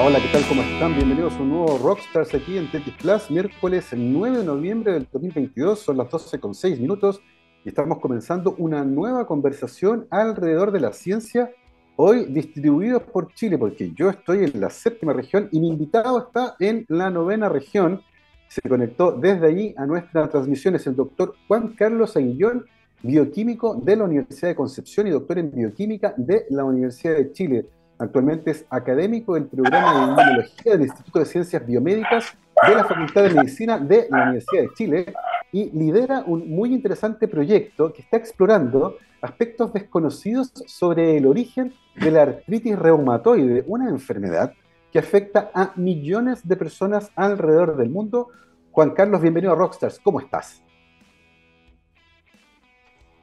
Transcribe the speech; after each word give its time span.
Hola, 0.00 0.06
hola, 0.06 0.20
¿qué 0.20 0.28
tal? 0.32 0.46
¿Cómo 0.48 0.62
están? 0.62 0.94
Bienvenidos 0.94 1.32
a 1.34 1.42
un 1.42 1.48
nuevo 1.48 1.76
Rockstars 1.78 2.32
aquí 2.32 2.56
en 2.56 2.70
Tetis 2.70 2.94
Plus, 3.02 3.28
miércoles 3.32 3.88
9 3.92 4.38
de 4.38 4.44
noviembre 4.44 4.92
del 4.92 5.08
2022, 5.10 5.80
son 5.80 5.96
las 5.96 6.08
12 6.08 6.38
con 6.38 6.54
6 6.54 6.78
minutos 6.78 7.20
y 7.64 7.70
estamos 7.70 7.98
comenzando 7.98 8.54
una 8.58 8.84
nueva 8.84 9.26
conversación 9.26 10.06
alrededor 10.10 10.70
de 10.70 10.78
la 10.78 10.92
ciencia, 10.92 11.50
hoy 11.96 12.26
distribuidos 12.26 13.02
por 13.02 13.34
Chile, 13.34 13.58
porque 13.58 13.90
yo 13.92 14.08
estoy 14.08 14.44
en 14.44 14.60
la 14.60 14.70
séptima 14.70 15.14
región 15.14 15.48
y 15.50 15.58
mi 15.58 15.66
invitado 15.66 16.28
está 16.28 16.54
en 16.60 16.86
la 16.88 17.10
novena 17.10 17.48
región. 17.48 18.00
Se 18.46 18.60
conectó 18.68 19.10
desde 19.10 19.48
allí 19.48 19.74
a 19.76 19.84
nuestra 19.84 20.28
transmisión, 20.28 20.76
es 20.76 20.86
el 20.86 20.94
doctor 20.94 21.34
Juan 21.48 21.74
Carlos 21.74 22.16
Aguillón, 22.16 22.66
bioquímico 23.02 23.74
de 23.74 23.96
la 23.96 24.04
Universidad 24.04 24.50
de 24.50 24.54
Concepción 24.54 25.08
y 25.08 25.10
doctor 25.10 25.40
en 25.40 25.50
bioquímica 25.50 26.14
de 26.16 26.46
la 26.50 26.62
Universidad 26.62 27.16
de 27.16 27.32
Chile. 27.32 27.66
Actualmente 27.98 28.52
es 28.52 28.64
académico 28.70 29.34
del 29.34 29.46
programa 29.46 29.92
de 29.92 30.04
inmunología 30.04 30.72
del 30.72 30.82
Instituto 30.82 31.18
de 31.18 31.26
Ciencias 31.26 31.66
Biomédicas 31.66 32.36
de 32.66 32.74
la 32.74 32.84
Facultad 32.84 33.24
de 33.24 33.34
Medicina 33.34 33.78
de 33.78 34.06
la 34.08 34.22
Universidad 34.22 34.62
de 34.62 34.74
Chile 34.74 35.14
y 35.50 35.70
lidera 35.70 36.22
un 36.24 36.48
muy 36.48 36.72
interesante 36.72 37.26
proyecto 37.26 37.92
que 37.92 38.02
está 38.02 38.16
explorando 38.16 38.96
aspectos 39.20 39.72
desconocidos 39.72 40.52
sobre 40.66 41.16
el 41.16 41.26
origen 41.26 41.74
de 41.96 42.10
la 42.12 42.22
artritis 42.22 42.78
reumatoide, 42.78 43.64
una 43.66 43.88
enfermedad 43.88 44.52
que 44.92 45.00
afecta 45.00 45.50
a 45.52 45.72
millones 45.74 46.46
de 46.46 46.56
personas 46.56 47.10
alrededor 47.16 47.76
del 47.76 47.90
mundo. 47.90 48.28
Juan 48.70 48.90
Carlos, 48.90 49.20
bienvenido 49.20 49.52
a 49.52 49.56
Rockstars, 49.56 49.98
¿cómo 49.98 50.20
estás? 50.20 50.62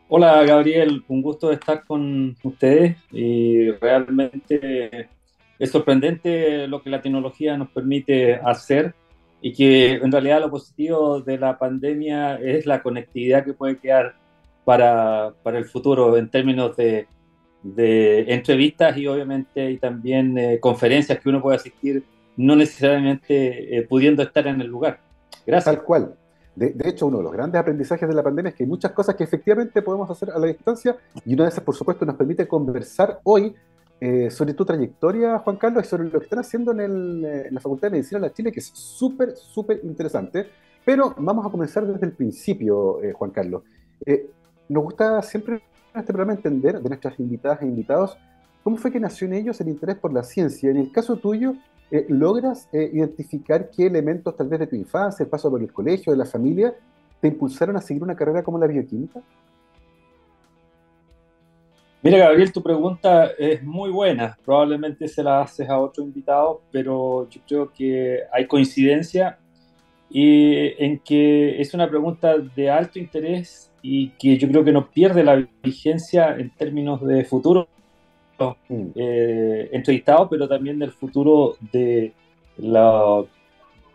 Hola 0.07 0.43
Gabriel, 0.43 1.03
un 1.07 1.23
gusto 1.23 1.51
estar 1.51 1.83
con 1.83 2.35
ustedes 2.43 2.95
y 3.11 3.71
realmente 3.71 5.09
es 5.57 5.71
sorprendente 5.71 6.67
lo 6.67 6.83
que 6.83 6.91
la 6.91 7.01
tecnología 7.01 7.57
nos 7.57 7.69
permite 7.69 8.35
hacer 8.35 8.93
y 9.41 9.51
que 9.53 9.93
en 9.93 10.11
realidad 10.11 10.41
lo 10.41 10.51
positivo 10.51 11.21
de 11.21 11.39
la 11.39 11.57
pandemia 11.57 12.35
es 12.35 12.67
la 12.67 12.83
conectividad 12.83 13.43
que 13.43 13.53
puede 13.53 13.79
quedar 13.79 14.13
para, 14.63 15.33
para 15.41 15.57
el 15.57 15.65
futuro 15.65 16.15
en 16.17 16.29
términos 16.29 16.77
de, 16.77 17.07
de, 17.63 18.31
entrevistas 18.31 18.95
y 18.97 19.07
obviamente 19.07 19.71
y 19.71 19.77
también 19.77 20.37
eh, 20.37 20.59
conferencias 20.59 21.19
que 21.19 21.29
uno 21.29 21.41
puede 21.41 21.57
asistir 21.57 22.03
no 22.37 22.55
necesariamente 22.55 23.75
eh, 23.75 23.81
pudiendo 23.81 24.21
estar 24.21 24.45
en 24.45 24.61
el 24.61 24.67
lugar. 24.67 24.99
Gracias. 25.47 25.75
Tal 25.75 25.83
cual. 25.83 26.15
De, 26.55 26.73
hecho, 26.85 27.07
uno 27.07 27.17
de 27.17 27.23
los 27.23 27.33
grandes 27.33 27.59
aprendizajes 27.59 28.07
de 28.07 28.15
la 28.15 28.23
pandemia 28.23 28.49
es 28.49 28.55
que 28.55 28.63
hay 28.63 28.69
muchas 28.69 28.93
cosas 28.93 29.15
que 29.15 29.25
efectivamente 29.25 29.81
podemos 29.81 30.09
hacer 30.09 30.29
a 30.31 30.39
la 30.39 30.47
distancia 30.47 30.95
y 31.25 31.33
una 31.33 31.43
de 31.43 31.49
esas, 31.49 31.63
por 31.63 31.75
supuesto, 31.75 32.05
nos 32.05 32.15
permite 32.15 32.47
conversar 32.47 33.19
hoy 33.23 33.53
eh, 33.99 34.29
sobre 34.29 34.53
tu 34.53 34.65
trayectoria, 34.65 35.39
Juan 35.39 35.57
Carlos, 35.57 35.85
y 35.85 35.87
sobre 35.87 36.05
lo 36.05 36.19
que 36.19 36.25
están 36.25 36.39
haciendo 36.39 36.71
en, 36.71 37.25
eh, 37.25 37.47
la 37.51 37.59
Facultad 37.59 37.87
de 37.87 37.91
Medicina 37.91 38.19
de 38.19 38.27
la 38.27 38.33
Chile, 38.33 38.51
que 38.51 38.59
es 38.59 38.67
súper, 38.67 39.35
súper 39.35 39.81
interesante. 39.83 40.47
Pero 40.85 41.13
vamos 41.17 41.45
a 41.45 41.49
comenzar 41.49 41.85
desde 41.85 42.05
el 42.05 42.13
principio, 42.13 43.01
eh, 43.03 43.11
Juan 43.11 43.31
Carlos. 43.31 43.63
nos 44.69 44.83
gusta 44.83 45.21
siempre 45.21 45.55
en 45.93 45.99
este 45.99 46.13
programa 46.13 46.33
entender 46.33 46.81
de 46.81 46.89
nuestras 46.89 47.19
invitadas 47.19 47.61
e 47.61 47.65
invitados 47.65 48.17
cómo 48.63 48.77
fue 48.77 48.91
que 48.91 48.99
nació 48.99 49.27
en 49.27 49.33
ellos 49.33 49.59
el 49.61 49.69
interés 49.69 49.97
por 49.97 50.13
la 50.13 50.23
ciencia. 50.23 50.69
En 50.69 50.77
el 50.77 50.91
caso 50.91 51.17
tuyo, 51.17 51.55
eh, 51.91 52.05
¿logras 52.09 52.67
eh, 52.73 52.89
identificar 52.93 53.69
qué 53.69 53.85
elementos 53.87 54.35
tal 54.35 54.47
vez 54.47 54.59
de 54.59 54.67
tu 54.67 54.75
infancia, 54.75 55.23
el 55.23 55.29
paso 55.29 55.49
por 55.49 55.61
el 55.61 55.71
colegio, 55.71 56.11
de 56.11 56.17
la 56.17 56.25
familia, 56.25 56.73
te 57.21 57.27
impulsaron 57.27 57.77
a 57.77 57.81
seguir 57.81 58.03
una 58.03 58.15
carrera 58.15 58.43
como 58.43 58.57
la 58.57 58.67
bioquímica? 58.67 59.21
Mira, 62.01 62.19
Gabriel, 62.19 62.51
tu 62.51 62.61
pregunta 62.61 63.31
es 63.37 63.63
muy 63.63 63.89
buena. 63.89 64.37
Probablemente 64.45 65.07
se 65.07 65.23
la 65.23 65.41
haces 65.41 65.67
a 65.67 65.79
otro 65.79 66.03
invitado, 66.03 66.61
pero 66.71 67.27
yo 67.29 67.41
creo 67.47 67.73
que 67.73 68.19
hay 68.31 68.45
coincidencia 68.45 69.39
y 70.09 70.83
en 70.83 70.99
que 70.99 71.59
es 71.59 71.73
una 71.73 71.89
pregunta 71.89 72.37
de 72.37 72.69
alto 72.69 72.99
interés 72.99 73.71
y 73.81 74.09
que 74.19 74.37
yo 74.37 74.47
creo 74.47 74.63
que 74.63 74.71
no 74.71 74.89
pierde 74.91 75.23
la 75.23 75.47
vigencia 75.63 76.35
en 76.37 76.51
términos 76.51 77.05
de 77.05 77.25
futuro 77.25 77.67
Mm. 78.69 78.87
eh, 78.95 79.69
entrevistados, 79.71 80.27
pero 80.29 80.47
también 80.47 80.79
del 80.79 80.91
futuro 80.91 81.55
de 81.71 82.13
la, 82.57 83.23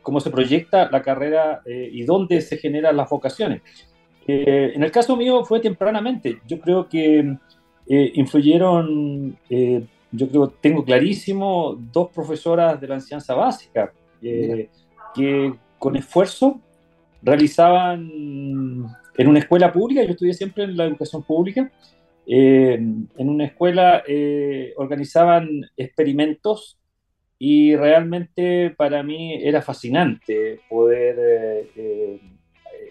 cómo 0.02 0.20
se 0.20 0.30
proyecta 0.30 0.90
la 0.90 1.02
carrera 1.02 1.60
eh, 1.64 1.88
y 1.92 2.02
dónde 2.02 2.40
se 2.40 2.56
generan 2.56 2.96
las 2.96 3.08
vocaciones. 3.08 3.62
Eh, 4.26 4.72
en 4.74 4.82
el 4.82 4.90
caso 4.90 5.16
mío 5.16 5.44
fue 5.44 5.60
tempranamente. 5.60 6.40
Yo 6.46 6.60
creo 6.60 6.88
que 6.88 7.36
eh, 7.88 8.12
influyeron, 8.14 9.36
yo 10.12 10.28
creo, 10.28 10.48
tengo 10.48 10.84
clarísimo, 10.84 11.76
dos 11.92 12.10
profesoras 12.10 12.80
de 12.80 12.88
la 12.88 12.94
enseñanza 12.96 13.34
básica 13.34 13.92
que 14.20 15.54
con 15.78 15.96
esfuerzo 15.96 16.60
realizaban 17.22 18.08
en 19.16 19.28
una 19.28 19.38
escuela 19.38 19.72
pública, 19.72 20.02
yo 20.02 20.10
estudié 20.10 20.34
siempre 20.34 20.64
en 20.64 20.76
la 20.76 20.84
educación 20.84 21.22
pública, 21.22 21.70
eh, 22.32 22.74
en 22.74 23.28
una 23.28 23.46
escuela 23.46 24.04
eh, 24.06 24.72
organizaban 24.76 25.48
experimentos 25.76 26.78
y 27.40 27.74
realmente 27.74 28.70
para 28.70 29.02
mí 29.02 29.34
era 29.34 29.60
fascinante 29.62 30.60
poder 30.68 31.16
eh, 31.74 32.20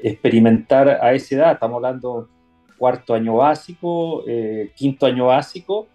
experimentar 0.03 0.89
a 0.89 1.13
esa 1.13 1.35
edad. 1.35 1.53
Estamos 1.53 1.77
hablando 1.77 2.27
cuarto 2.77 3.13
año 3.13 3.37
básico, 3.37 4.25
quinto 4.75 5.05
año 5.05 5.27
básico, 5.27 5.87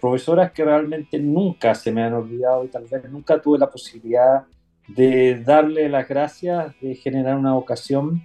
profesoras 0.00 0.52
que 0.52 0.64
realmente 0.64 1.18
nunca 1.18 1.74
se 1.74 1.92
me 1.92 2.02
han 2.04 2.14
olvidado 2.14 2.64
y 2.64 2.68
tal 2.68 2.84
vez 2.84 3.10
nunca 3.10 3.40
tuve 3.40 3.58
la 3.58 3.70
posibilidad 3.70 4.44
de 4.88 5.42
darle 5.42 5.90
las 5.90 6.08
gracias, 6.08 6.74
de 6.80 6.94
generar 6.94 7.36
una 7.36 7.52
vocación 7.52 8.22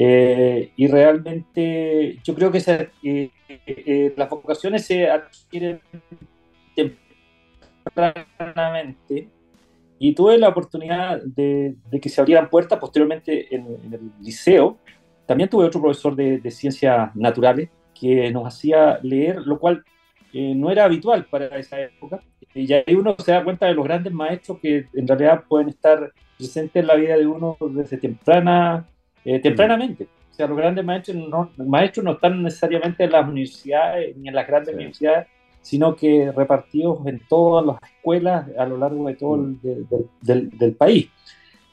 eh, 0.00 0.70
y 0.76 0.86
realmente 0.86 2.20
yo 2.22 2.32
creo 2.32 2.52
que 2.52 2.58
eh, 3.02 3.30
eh, 3.66 4.14
las 4.16 4.30
vocaciones 4.30 4.86
se 4.86 5.10
adquieren 5.10 5.80
tempranamente 7.84 9.28
y 9.98 10.14
tuve 10.14 10.38
la 10.38 10.50
oportunidad 10.50 11.20
de, 11.24 11.74
que 12.00 12.08
se 12.08 12.20
abrieran 12.20 12.48
puertas 12.48 12.78
posteriormente 12.78 13.52
en, 13.52 13.66
el 13.92 14.12
liceo. 14.20 14.78
También 15.26 15.50
tuve 15.50 15.64
otro 15.64 15.80
profesor 15.80 16.14
de, 16.14 16.38
de, 16.38 16.50
ciencias 16.52 17.10
naturales 17.16 17.68
que 17.92 18.30
nos 18.30 18.46
hacía 18.46 19.00
leer, 19.02 19.38
lo 19.38 19.58
cual 19.58 19.82
no 20.32 20.70
era 20.70 20.84
habitual 20.84 21.24
para 21.24 21.58
esa 21.58 21.80
época. 21.80 22.22
Y 22.54 22.72
ahí 22.72 22.94
uno 22.94 23.16
se 23.18 23.32
da 23.32 23.42
cuenta 23.42 23.66
de 23.66 23.74
los 23.74 23.84
grandes 23.84 24.12
maestros 24.12 24.60
que 24.60 24.86
en 24.94 25.08
realidad 25.08 25.42
pueden 25.48 25.70
estar 25.70 26.12
presentes 26.36 26.80
en 26.80 26.86
la 26.86 26.94
vida 26.94 27.16
de 27.16 27.26
uno 27.26 27.56
desde 27.60 27.96
temprana 27.96 28.86
eh, 29.24 29.40
tempranamente. 29.40 30.04
O 30.04 30.34
sea, 30.34 30.46
los 30.46 30.56
grandes 30.56 30.84
maestros 30.84 31.16
no, 31.16 31.50
maestros 31.56 32.04
no 32.04 32.12
están 32.12 32.42
necesariamente 32.42 33.04
en 33.04 33.12
las 33.12 33.28
universidades 33.28 34.16
ni 34.16 34.28
en 34.28 34.34
las 34.34 34.46
grandes 34.46 34.74
universidades, 34.74 35.26
sino 35.60 35.94
que 35.96 36.32
repartidos 36.34 37.06
en 37.06 37.20
todas 37.28 37.66
las 37.66 37.76
escuelas 37.90 38.46
a 38.56 38.64
lo 38.64 38.78
largo 38.78 39.08
de 39.08 39.14
todo 39.14 39.34
el 39.34 39.58
del, 40.20 40.50
del, 40.50 40.74
país. 40.74 41.08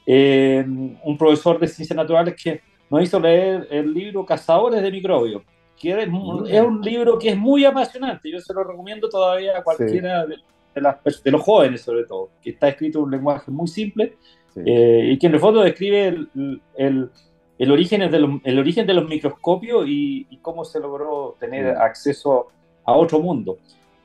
Eh, 0.04 0.64
un 0.66 1.16
profesor 1.16 1.58
de 1.58 1.68
ciencias 1.68 1.96
naturales 1.96 2.34
que 2.42 2.60
nos 2.90 3.02
hizo 3.02 3.18
leer 3.18 3.66
el 3.70 3.92
libro 3.92 4.24
Cazadores 4.24 4.82
de 4.82 4.90
Microbios, 4.90 5.42
que 5.80 5.90
es, 5.90 6.08
un 6.08 6.80
libro 6.82 7.18
que 7.18 7.30
es 7.30 7.36
muy 7.36 7.64
apasionante. 7.64 8.30
Yo 8.30 8.40
se 8.40 8.52
lo 8.54 8.64
recomiendo 8.64 9.08
todavía 9.08 9.58
a 9.58 9.62
cualquiera 9.62 10.26
de, 10.26 10.36
las, 10.74 11.22
de, 11.22 11.30
los 11.30 11.42
jóvenes, 11.42 11.82
sobre 11.82 12.04
todo, 12.04 12.30
que 12.42 12.50
está 12.50 12.68
escrito 12.68 12.98
en 12.98 13.04
un 13.04 13.10
lenguaje 13.10 13.50
muy 13.50 13.68
simple 13.68 14.16
eh, 14.56 15.10
y 15.12 15.18
que 15.18 15.26
en 15.26 15.34
el 15.34 15.40
fondo 15.40 15.62
describe 15.62 16.06
el, 16.06 16.60
el 16.76 17.10
el 17.58 17.70
origen, 17.70 18.10
de 18.10 18.18
los, 18.18 18.40
el 18.44 18.58
origen 18.58 18.86
de 18.86 18.94
los 18.94 19.08
microscopios 19.08 19.84
y, 19.86 20.26
cómo 20.42 20.64
se 20.64 20.78
logró 20.78 21.34
tener 21.40 21.68
acceso 21.68 22.48
a 22.84 22.92
otro 22.92 23.18
mundo. 23.18 23.58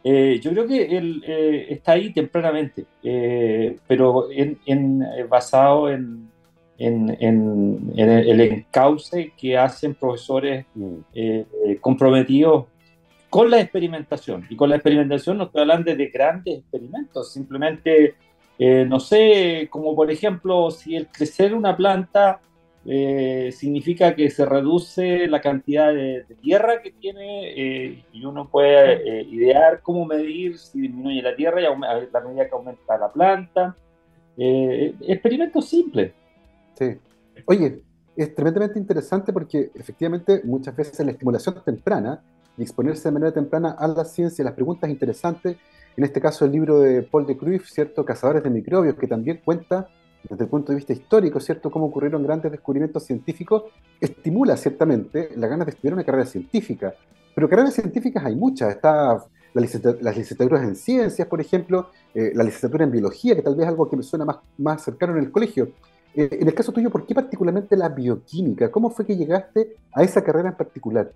Eh, 0.03 0.39
yo 0.41 0.51
creo 0.51 0.67
que 0.67 0.97
él 0.97 1.23
eh, 1.27 1.67
está 1.69 1.91
ahí 1.91 2.11
tempranamente, 2.11 2.85
eh, 3.03 3.77
pero 3.87 4.29
en, 4.31 5.05
basado 5.29 5.89
en, 5.89 6.29
en, 6.79 7.15
el 7.95 8.41
encauce 8.41 9.33
que 9.37 9.55
hacen 9.55 9.93
profesores 9.93 10.65
mm. 10.73 10.95
comprometidos 11.79 12.65
con 13.29 13.51
la 13.51 13.61
experimentación. 13.61 14.47
Y 14.49 14.55
con 14.55 14.69
la 14.69 14.77
experimentación 14.77 15.37
no 15.37 15.43
estoy 15.43 15.61
hablando 15.61 15.95
de 15.95 16.07
grandes 16.07 16.59
experimentos, 16.59 17.31
simplemente, 17.31 18.15
no 18.57 18.99
sé, 18.99 19.67
como 19.69 19.95
por 19.95 20.09
ejemplo, 20.09 20.71
si 20.71 20.95
el 20.95 21.07
crecer 21.07 21.53
una 21.53 21.77
planta 21.77 22.41
eh, 22.85 23.51
significa 23.51 24.15
que 24.15 24.31
se 24.31 24.43
reduce 24.43 25.27
la 25.27 25.39
cantidad 25.39 25.93
de, 25.93 26.25
tierra 26.41 26.81
que 26.81 26.91
tiene 26.91 27.51
eh, 27.55 28.03
y 28.11 28.25
uno 28.25 28.49
puede 28.49 29.19
eh, 29.19 29.21
idear 29.29 29.81
cómo 29.81 30.05
medir 30.05 30.57
si 30.57 30.81
disminuye 30.81 31.21
la 31.21 31.35
tierra 31.35 31.61
y 31.61 31.63
la 31.63 32.21
medida 32.21 32.47
que 32.47 32.55
aumenta 32.55 32.97
la 32.97 33.09
planta. 33.09 33.75
experimentos 34.35 35.69
simples. 35.69 36.11
Sí. 36.73 36.97
Oye, 37.45 37.83
es 38.15 38.33
tremendamente 38.33 38.79
interesante 38.79 39.31
porque 39.31 39.69
efectivamente 39.75 40.41
muchas 40.43 40.75
veces 40.75 41.05
la 41.05 41.11
estimulación 41.11 41.61
temprana 41.63 42.23
y 42.57 42.63
exponerse 42.63 43.09
de 43.09 43.13
manera 43.13 43.31
temprana 43.31 43.75
a 43.77 43.87
la 43.87 44.05
ciencia, 44.05 44.43
las 44.43 44.53
preguntas 44.53 44.89
interesantes, 44.89 45.57
en 45.95 46.03
este 46.03 46.19
caso 46.19 46.45
el 46.45 46.51
libro 46.51 46.79
de 46.79 47.03
Paul 47.03 47.27
de 47.27 47.37
Cruyff, 47.37 47.69
¿cierto? 47.69 48.03
Cazadores 48.03 48.43
de 48.43 48.49
microbios, 48.49 48.95
que 48.95 49.07
también 49.07 49.39
cuenta 49.43 49.87
desde 50.29 50.43
el 50.43 50.49
punto 50.49 50.71
de 50.71 50.77
vista 50.77 50.93
histórico, 50.93 51.39
¿cierto?, 51.39 51.71
cómo 51.71 51.87
ocurrieron 51.87 52.23
grandes 52.23 52.51
descubrimientos 52.51 53.03
científicos, 53.03 53.63
estimula 53.99 54.55
ciertamente 54.57 55.29
la 55.35 55.47
ganas 55.47 55.65
de 55.65 55.71
estudiar 55.71 55.93
una 55.93 56.03
carrera 56.03 56.25
científica. 56.25 56.93
Pero 57.33 57.49
carreras 57.49 57.73
científicas 57.73 58.23
hay 58.25 58.35
muchas. 58.35 58.75
Está 58.75 59.23
las 59.53 60.17
licenciaturas 60.17 60.63
en 60.63 60.75
ciencias, 60.75 61.27
por 61.27 61.41
ejemplo, 61.41 61.89
eh, 62.13 62.31
la 62.33 62.43
licenciatura 62.43 62.85
en 62.85 62.91
biología, 62.91 63.35
que 63.35 63.41
tal 63.41 63.55
vez 63.55 63.63
es 63.63 63.69
algo 63.69 63.89
que 63.89 63.97
me 63.97 64.03
suena 64.03 64.25
más, 64.25 64.37
más 64.57 64.83
cercano 64.83 65.13
en 65.13 65.23
el 65.23 65.31
colegio. 65.31 65.71
Eh, 66.13 66.29
en 66.31 66.47
el 66.47 66.53
caso 66.53 66.71
tuyo, 66.71 66.89
¿por 66.89 67.05
qué 67.05 67.13
particularmente 67.15 67.75
la 67.75 67.89
bioquímica? 67.89 68.71
¿Cómo 68.71 68.89
fue 68.89 69.05
que 69.05 69.15
llegaste 69.15 69.75
a 69.93 70.03
esa 70.03 70.23
carrera 70.23 70.49
en 70.49 70.55
particular? 70.55 71.11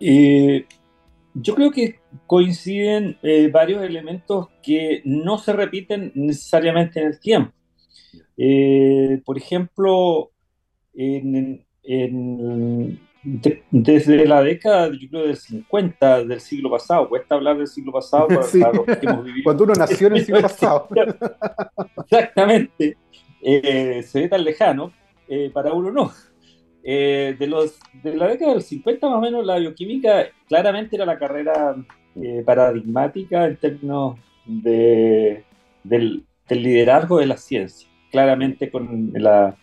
Eh, 0.00 0.66
yo 1.40 1.54
creo 1.54 1.70
que 1.70 2.00
coinciden 2.26 3.18
varios 3.52 3.82
elementos 3.82 4.48
que 4.62 5.02
no 5.04 5.38
se 5.38 5.52
repiten 5.52 6.12
necesariamente 6.14 7.00
en 7.00 7.06
el 7.06 7.20
tiempo. 7.20 7.52
por 9.24 9.38
ejemplo, 9.38 10.30
en, 10.94 11.64
en 11.82 13.00
desde 13.70 14.26
la 14.26 14.42
década, 14.42 14.90
yo 14.92 15.08
creo, 15.08 15.26
del 15.26 15.36
50 15.36 16.24
del 16.24 16.40
siglo 16.40 16.70
pasado, 16.70 17.08
cuesta 17.08 17.34
hablar 17.34 17.58
del 17.58 17.66
siglo 17.66 17.92
pasado 17.92 18.28
para, 18.28 18.72
los 18.72 18.84
que 18.84 19.06
hemos 19.06 19.24
vivido. 19.24 19.44
Cuando 19.44 19.64
uno 19.64 19.74
nació 19.74 20.06
en 20.06 20.16
el 20.16 20.24
siglo 20.24 20.42
pasado. 20.42 20.88
Exactamente. 22.04 22.96
Eh, 23.42 24.02
se 24.02 24.22
ve 24.22 24.28
tan 24.28 24.44
lejano, 24.44 24.92
eh, 25.28 25.50
para 25.52 25.72
uno 25.72 25.90
no. 25.90 26.12
Eh, 26.90 27.36
de, 27.38 27.46
los, 27.46 27.78
de 28.02 28.16
la 28.16 28.28
década 28.28 28.52
del 28.52 28.62
50 28.62 29.08
más 29.08 29.18
o 29.18 29.20
menos, 29.20 29.44
la 29.44 29.58
bioquímica 29.58 30.26
claramente 30.46 30.96
era 30.96 31.04
la 31.04 31.18
carrera 31.18 31.76
paradigmática 32.46 33.44
en 33.44 33.56
términos 33.56 34.18
de, 34.46 35.44
del, 35.84 36.24
del 36.48 36.62
liderazgo 36.62 37.18
de 37.18 37.26
la 37.26 37.36
ciencia. 37.36 37.88
Claramente 38.10 38.70
con 38.70 39.12
la 39.12 39.54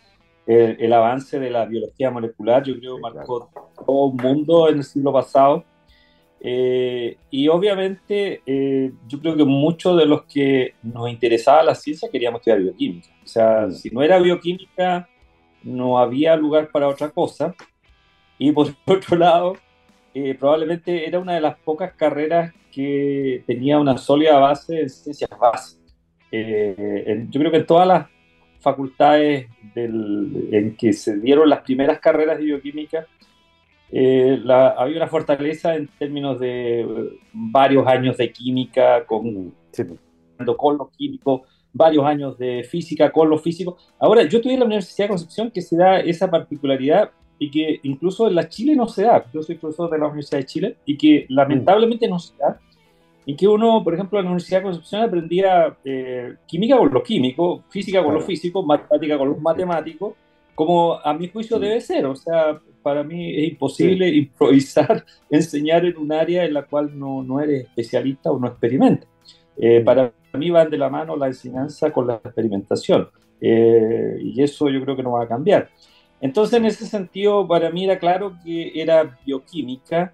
el, 0.45 0.93
avance 0.93 1.39
de 1.39 1.49
la 1.49 1.65
biología 1.65 2.11
molecular, 2.11 2.63
yo 2.63 2.77
creo, 2.77 2.99
marcó 2.99 3.49
todo 3.85 4.11
el 4.11 4.23
mundo 4.23 4.69
en 4.69 4.77
el 4.77 4.83
siglo 4.83 5.11
pasado. 5.11 5.63
Eh, 6.39 7.17
y 7.31 7.47
obviamente, 7.47 8.41
eh, 8.45 8.91
yo 9.07 9.19
creo 9.19 9.35
que 9.35 9.45
muchos 9.45 9.97
de 9.97 10.05
los 10.05 10.23
que 10.25 10.75
nos 10.83 11.09
interesaba 11.09 11.63
la 11.63 11.75
ciencia 11.75 12.09
queríamos 12.11 12.41
estudiar 12.41 12.61
bioquímica. 12.61 13.09
O 13.23 13.27
sea, 13.27 13.65
mm. 13.67 13.71
si 13.71 13.89
no 13.89 14.03
era 14.03 14.19
bioquímica, 14.19 15.09
no 15.65 15.99
había 15.99 16.37
lugar 16.37 16.71
para 16.71 16.87
otra 16.87 17.09
cosa. 17.09 17.53
Y 18.37 18.51
por 18.53 18.67
otro 18.85 19.17
lado, 19.17 19.57
eh, 20.13 20.35
probablemente 20.35 21.05
era 21.07 21.19
una 21.19 21.33
de 21.33 21.41
las 21.41 21.57
pocas 21.57 21.93
carreras 21.93 22.53
que 22.71 23.43
tenía 23.45 23.79
una 23.79 23.97
sólida 23.97 24.39
base 24.39 24.81
en 24.81 24.89
ciencias 24.89 25.29
básicas. 25.37 25.93
yo 26.31 27.39
creo 27.39 27.51
que 27.51 27.57
en 27.57 27.65
todas 27.65 27.87
las 27.87 28.07
facultades 28.59 29.47
en 29.75 30.75
que 30.75 30.91
se 30.93 31.17
dieron 31.19 31.49
las 31.49 31.61
primeras 31.61 31.99
carreras 31.99 32.37
de 32.37 32.45
bioquímica, 32.45 33.05
eh, 33.91 34.43
había 34.49 34.97
una 34.97 35.07
fortaleza 35.07 35.75
en 35.75 35.87
términos 35.87 36.39
de 36.39 36.81
eh, 36.81 37.19
varios 37.31 37.85
años 37.87 38.17
de 38.17 38.31
química 38.31 39.05
con, 39.05 39.53
con 40.57 40.77
los 40.77 40.89
químicos, 40.91 41.41
varios 41.75 42.05
años 42.05 42.37
de 42.37 42.63
física 42.63 43.11
con 43.11 43.29
los 43.29 43.41
físicos. 43.41 43.75
Ahora, 43.99 44.23
yo 44.23 44.37
estudié 44.37 44.53
en 44.53 44.61
la 44.61 44.65
Universidad 44.65 45.05
de 45.05 45.09
Concepción 45.09 45.51
que 45.51 45.61
se 45.61 45.75
da 45.75 45.99
esa 45.99 46.31
particularidad 46.31 47.11
y 47.37 47.51
que 47.51 47.81
incluso 47.83 48.27
en 48.27 48.35
la 48.35 48.47
Chile 48.47 48.75
no 48.75 48.87
se 48.87 49.03
da. 49.03 49.25
Yo 49.33 49.43
soy 49.43 49.55
profesor 49.55 49.91
de 49.91 49.97
la 49.97 50.05
Universidad 50.05 50.39
de 50.39 50.45
Chile 50.45 50.77
y 50.85 50.97
que 50.97 51.25
lamentablemente 51.29 52.07
no 52.07 52.17
se 52.17 52.35
da 52.37 52.59
en 53.25 53.35
que 53.35 53.47
uno, 53.47 53.83
por 53.83 53.93
ejemplo, 53.93 54.19
en 54.19 54.25
la 54.25 54.31
Universidad 54.31 54.59
de 54.59 54.63
Concepción 54.63 55.01
aprendía 55.01 55.75
eh, 55.83 56.35
química 56.45 56.77
con 56.77 56.93
los 56.93 57.03
químicos, 57.03 57.63
física 57.69 58.03
con 58.03 58.13
los 58.13 58.23
físicos, 58.23 58.65
matemática 58.65 59.17
con 59.17 59.29
los 59.29 59.41
matemáticos, 59.41 60.13
como 60.53 60.93
a 60.93 61.13
mi 61.13 61.27
juicio 61.27 61.59
debe 61.59 61.81
ser. 61.81 62.05
O 62.05 62.15
sea, 62.15 62.59
para 62.83 63.03
mí 63.03 63.35
es 63.35 63.49
imposible 63.49 64.07
improvisar, 64.15 65.03
enseñar 65.29 65.85
en 65.85 65.97
un 65.97 66.13
área 66.13 66.45
en 66.45 66.53
la 66.53 66.63
cual 66.63 66.97
no, 66.97 67.23
no 67.23 67.41
eres 67.41 67.63
especialista 67.65 68.31
o 68.31 68.39
no 68.39 68.47
experimentas. 68.47 69.09
Eh, 69.57 69.81
para 69.81 70.13
mí 70.35 70.49
van 70.49 70.69
de 70.69 70.77
la 70.77 70.89
mano 70.89 71.15
la 71.15 71.27
enseñanza 71.27 71.91
con 71.91 72.07
la 72.07 72.15
experimentación. 72.15 73.09
Eh, 73.41 74.17
y 74.21 74.41
eso 74.41 74.69
yo 74.69 74.81
creo 74.81 74.95
que 74.95 75.03
no 75.03 75.13
va 75.13 75.23
a 75.23 75.27
cambiar. 75.27 75.69
Entonces, 76.21 76.57
en 76.57 76.65
ese 76.65 76.85
sentido, 76.85 77.47
para 77.47 77.69
mí 77.69 77.83
era 77.85 77.99
claro 77.99 78.35
que 78.43 78.71
era 78.73 79.17
bioquímica 79.25 80.13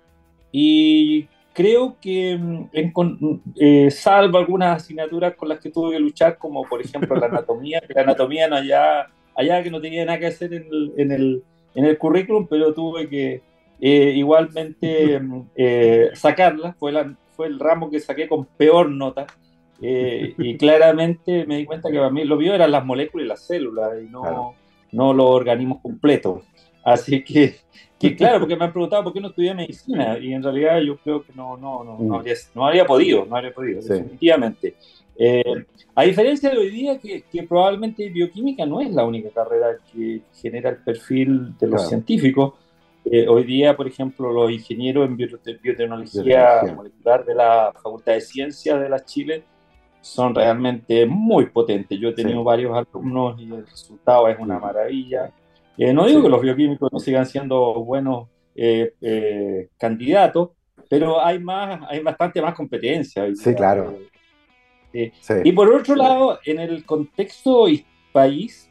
y 0.52 1.28
creo 1.54 1.98
que, 2.02 2.38
mm, 2.38 2.70
mm, 2.74 3.42
eh, 3.60 3.92
salvo 3.92 4.38
algunas 4.38 4.82
asignaturas 4.84 5.36
con 5.36 5.50
las 5.50 5.60
que 5.60 5.70
tuve 5.70 5.92
que 5.92 6.00
luchar, 6.00 6.38
como 6.38 6.64
por 6.68 6.82
ejemplo 6.82 7.16
la 7.16 7.28
anatomía, 7.28 7.82
que 7.82 7.94
la 7.94 8.02
anatomía 8.02 8.48
no 8.48 8.56
allá, 8.56 9.08
allá 9.36 9.64
que 9.64 9.72
no 9.72 9.82
tenía 9.82 10.06
nada 10.06 10.20
que 10.20 10.28
hacer 10.28 10.54
en 10.54 10.66
el, 10.72 10.94
en 10.98 11.12
el, 11.12 11.44
en 11.76 11.86
el 11.86 11.98
currículum, 11.98 12.48
pero 12.48 12.74
tuve 12.74 13.08
que 13.08 13.42
eh, 13.80 14.14
igualmente 14.16 15.20
mm, 15.20 15.42
eh, 15.56 16.10
sacarla, 16.14 16.74
fue, 16.74 16.92
la, 16.92 17.16
fue 17.36 17.48
el 17.48 17.60
ramo 17.60 17.90
que 17.90 18.00
saqué 18.00 18.28
con 18.28 18.46
peor 18.46 18.90
nota. 18.90 19.28
Y 19.82 20.58
claramente 20.58 21.46
me 21.46 21.58
di 21.58 21.66
cuenta 21.66 21.90
que 21.90 21.98
para 21.98 22.12
mí 22.12 22.24
lo 22.24 22.38
mío 22.38 22.54
eran 22.54 22.72
las 22.72 22.86
moléculas 22.86 23.26
y 23.26 23.28
las 23.28 23.48
células 23.48 23.92
y 24.02 24.10
no, 24.10 24.56
no 24.92 25.14
los 25.14 25.26
organismos 25.26 25.82
completos. 25.82 26.44
Así 26.84 27.24
que 27.24 27.56
que 28.02 28.16
claro, 28.16 28.40
porque 28.40 28.56
me 28.56 28.66
han 28.66 28.72
preguntado 28.72 29.04
por 29.04 29.14
qué 29.14 29.22
no 29.22 29.28
estudié 29.28 29.54
medicina 29.54 30.18
y 30.18 30.34
en 30.34 30.42
realidad 30.42 30.80
yo 30.80 30.98
creo 30.98 31.24
que 31.24 31.34
no, 31.34 31.56
no, 31.56 31.84
no, 31.84 32.00
no, 32.00 32.18
mm. 32.18 32.60
habría, 32.62 32.84
podido, 32.84 33.28
no 33.28 33.36
habría 33.36 33.54
podido, 33.54 33.80
definitivamente. 33.80 34.74
Eh, 35.16 35.44
a 35.94 36.02
diferencia 36.04 36.50
de 36.50 36.58
hoy 36.58 36.72
día, 36.72 36.98
que, 36.98 37.22
que, 37.32 37.44
probablemente 37.44 38.10
bioquímica 38.10 38.66
no 38.66 38.82
es 38.82 38.90
la 38.90 39.06
única 39.06 39.30
carrera 39.30 39.78
que 39.94 40.22
genera 40.34 40.72
el 40.72 40.78
perfil 40.78 41.56
de 41.60 41.68
los 41.68 41.88
científicos. 41.88 42.56
Eh, 43.06 43.28
hoy 43.28 43.44
día, 43.44 43.78
por 43.78 43.88
ejemplo, 43.88 44.32
los 44.32 44.50
ingenieros 44.50 45.08
en 45.08 45.16
biotecnología 45.18 46.74
molecular 46.76 47.24
de 47.24 47.36
la 47.36 47.72
Facultad 47.84 48.14
de 48.14 48.22
Ciencias 48.22 48.80
de 48.80 48.90
la 48.90 49.06
Chile 49.06 49.44
son 50.02 50.34
realmente 50.34 51.06
muy 51.06 51.46
potentes. 51.46 51.98
Yo 52.00 52.10
he 52.10 52.14
tenido 52.14 52.44
varios 52.44 52.76
alumnos 52.76 53.40
y 53.40 53.44
el 53.44 53.66
resultado 53.66 54.28
es 54.28 54.38
una 54.40 54.60
maravilla. 54.60 55.32
Eh, 55.78 55.94
no 55.94 56.06
digo 56.06 56.22
que 56.22 56.30
los 56.30 56.42
bioquímicos 56.42 56.92
no 56.92 57.00
sigan 57.00 57.26
siendo 57.26 57.76
buenos 57.84 58.28
eh, 58.56 58.94
eh, 59.00 59.70
candidatos, 59.78 60.50
pero 60.90 61.24
hay 61.24 61.40
más, 61.40 61.82
hay 61.88 62.00
bastante 62.00 62.42
más 62.42 62.54
competencia. 62.56 63.26
Sí, 63.36 63.56
claro. 63.56 63.98
Y 64.92 65.52
por 65.54 65.74
otro 65.74 65.96
lado, 65.96 66.40
en 66.44 66.60
el 66.60 66.84
contexto 66.84 67.68
país, 68.12 68.70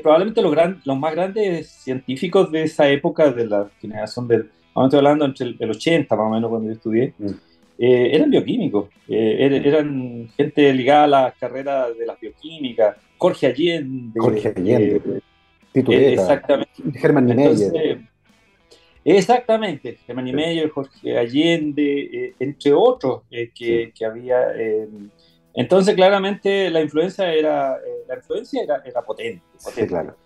probablemente 0.00 0.40
los, 0.40 0.54
los 0.84 0.96
más 0.96 1.12
grandes 1.12 1.68
científicos 1.70 2.52
de 2.52 2.62
esa 2.62 2.88
época, 2.88 3.32
de 3.32 3.46
la 3.46 3.68
generación 3.80 4.28
del, 4.28 4.50
estoy 4.76 4.98
hablando 4.98 5.24
entre 5.24 5.56
el, 5.58 5.70
80 5.70 6.14
más 6.14 6.26
o 6.26 6.30
menos 6.30 6.50
cuando 6.50 6.68
yo 6.68 6.74
estudié, 6.74 7.14
mm. 7.18 7.30
Eran 7.84 8.30
bioquímicos, 8.30 8.90
eran 9.08 10.28
gente 10.36 10.72
ligada 10.72 11.04
a 11.04 11.08
la 11.08 11.34
carrera 11.38 11.90
de 11.90 12.06
la 12.06 12.14
bioquímica, 12.14 12.96
Jorge 13.18 13.46
Allende. 13.48 14.20
Jorge 14.20 14.52
Allende. 14.56 15.22
Eh, 15.74 16.12
exactamente. 16.12 16.70
Germán 16.94 17.26
Meyer. 17.26 18.00
Exactamente, 19.04 19.98
Germán 20.06 20.24
Meyer, 20.26 20.68
Jorge 20.70 21.18
Allende, 21.18 22.02
eh, 22.02 22.34
entre 22.38 22.72
otros 22.72 23.22
eh, 23.30 23.50
que, 23.54 23.92
que, 23.94 24.04
había. 24.04 24.52
entonces, 25.54 25.94
claramente, 25.94 26.70
la 26.70 26.82
influencia 26.82 27.32
era, 27.32 27.78
la 28.08 28.16
influencia 28.16 28.62
era, 28.62 28.82
era 28.84 29.02
potente, 29.02 29.42
Sí, 29.58 29.86
claro. 29.86 30.16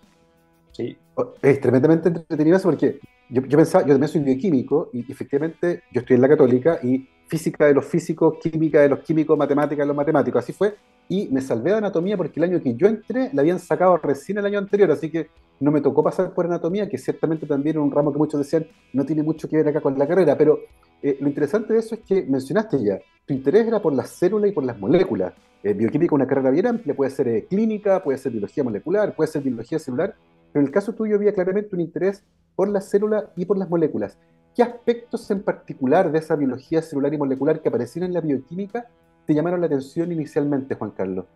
Sí. 0.73 0.97
Es 1.41 1.61
tremendamente 1.61 2.09
entretenido 2.09 2.59
eso 2.59 2.69
porque 2.69 2.99
yo, 3.31 3.43
yo, 3.43 3.57
pensaba, 3.57 3.85
yo 3.85 3.95
también 3.95 4.09
soy 4.09 4.21
bioquímico 4.21 4.91
y 4.93 5.11
efectivamente 5.11 5.83
yo 5.91 6.01
estoy 6.01 6.17
en 6.17 6.23
la 6.23 6.29
católica 6.29 6.79
y 6.83 7.09
física 7.27 7.67
de 7.67 7.75
los 7.75 7.85
físicos, 7.85 8.39
química 8.41 8.81
de 8.81 8.89
los 8.89 9.01
químicos, 9.01 9.37
matemática 9.37 9.83
de 9.83 9.87
los 9.87 9.97
matemáticos, 9.97 10.43
así 10.43 10.53
fue. 10.53 10.77
Y 11.09 11.29
me 11.29 11.41
salvé 11.41 11.71
de 11.71 11.79
anatomía 11.79 12.17
porque 12.17 12.41
el 12.41 12.45
año 12.45 12.63
que 12.63 12.75
yo 12.75 12.87
entré 12.87 13.31
la 13.33 13.43
habían 13.43 13.59
sacado 13.59 13.97
recién 13.99 14.39
el 14.39 14.47
año 14.47 14.59
anterior, 14.59 14.91
así 14.91 15.11
que 15.11 15.29
no 15.61 15.71
me 15.71 15.81
tocó 15.81 16.03
pasar 16.03 16.33
por 16.35 16.47
anatomía, 16.47 16.89
que 16.89 16.99
ciertamente 16.99 17.47
también 17.47 17.77
era 17.77 17.83
un 17.83 17.91
ramo 17.91 18.13
que 18.13 18.19
muchos 18.19 18.39
decían 18.39 18.67
no 18.93 19.05
tiene 19.05 19.23
mucho 19.23 19.49
que 19.49 19.57
ver 19.57 19.69
acá 19.69 19.81
con 19.81 19.99
la 19.99 20.07
carrera, 20.07 20.37
pero 20.37 20.61
eh, 21.03 21.17
lo 21.21 21.29
interesante 21.29 21.73
de 21.73 21.79
eso 21.79 21.95
es 21.95 22.01
que 22.03 22.25
mencionaste 22.25 22.83
ya, 22.83 22.99
tu 23.25 23.35
interés 23.35 23.67
era 23.67 23.81
por 23.81 23.93
las 23.93 24.11
células 24.11 24.51
y 24.51 24.53
por 24.53 24.65
las 24.65 24.79
moléculas. 24.79 25.33
Eh, 25.63 25.73
bioquímica 25.73 26.11
es 26.11 26.13
una 26.13 26.27
carrera 26.27 26.51
bien 26.51 26.67
amplia, 26.67 26.95
puede 26.95 27.11
ser 27.11 27.29
eh, 27.29 27.47
clínica, 27.49 28.03
puede 28.03 28.19
ser 28.19 28.33
biología 28.33 28.65
molecular, 28.65 29.15
puede 29.15 29.31
ser 29.31 29.43
biología 29.43 29.79
celular, 29.79 30.15
pero 30.53 30.61
en 30.61 30.67
el 30.67 30.73
caso 30.73 30.93
tuyo 30.93 31.17
había 31.17 31.33
claramente 31.33 31.75
un 31.75 31.81
interés 31.81 32.23
por 32.55 32.69
las 32.69 32.89
células 32.89 33.25
y 33.37 33.45
por 33.45 33.59
las 33.59 33.69
moléculas. 33.69 34.19
¿Qué 34.57 34.63
aspectos 34.63 35.31
en 35.31 35.43
particular 35.43 36.11
de 36.11 36.19
esa 36.19 36.35
biología 36.35 36.81
celular 36.81 37.13
y 37.13 37.19
molecular 37.19 37.61
que 37.61 37.69
aparecían 37.69 38.07
en 38.07 38.15
la 38.15 38.23
bioquímica 38.23 38.87
te 39.27 39.35
llamaron 39.35 39.61
la 39.61 39.67
atención 39.67 40.11
inicialmente, 40.11 40.75
Juan 40.75 40.93
Carlos? 40.93 41.27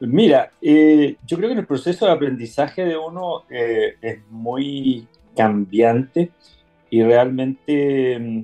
Mira, 0.00 0.50
eh, 0.60 1.16
yo 1.26 1.38
creo 1.38 1.48
que 1.48 1.60
el 1.60 1.66
proceso 1.66 2.04
de 2.04 2.12
aprendizaje 2.12 2.84
de 2.84 2.98
uno 2.98 3.44
eh, 3.48 3.94
es 4.02 4.18
muy 4.28 5.08
cambiante 5.34 6.32
y 6.90 7.02
realmente 7.02 8.18
mm, 8.18 8.42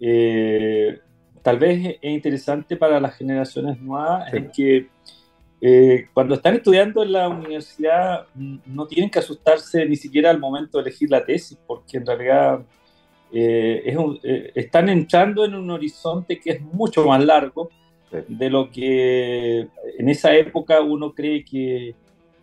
eh, 0.00 1.00
tal 1.42 1.58
vez 1.58 1.98
es 2.02 2.10
interesante 2.10 2.76
para 2.76 3.00
las 3.00 3.14
generaciones 3.14 3.80
nuevas 3.80 4.34
es 4.34 4.50
que 4.52 4.88
eh, 5.60 6.08
cuando 6.14 6.34
están 6.34 6.54
estudiando 6.56 7.02
en 7.02 7.12
la 7.12 7.28
universidad 7.28 8.26
mm, 8.34 8.58
no 8.66 8.86
tienen 8.86 9.10
que 9.10 9.18
asustarse 9.18 9.84
ni 9.86 9.96
siquiera 9.96 10.30
al 10.30 10.38
momento 10.38 10.78
de 10.78 10.82
elegir 10.82 11.10
la 11.10 11.24
tesis, 11.24 11.58
porque 11.66 11.98
en 11.98 12.06
realidad 12.06 12.60
es 13.32 13.96
están 14.56 14.88
entrando 14.88 15.44
en 15.44 15.54
un 15.54 15.70
horizonte 15.70 16.40
que 16.40 16.50
es 16.50 16.60
mucho 16.60 17.06
más 17.06 17.24
largo 17.24 17.70
de 18.26 18.50
lo 18.50 18.70
que 18.70 19.68
en 19.98 20.08
esa 20.08 20.34
época 20.34 20.80
uno 20.80 21.14
cree 21.14 21.44
que, 21.44 21.94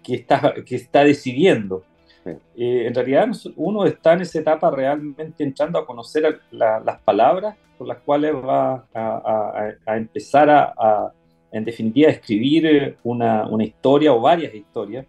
que, 0.02 0.16
está, 0.16 0.54
que 0.66 0.76
está 0.76 1.04
decidiendo. 1.04 1.84
Eh, 2.26 2.88
en 2.88 2.94
realidad 2.94 3.30
uno 3.56 3.86
está 3.86 4.14
en 4.14 4.22
esa 4.22 4.40
etapa 4.40 4.72
realmente 4.72 5.44
entrando 5.44 5.80
a 5.80 5.86
conocer 5.86 6.42
las 6.52 7.00
palabras 7.02 7.56
con 7.78 7.88
las 7.88 8.00
cuales 8.00 8.34
va 8.36 8.86
a, 8.94 9.76
a, 9.86 9.98
empezar 9.98 10.50
a, 10.50 11.12
en 11.58 11.66
definitiva, 11.66 12.10
escribir 12.10 12.98
una, 13.04 13.48
una, 13.48 13.64
historia 13.64 14.14
o 14.14 14.22
varias 14.22 14.54
historias. 14.54 15.06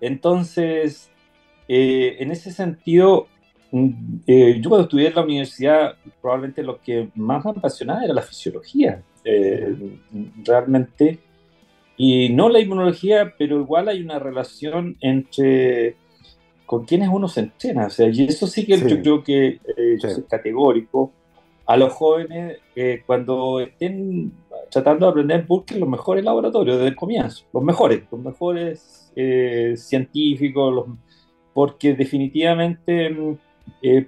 Entonces, 0.00 1.10
eh, 1.68 2.16
en 2.18 2.30
ese 2.30 2.52
sentido, 2.52 3.28
mm, 3.70 3.88
eh, 4.26 4.60
yo 4.60 4.68
cuando 4.68 4.84
estudié 4.84 5.08
en 5.08 5.14
la 5.14 5.22
universidad, 5.22 5.94
probablemente 6.20 6.62
lo 6.62 6.80
que 6.80 7.08
más 7.14 7.44
me 7.44 7.52
apasionaba 7.52 8.04
era 8.04 8.14
la 8.14 8.22
fisiología. 8.22 9.02
realmente 10.44 11.18
y 11.96 12.30
no 12.30 12.48
la 12.48 12.60
inmunología, 12.60 13.34
pero 13.38 13.60
igual 13.60 13.88
hay 13.88 14.02
una 14.02 14.18
relación 14.18 14.96
entre 15.00 15.96
con 16.66 16.84
quienes 16.86 17.08
uno 17.08 17.28
se 17.28 17.40
entrena. 17.40 17.86
O 17.86 17.90
sea, 17.90 18.08
y 18.08 18.24
eso 18.24 18.46
sí 18.46 18.66
que 18.66 18.78
yo 18.78 19.00
creo 19.00 19.22
que 19.22 19.46
eh, 19.46 19.98
es 20.02 20.22
categórico. 20.28 21.12
A 21.66 21.76
los 21.76 21.92
jóvenes, 21.92 22.58
eh, 22.76 23.02
cuando 23.06 23.60
estén 23.60 24.32
tratando 24.70 25.06
de 25.06 25.10
aprender, 25.10 25.46
busquen 25.46 25.80
los 25.80 25.88
mejores 25.88 26.24
laboratorios 26.24 26.76
desde 26.76 26.88
el 26.88 26.96
comienzo. 26.96 27.44
Los 27.52 27.62
mejores, 27.62 28.02
los 28.10 28.20
mejores 28.20 29.12
eh, 29.16 29.74
científicos, 29.76 30.74
los, 30.74 30.86
porque 31.52 31.94
definitivamente 31.94 33.10
mm, 33.10 33.38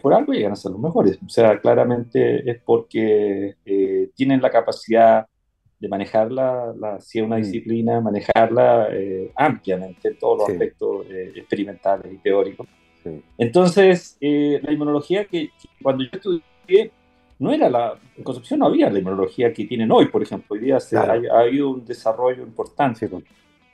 por 0.00 0.14
algo 0.14 0.32
llegan 0.32 0.52
a 0.52 0.56
ser 0.56 0.72
los 0.72 0.80
mejores. 0.80 1.18
O 1.25 1.28
sea, 1.28 1.60
claramente 1.60 2.50
es 2.50 2.60
porque 2.64 3.56
tienen 4.14 4.42
la 4.42 4.50
capacidad 4.50 5.26
de 5.78 5.88
manejarla, 5.88 6.75
la, 6.78 7.00
si 7.00 7.18
es 7.18 7.25
una 7.25 7.36
mm. 7.36 7.42
disciplina, 7.42 8.00
manejarla 8.00 8.88
eh, 8.92 9.30
ampliamente 9.36 10.08
en 10.08 10.18
todos 10.18 10.38
los 10.38 10.50
aspectos 10.50 11.06
eh, 11.10 11.32
experimentales 11.36 12.12
y 12.12 12.18
teóricos. 12.18 12.66
Entonces, 13.38 14.16
eh, 14.20 14.58
la 14.62 14.72
inmunología 14.72 15.26
que, 15.26 15.50
cuando 15.80 16.02
yo 16.02 16.10
estudié, 16.12 16.90
no 17.38 17.52
era 17.52 17.68
la, 17.68 17.94
en 18.16 18.24
Concepción 18.24 18.60
no 18.60 18.66
había 18.66 18.90
la 18.90 18.98
inmunología 18.98 19.52
que 19.52 19.64
tienen 19.64 19.90
hoy, 19.92 20.06
por 20.06 20.22
ejemplo, 20.22 20.54
hoy 20.54 20.60
día 20.60 20.80
se, 20.80 20.96
ha, 20.96 21.02
habido 21.02 21.70
un 21.70 21.84
desarrollo 21.84 22.42
importante. 22.42 23.08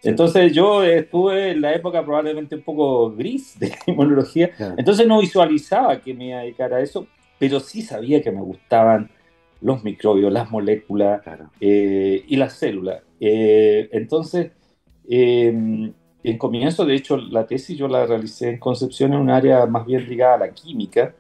Entonces 0.02 0.52
yo 0.52 0.83
estuve 0.83 1.52
en 1.52 1.61
la 1.61 1.75
época 1.75 2.04
probablemente 2.04 2.57
un 2.57 2.62
poco 2.62 3.12
gris 3.12 3.59
de 3.59 3.73
inmunología, 3.87 4.50
entonces 4.76 5.07
no 5.07 5.21
visualizaba 5.21 6.00
que 6.00 6.12
me 6.14 6.28
iba 6.28 6.38
a 6.38 6.42
dedicar 6.42 6.75
a 6.75 6.81
eso, 6.81 7.07
pero 7.38 7.61
sí 7.61 7.83
sabía 7.83 8.21
que 8.21 8.33
me 8.33 8.40
gustaban 8.40 9.11
los 9.61 9.83
microbios, 9.85 10.33
las 10.33 10.50
moléculas 10.50 11.23
eh, 11.61 12.25
y 12.26 12.37
las 12.37 12.54
células. 12.54 13.02
Eh, 13.21 13.88
entonces, 13.92 14.50
em, 15.09 15.92
en 16.25 16.38
comienzo, 16.38 16.85
de 16.85 16.95
hecho, 16.95 17.16
la 17.16 17.47
tesis 17.47 17.76
yo 17.78 17.88
la 17.88 18.07
realicé 18.07 18.50
en 18.50 18.59
Concepción 18.59 19.12
en 19.12 19.21
un 19.21 19.31
área 19.31 19.66
más 19.66 19.87
bien 19.87 20.09
ligada 20.09 20.35
a 20.35 20.38
la 20.38 20.50
química, 20.50 21.14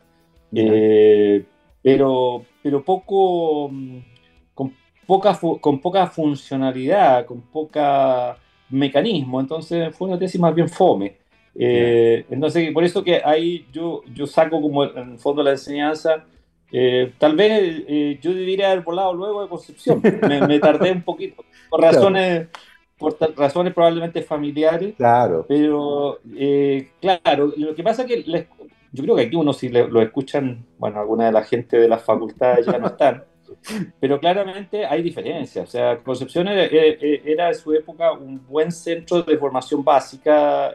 eh, 0.54 1.44
pero, 1.82 2.44
pero 2.62 2.82
poco, 2.84 3.68
mm, 3.70 3.98
con 4.54 4.74
poca, 5.06 5.38
con 5.60 5.80
poca 5.80 6.06
funcionalidad, 6.06 7.26
con 7.26 7.42
poca 7.42 8.36
mecanismo, 8.70 9.40
entonces 9.40 9.94
fue 9.96 10.08
una 10.08 10.18
tesis 10.18 10.40
más 10.40 10.54
bien 10.54 10.68
fome. 10.68 11.18
entonces, 11.54 12.72
por 12.72 12.84
eso 12.84 13.04
que 13.04 13.20
ahí 13.24 13.66
yo, 13.72 14.02
yo 14.14 14.26
saco 14.26 14.60
como 14.60 14.84
en 14.84 15.12
el 15.12 15.18
fondo 15.18 15.42
la 15.42 15.50
enseñanza 15.50 16.24
eh, 16.74 17.12
tal 17.18 17.36
vez 17.36 17.84
eh, 17.86 18.18
yo 18.22 18.32
debería 18.32 18.72
haber 18.72 18.82
volado 18.82 19.12
luego 19.12 19.42
de 19.42 19.48
Concepción. 19.48 20.00
Me, 20.48 20.58
tardé 20.58 20.90
un 20.90 21.02
poquito, 21.02 21.44
por 21.68 21.82
razones, 21.82 22.48
por 22.96 23.16
razones 23.36 23.74
probablemente 23.74 24.22
familiares. 24.22 24.94
Claro. 24.96 25.44
Pero, 25.46 26.18
eh, 26.34 26.88
claro, 27.00 27.52
lo 27.54 27.74
que 27.74 27.82
pasa 27.82 28.02
es 28.02 28.08
que 28.08 28.46
yo 28.92 29.02
creo 29.02 29.16
que 29.16 29.22
aquí 29.22 29.36
uno, 29.36 29.52
si 29.52 29.68
lo 29.68 30.02
escuchan, 30.02 30.66
bueno, 30.78 31.00
alguna 31.00 31.26
de 31.26 31.32
la 31.32 31.42
gente 31.42 31.78
de 31.78 31.88
las 31.88 32.02
facultades 32.02 32.66
ya 32.66 32.78
no 32.78 32.88
están, 32.88 33.24
pero 34.00 34.20
claramente 34.20 34.84
hay 34.84 35.02
diferencias. 35.02 35.68
O 35.68 35.70
sea, 35.70 35.98
Concepción 35.98 36.48
era, 36.48 36.64
era 36.64 37.48
en 37.48 37.54
su 37.54 37.72
época 37.72 38.12
un 38.12 38.46
buen 38.46 38.70
centro 38.70 39.22
de 39.22 39.38
formación 39.38 39.82
básica. 39.84 40.72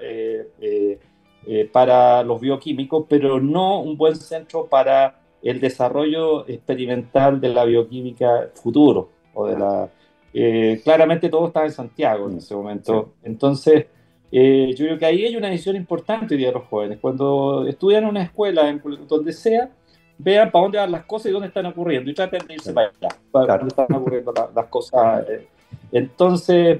para 1.71 2.24
los 2.24 2.41
bioquímicos, 2.41 3.05
pero 3.07 3.39
no 3.39 3.81
un 3.81 3.95
buen 3.97 4.15
centro 4.15 4.67
para 4.67 5.21
el 5.41 5.59
desarrollo 5.59 6.47
experimental 6.47 7.39
de 7.39 7.50
la 7.50 7.63
bioquímica 7.65 8.50
futuro. 8.53 9.09
O 9.33 9.47
de 9.47 9.57
la, 9.57 9.89
eh, 10.33 10.81
claramente 10.83 11.29
todo 11.29 11.47
estaba 11.47 11.65
en 11.65 11.71
Santiago 11.71 12.29
en 12.29 12.38
ese 12.38 12.55
momento. 12.55 13.13
Entonces, 13.24 13.86
eh, 14.31 14.74
yo 14.75 14.86
creo 14.86 14.98
que 14.98 15.05
ahí 15.05 15.25
hay 15.25 15.36
una 15.36 15.50
decisión 15.50 15.75
importante 15.75 16.36
de 16.36 16.51
los 16.51 16.63
jóvenes. 16.65 17.00
Cuando 17.00 17.65
estudian 17.67 18.03
en 18.03 18.10
una 18.10 18.24
escuela, 18.24 18.69
en 18.69 18.81
donde 19.07 19.34
sea, 19.34 19.69
vean 20.17 20.51
para 20.51 20.63
dónde 20.63 20.77
van 20.79 20.91
las 20.91 21.05
cosas 21.05 21.27
y 21.27 21.34
dónde 21.34 21.48
están 21.48 21.65
ocurriendo. 21.65 22.10
Y 22.10 22.13
traten 22.13 22.46
de 22.48 22.53
irse 22.55 22.74
para 22.74 22.89
allá, 22.89 23.15
para 23.31 23.57
dónde 23.57 23.69
están 23.69 23.93
ocurriendo 23.96 24.34
las 24.53 24.65
cosas. 24.67 25.25
Eh. 25.29 25.48
Entonces, 25.91 26.79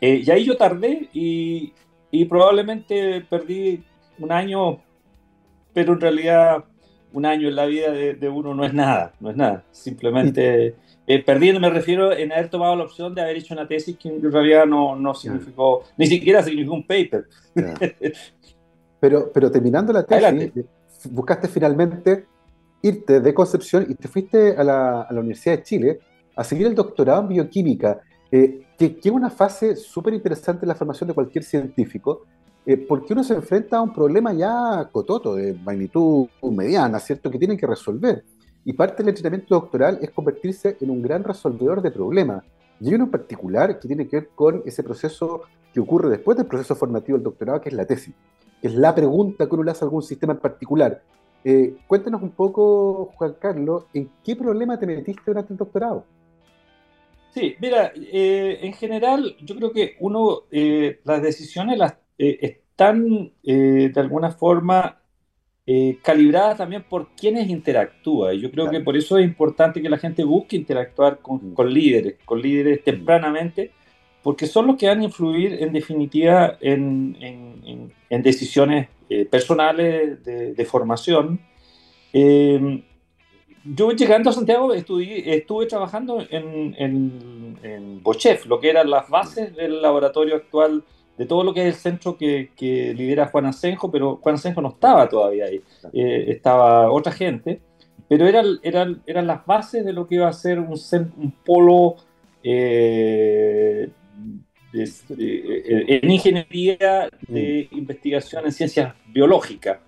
y 0.00 0.30
ahí 0.30 0.44
yo 0.44 0.56
tardé 0.56 1.08
y, 1.12 1.72
y 2.10 2.24
probablemente 2.26 3.24
perdí 3.28 3.82
un 4.18 4.32
año, 4.32 4.80
pero 5.72 5.94
en 5.94 6.00
realidad 6.00 6.64
un 7.12 7.24
año 7.24 7.48
en 7.48 7.56
la 7.56 7.66
vida 7.66 7.90
de, 7.90 8.28
uno 8.28 8.54
no 8.54 8.64
es 8.64 8.74
nada, 8.74 9.14
no 9.20 9.30
es 9.30 9.36
nada. 9.36 9.64
Simplemente 9.72 10.74
eh, 11.06 11.22
perdiendo 11.22 11.60
me 11.60 11.70
refiero 11.70 12.12
en 12.12 12.32
haber 12.32 12.50
tomado 12.50 12.74
la 12.74 12.84
opción 12.84 13.14
de 13.14 13.22
haber 13.22 13.36
hecho 13.36 13.54
una 13.54 13.68
tesis 13.68 13.96
que 13.96 14.08
en 14.08 14.32
realidad 14.32 14.66
no, 14.66 14.96
no 14.96 15.14
significó, 15.14 15.84
ni 15.96 16.06
siquiera 16.06 16.42
significó 16.42 16.74
un 16.74 16.86
paper. 16.86 17.26
Pero, 18.98 19.30
pero 19.30 19.50
terminando 19.50 19.92
la 19.92 20.04
tesis, 20.04 20.64
buscaste 21.10 21.48
finalmente 21.48 22.24
irte 22.80 23.20
de 23.20 23.34
Concepción 23.34 23.86
y 23.88 23.94
te 23.94 24.08
fuiste 24.08 24.56
a 24.56 24.64
la, 24.64 25.02
a 25.02 25.12
la 25.12 25.20
Universidad 25.20 25.58
de 25.58 25.62
Chile 25.62 26.00
a 26.34 26.42
seguir 26.42 26.66
el 26.66 26.74
doctorado 26.74 27.20
en 27.20 27.28
bioquímica, 27.28 28.00
eh, 28.32 28.62
que, 28.78 28.96
que, 28.96 29.08
es 29.08 29.14
una 29.14 29.28
fase 29.28 29.76
súper 29.76 30.14
interesante 30.14 30.64
en 30.64 30.68
la 30.68 30.74
formación 30.74 31.08
de 31.08 31.14
cualquier 31.14 31.44
científico, 31.44 32.24
eh, 32.64 32.76
porque 32.76 33.12
uno 33.12 33.22
se 33.22 33.34
enfrenta 33.34 33.76
a 33.76 33.82
un 33.82 33.92
problema 33.92 34.32
ya 34.32 34.88
cototo, 34.90 35.36
de 35.36 35.54
magnitud 35.54 36.26
mediana, 36.50 36.98
¿cierto?, 36.98 37.30
que 37.30 37.38
tienen 37.38 37.56
que 37.56 37.66
resolver. 37.66 38.24
Y 38.66 38.72
parte 38.74 39.02
del 39.02 39.10
entrenamiento 39.10 39.54
doctoral 39.54 39.98
es 40.02 40.10
convertirse 40.10 40.76
en 40.80 40.90
un 40.90 41.00
gran 41.00 41.24
resolvedor 41.24 41.80
de 41.80 41.92
problemas. 41.92 42.44
Y 42.80 42.88
hay 42.88 42.94
uno 42.96 43.04
en 43.04 43.10
particular 43.12 43.78
que 43.78 43.88
tiene 43.88 44.06
que 44.06 44.16
ver 44.16 44.28
con 44.34 44.62
ese 44.66 44.82
proceso 44.82 45.42
que 45.72 45.80
ocurre 45.80 46.10
después 46.10 46.36
del 46.36 46.46
proceso 46.46 46.74
formativo 46.74 47.16
del 47.16 47.24
doctorado, 47.24 47.60
que 47.60 47.68
es 47.68 47.74
la 47.74 47.86
tesis, 47.86 48.12
que 48.60 48.66
es 48.68 48.74
la 48.74 48.94
pregunta 48.94 49.46
que 49.46 49.54
uno 49.54 49.62
le 49.62 49.70
hace 49.70 49.84
a 49.84 49.86
algún 49.86 50.02
sistema 50.02 50.32
en 50.32 50.40
particular. 50.40 51.00
Eh, 51.44 51.76
cuéntanos 51.86 52.20
un 52.20 52.32
poco, 52.32 53.12
Juan 53.14 53.36
Carlos, 53.38 53.84
¿en 53.94 54.10
qué 54.24 54.34
problema 54.34 54.76
te 54.78 54.86
metiste 54.86 55.22
durante 55.24 55.52
el 55.52 55.58
doctorado? 55.58 56.04
Sí, 57.30 57.54
mira, 57.60 57.92
eh, 57.94 58.58
en 58.62 58.72
general 58.72 59.36
yo 59.40 59.54
creo 59.54 59.70
que 59.70 59.96
uno, 60.00 60.42
las 60.50 61.22
decisiones 61.22 61.78
eh, 62.18 62.58
están 62.76 63.32
eh, 63.42 63.90
de 63.94 64.00
alguna 64.00 64.32
forma 64.32 64.98
eh, 65.68 65.98
calibradas 66.00 66.58
también 66.58 66.84
por 66.84 67.08
quienes 67.16 67.48
interactúa. 67.48 68.32
Y 68.32 68.40
yo 68.40 68.50
creo 68.52 68.70
que 68.70 68.80
por 68.80 68.96
eso 68.96 69.18
es 69.18 69.24
importante 69.24 69.82
que 69.82 69.88
la 69.88 69.98
gente 69.98 70.22
busque 70.22 70.54
interactuar 70.54 71.18
con, 71.18 71.54
mm. 71.54 71.60
líderes, 71.66 72.14
con 72.24 72.40
líderes 72.40 72.84
tempranamente, 72.84 73.72
porque 74.22 74.46
son 74.46 74.68
los 74.68 74.76
que 74.76 74.86
van 74.86 75.00
a 75.00 75.04
influir 75.04 75.54
en 75.60 75.72
definitiva 75.72 76.56
en, 76.60 77.92
decisiones 78.10 78.88
personales 79.30 80.24
de, 80.24 80.64
formación. 80.64 81.40
yo 82.12 83.90
llegando 83.92 84.30
a 84.30 84.32
Santiago 84.32 84.72
estuve 84.72 85.66
trabajando 85.66 86.24
en, 86.30 86.74
en, 86.76 87.58
en 87.62 88.02
Bochef, 88.02 88.46
lo 88.46 88.58
que 88.60 88.70
eran 88.70 88.90
las 88.90 89.08
bases 89.08 89.54
del 89.54 89.80
laboratorio 89.82 90.36
actual 90.36 90.84
de 91.16 91.26
todo 91.26 91.44
lo 91.44 91.54
que 91.54 91.60
es 91.60 91.66
el 91.66 91.74
centro 91.74 92.16
que, 92.16 92.50
lidera 92.96 93.26
Juan 93.26 93.46
Asenjo, 93.46 93.90
pero 93.90 94.16
Juan 94.16 94.34
Asenjo 94.34 94.60
no 94.60 94.68
estaba 94.68 95.08
todavía 95.08 95.46
ahí, 95.46 95.60
eh, 95.92 96.26
estaba 96.28 96.90
otra 96.90 97.12
gente, 97.12 97.60
pero 98.08 98.26
eran, 98.26 98.58
eran, 98.62 99.02
eran 99.06 99.26
las 99.26 99.44
bases 99.46 99.84
de 99.84 99.92
lo 99.92 100.06
que 100.06 100.16
iba 100.16 100.28
a 100.28 100.32
ser 100.32 100.60
un, 100.60 100.78
un 101.16 101.30
polo 101.44 101.96
eh, 102.42 103.88
en 104.72 106.10
ingeniería 106.10 107.08
de 107.26 107.68
investigación 107.70 108.44
en 108.44 108.52
ciencias 108.52 108.94
biológicas. 109.08 109.78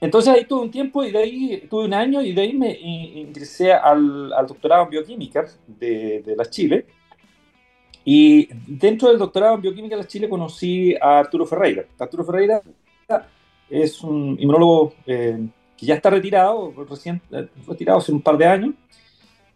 entonces 0.00 0.34
ahí 0.34 0.44
tuve 0.44 0.62
un 0.62 0.70
tiempo 0.70 1.04
y 1.04 1.12
de 1.12 1.18
ahí 1.18 1.66
tuve 1.70 1.84
un 1.84 1.94
año 1.94 2.20
y 2.20 2.32
de 2.32 2.42
ahí 2.42 2.52
me 2.54 2.72
ingresé 2.80 3.72
al, 3.72 4.32
al 4.32 4.46
doctorado 4.46 4.84
en 4.84 4.90
bioquímica 4.90 5.46
de, 5.66 6.22
de, 6.22 6.36
la 6.36 6.44
Chile. 6.46 6.86
Y 8.04 8.48
dentro 8.66 9.08
del 9.08 9.18
doctorado 9.18 9.54
en 9.54 9.62
bioquímica 9.62 9.96
de 9.96 10.06
Chile 10.06 10.28
conocí 10.28 10.94
a 11.00 11.20
Arturo 11.20 11.46
Ferreira. 11.46 11.84
Arturo 11.98 12.24
Ferreira 12.24 12.62
es 13.70 14.02
un 14.02 14.36
inmunólogo 14.38 14.94
eh, 15.06 15.46
que 15.76 15.86
ya 15.86 15.94
está 15.94 16.10
retirado, 16.10 16.72
recién 16.88 17.20
eh, 17.30 17.48
retirado 17.66 17.98
hace 17.98 18.12
un 18.12 18.20
par 18.20 18.36
de 18.36 18.46
años, 18.46 18.74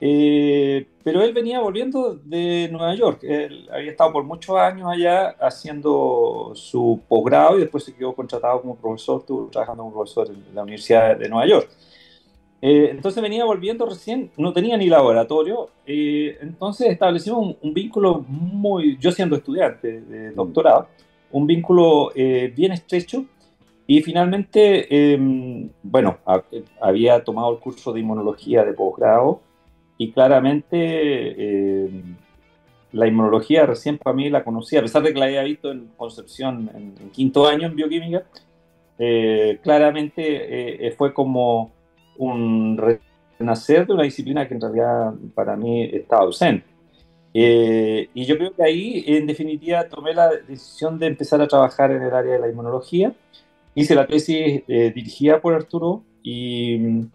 eh, 0.00 0.86
pero 1.02 1.22
él 1.22 1.32
venía 1.32 1.60
volviendo 1.60 2.14
de 2.14 2.68
Nueva 2.70 2.94
York. 2.94 3.20
Él 3.22 3.68
había 3.72 3.90
estado 3.90 4.12
por 4.12 4.24
muchos 4.24 4.56
años 4.56 4.88
allá 4.90 5.30
haciendo 5.40 6.52
su 6.54 7.00
posgrado 7.08 7.56
y 7.56 7.60
después 7.60 7.84
se 7.84 7.94
quedó 7.94 8.14
contratado 8.14 8.60
como 8.60 8.76
profesor, 8.76 9.20
estuvo 9.20 9.48
trabajando 9.48 9.82
como 9.84 9.96
profesor 9.96 10.28
en 10.28 10.54
la 10.54 10.62
Universidad 10.62 11.16
de 11.16 11.28
Nueva 11.28 11.46
York. 11.46 11.70
Eh, 12.62 12.88
entonces 12.90 13.22
venía 13.22 13.44
volviendo 13.44 13.86
recién, 13.86 14.30
no 14.36 14.52
tenía 14.52 14.76
ni 14.76 14.88
laboratorio, 14.88 15.70
eh, 15.86 16.38
entonces 16.40 16.88
establecimos 16.88 17.56
un, 17.60 17.74
vínculo 17.74 18.24
muy, 18.26 18.96
yo 18.98 19.12
siendo 19.12 19.36
estudiante 19.36 20.00
de 20.00 20.30
doctorado, 20.32 20.88
un 21.30 21.46
vínculo 21.46 22.12
bien 22.14 22.72
estrecho 22.72 23.26
y 23.86 24.02
finalmente, 24.02 25.12
em, 25.12 25.70
bueno, 25.82 26.18
había 26.80 27.22
tomado 27.22 27.52
el 27.52 27.60
curso 27.60 27.92
de 27.92 28.00
inmunología 28.00 28.64
de 28.64 28.72
posgrado 28.72 29.40
y 29.96 30.10
claramente 30.10 30.76
eh, 30.76 32.02
la 32.92 33.06
inmunología 33.06 33.64
recién 33.64 33.98
para 33.98 34.14
mí 34.16 34.28
la 34.28 34.42
conocí, 34.42 34.76
a 34.76 34.82
pesar 34.82 35.02
de 35.02 35.12
que 35.12 35.20
la 35.20 35.26
había 35.26 35.42
visto 35.44 35.70
en 35.70 35.88
Concepción 35.96 36.68
en, 36.74 37.10
quinto 37.10 37.46
año 37.46 37.68
en 37.68 37.76
bioquímica, 37.76 38.24
eh, 38.98 39.60
claramente 39.62 40.86
eh, 40.86 40.90
fue 40.92 41.14
como 41.14 41.70
un 42.18 42.76
renacer 43.38 43.86
de 43.86 43.92
una 43.92 44.02
disciplina 44.04 44.46
que 44.46 44.54
en 44.54 44.60
realidad 44.60 45.14
para 45.34 45.56
mí 45.56 45.84
estaba 45.92 46.22
ausente. 46.22 46.66
y 47.32 48.24
yo 48.24 48.38
creo 48.38 48.54
que 48.54 48.62
ahí, 48.62 49.04
en 49.06 49.26
definitiva, 49.26 49.88
tomé 49.88 50.14
la 50.14 50.30
decisión 50.30 50.98
de 50.98 51.06
empezar 51.06 51.40
a 51.40 51.48
trabajar 51.48 51.90
en 51.92 52.02
el 52.02 52.14
área 52.14 52.34
de 52.34 52.38
la 52.40 52.48
inmunología. 52.48 53.12
Hice 53.74 53.94
la 53.94 54.06
tesis 54.06 54.62
dirigida 54.66 55.40
por 55.40 55.54
Arturo 55.54 56.02
y 56.22 57.06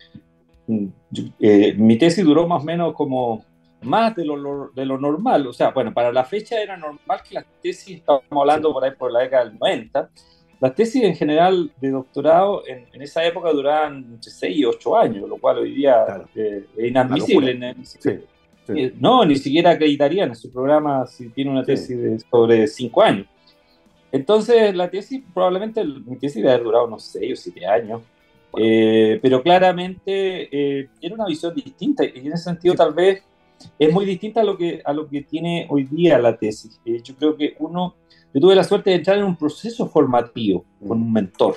eh, 1.39 1.73
mi 1.77 1.97
tesis 1.97 2.23
duró 2.23 2.47
más 2.47 2.61
o 2.61 2.65
menos 2.65 2.93
como 2.93 3.43
más 3.81 4.15
de 4.15 4.23
lo, 4.23 4.69
de 4.69 4.85
lo, 4.85 4.97
normal, 4.99 5.47
o 5.47 5.53
sea, 5.53 5.71
bueno, 5.71 5.91
para 5.91 6.11
la 6.11 6.23
fecha 6.23 6.61
era 6.61 6.77
normal 6.77 7.21
que 7.27 7.33
las 7.35 7.45
tesis, 7.61 7.97
estábamos 7.97 8.29
hablando 8.31 8.71
por 8.71 8.83
ahí 8.83 8.91
por 8.91 9.11
la 9.11 9.21
década 9.21 9.45
del 9.45 9.57
90, 9.57 10.09
las 10.61 10.75
tesis 10.75 11.03
en 11.03 11.15
general 11.15 11.71
de 11.81 11.89
doctorado 11.89 12.63
en, 12.67 12.85
en 12.93 13.01
esa 13.01 13.25
época 13.25 13.51
duraban 13.51 13.97
entre 13.97 14.31
6 14.31 14.57
y 14.57 14.63
8 14.63 14.97
años, 14.97 15.27
lo 15.27 15.37
cual 15.37 15.57
hoy 15.57 15.73
día 15.73 16.23
eh, 16.35 16.65
es 16.77 16.87
inadmisible. 16.87 17.75
Eh, 18.67 18.93
no, 18.99 19.25
ni 19.25 19.35
siquiera 19.35 19.71
acreditarían 19.71 20.29
en 20.29 20.35
su 20.35 20.51
programa 20.51 21.05
si 21.07 21.29
tiene 21.29 21.51
una 21.51 21.63
tesis 21.63 21.97
de 21.97 22.19
sobre 22.19 22.67
5 22.67 23.01
años. 23.01 23.27
Entonces, 24.11 24.75
la 24.75 24.89
tesis, 24.89 25.23
probablemente 25.33 25.83
mi 25.83 26.17
tesis 26.17 26.35
debe 26.35 26.51
haber 26.51 26.63
durado 26.63 26.85
unos 26.85 27.03
6 27.05 27.33
o 27.33 27.41
7 27.41 27.65
años, 27.65 28.01
eh, 28.57 29.19
pero 29.21 29.41
claramente 29.41 30.49
eh, 30.51 30.89
era 31.01 31.15
una 31.15 31.25
visión 31.25 31.55
distinta 31.55 32.03
y 32.03 32.19
en 32.19 32.33
ese 32.33 32.43
sentido 32.43 32.75
tal 32.75 32.93
vez 32.93 33.23
es 33.79 33.93
muy 33.93 34.05
distinta 34.05 34.41
a 34.41 34.43
lo 34.43 34.57
que, 34.57 34.81
a 34.83 34.91
lo 34.93 35.07
que 35.07 35.21
tiene 35.21 35.67
hoy 35.69 35.83
día 35.83 36.19
la 36.19 36.37
tesis. 36.37 36.79
Eh, 36.85 37.01
yo 37.01 37.15
creo 37.15 37.35
que 37.35 37.55
uno, 37.59 37.95
yo 38.33 38.41
tuve 38.41 38.55
la 38.55 38.63
suerte 38.63 38.89
de 38.89 38.97
entrar 38.97 39.17
en 39.17 39.25
un 39.25 39.35
proceso 39.35 39.87
formativo 39.87 40.65
con 40.87 41.01
un 41.01 41.11
mentor. 41.11 41.55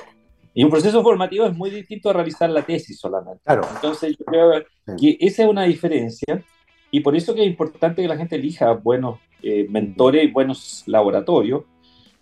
Y 0.53 0.63
un 0.63 0.71
proceso 0.71 1.03
formativo 1.03 1.47
es 1.47 1.57
muy 1.57 1.71
distinto 1.71 2.11
a 2.11 2.13
realizar 2.13 2.49
la 2.49 2.63
tesis 2.63 2.99
solamente. 2.99 3.41
Claro. 3.45 3.67
Entonces 3.75 4.17
yo 4.17 4.25
creo 4.25 4.53
que 4.99 5.17
esa 5.21 5.43
es 5.43 5.49
una 5.49 5.65
diferencia 5.65 6.45
y 6.91 7.01
por 7.01 7.17
eso 7.17 7.35
que 7.35 7.43
es 7.43 7.47
importante 7.47 8.03
que 8.03 8.09
la 8.09 8.17
gente 8.17 8.37
elija 8.37 8.73
buenos 8.73 9.19
mentores 9.69 10.25
y 10.25 10.31
buenos 10.31 10.85
laboratorios 10.87 11.65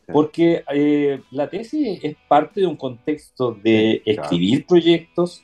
porque 0.06 0.64
eh, 0.72 1.20
la 1.30 1.48
tesis 1.48 2.00
es 2.02 2.16
parte 2.28 2.60
de 2.60 2.66
un 2.66 2.76
contexto 2.76 3.52
de 3.52 4.02
escribir 4.04 4.66
proyectos, 4.66 5.42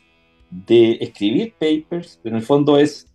de 0.50 0.98
escribir 1.00 1.54
papers, 1.58 2.20
en 2.24 2.36
el 2.36 2.42
fondo 2.42 2.78
es 2.78 3.06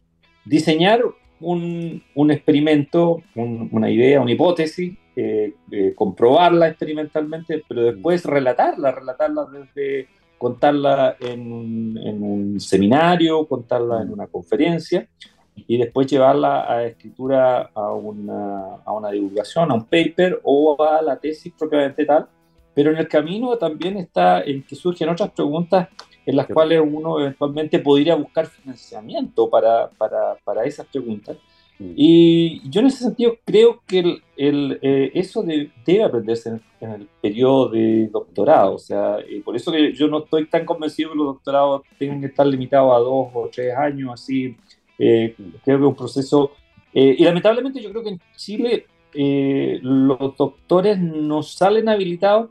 diseñar 0.45 1.01
un, 1.39 2.03
un 2.15 2.31
experimento, 2.31 3.21
una 3.35 3.89
idea, 3.89 4.21
una 4.21 4.31
hipótesis, 4.31 4.97
eh, 5.15 5.53
eh, 5.71 5.93
comprobarla 5.95 6.67
experimentalmente, 6.69 7.63
pero 7.67 7.83
después 7.83 8.25
relatarla, 8.25 8.91
relatarla 8.91 9.45
desde 9.45 10.07
contarla 10.37 11.15
en, 11.19 11.97
en 11.97 12.23
un 12.23 12.59
seminario, 12.59 13.47
contarla 13.47 14.01
en 14.01 14.11
una 14.11 14.27
conferencia, 14.27 15.07
y 15.55 15.77
después 15.77 16.07
llevarla 16.07 16.71
a 16.71 16.83
escritura 16.83 17.69
a 17.73 17.93
una, 17.93 18.75
a 18.83 18.91
una 18.91 19.11
divulgación, 19.11 19.71
a 19.71 19.75
un 19.75 19.85
paper 19.85 20.41
o 20.43 20.81
a 20.83 21.01
la 21.01 21.17
tesis 21.17 21.53
propiamente 21.57 22.05
tal. 22.05 22.27
Pero 22.73 22.91
en 22.91 22.97
el 22.97 23.07
camino 23.07 23.55
también 23.57 23.97
está 23.97 24.41
en 24.41 24.63
que 24.63 24.75
surgen 24.75 25.09
otras 25.09 25.31
preguntas 25.31 25.89
en 26.25 26.35
las 26.35 26.47
cuales 26.47 26.81
uno 26.83 27.19
eventualmente 27.19 27.79
podría 27.79 28.15
buscar 28.15 28.47
financiamiento 28.47 29.49
para, 29.49 29.89
para, 29.89 30.35
para 30.43 30.63
esas 30.63 30.87
preguntas. 30.87 31.37
Mm. 31.79 31.93
Y 31.95 32.69
yo 32.69 32.81
en 32.81 32.87
ese 32.87 33.03
sentido 33.03 33.37
creo 33.45 33.81
que 33.87 33.99
el, 33.99 34.23
el, 34.37 34.79
eh, 34.81 35.11
eso 35.13 35.43
debe 35.43 36.03
aprenderse 36.03 36.49
en, 36.79 36.91
el 36.91 37.07
periodo 37.21 37.69
de 37.69 38.07
doctorado. 38.11 38.75
O 38.75 38.79
sea, 38.79 39.17
por 39.43 39.55
eso 39.55 39.71
que 39.71 39.93
yo 39.93 40.07
no 40.07 40.23
estoy 40.23 40.47
tan 40.47 40.65
convencido 40.65 41.11
que 41.11 41.17
los 41.17 41.27
doctorados 41.27 41.81
tengan 41.97 42.19
que 42.19 42.27
estar 42.27 42.45
limitados 42.45 42.93
a 42.93 42.99
dos 42.99 43.29
o 43.33 43.49
tres 43.51 43.75
años, 43.75 44.11
así 44.13 44.55
eh, 44.97 45.35
creo 45.63 45.77
que 45.77 45.83
es 45.83 45.89
un 45.89 45.95
proceso, 45.95 46.51
eh, 46.93 47.15
y 47.17 47.23
lamentablemente 47.23 47.81
yo 47.81 47.89
creo 47.89 48.03
que 48.03 48.09
en 48.09 48.21
Chile 48.35 48.85
eh, 49.13 49.79
los 49.81 50.37
doctores 50.37 50.99
no 50.99 51.43
salen 51.43 51.89
habilitados 51.89 52.49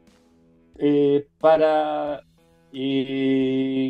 para 1.38 2.24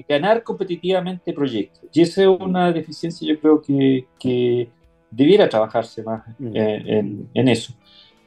ganar 0.08 0.42
competitivamente 0.42 1.32
proyectos. 1.32 1.88
Y 1.92 2.02
esa 2.02 2.22
es 2.22 2.28
una 2.28 2.70
deficiencia 2.70 3.26
yo 3.26 3.40
creo 3.40 3.62
que, 3.62 4.06
que 4.18 4.68
debiera 5.12 5.48
trabajarse 5.48 6.02
más 6.02 6.22
mm. 6.38 6.56
en, 6.56 7.28
en, 7.34 7.48
eso. 7.48 7.74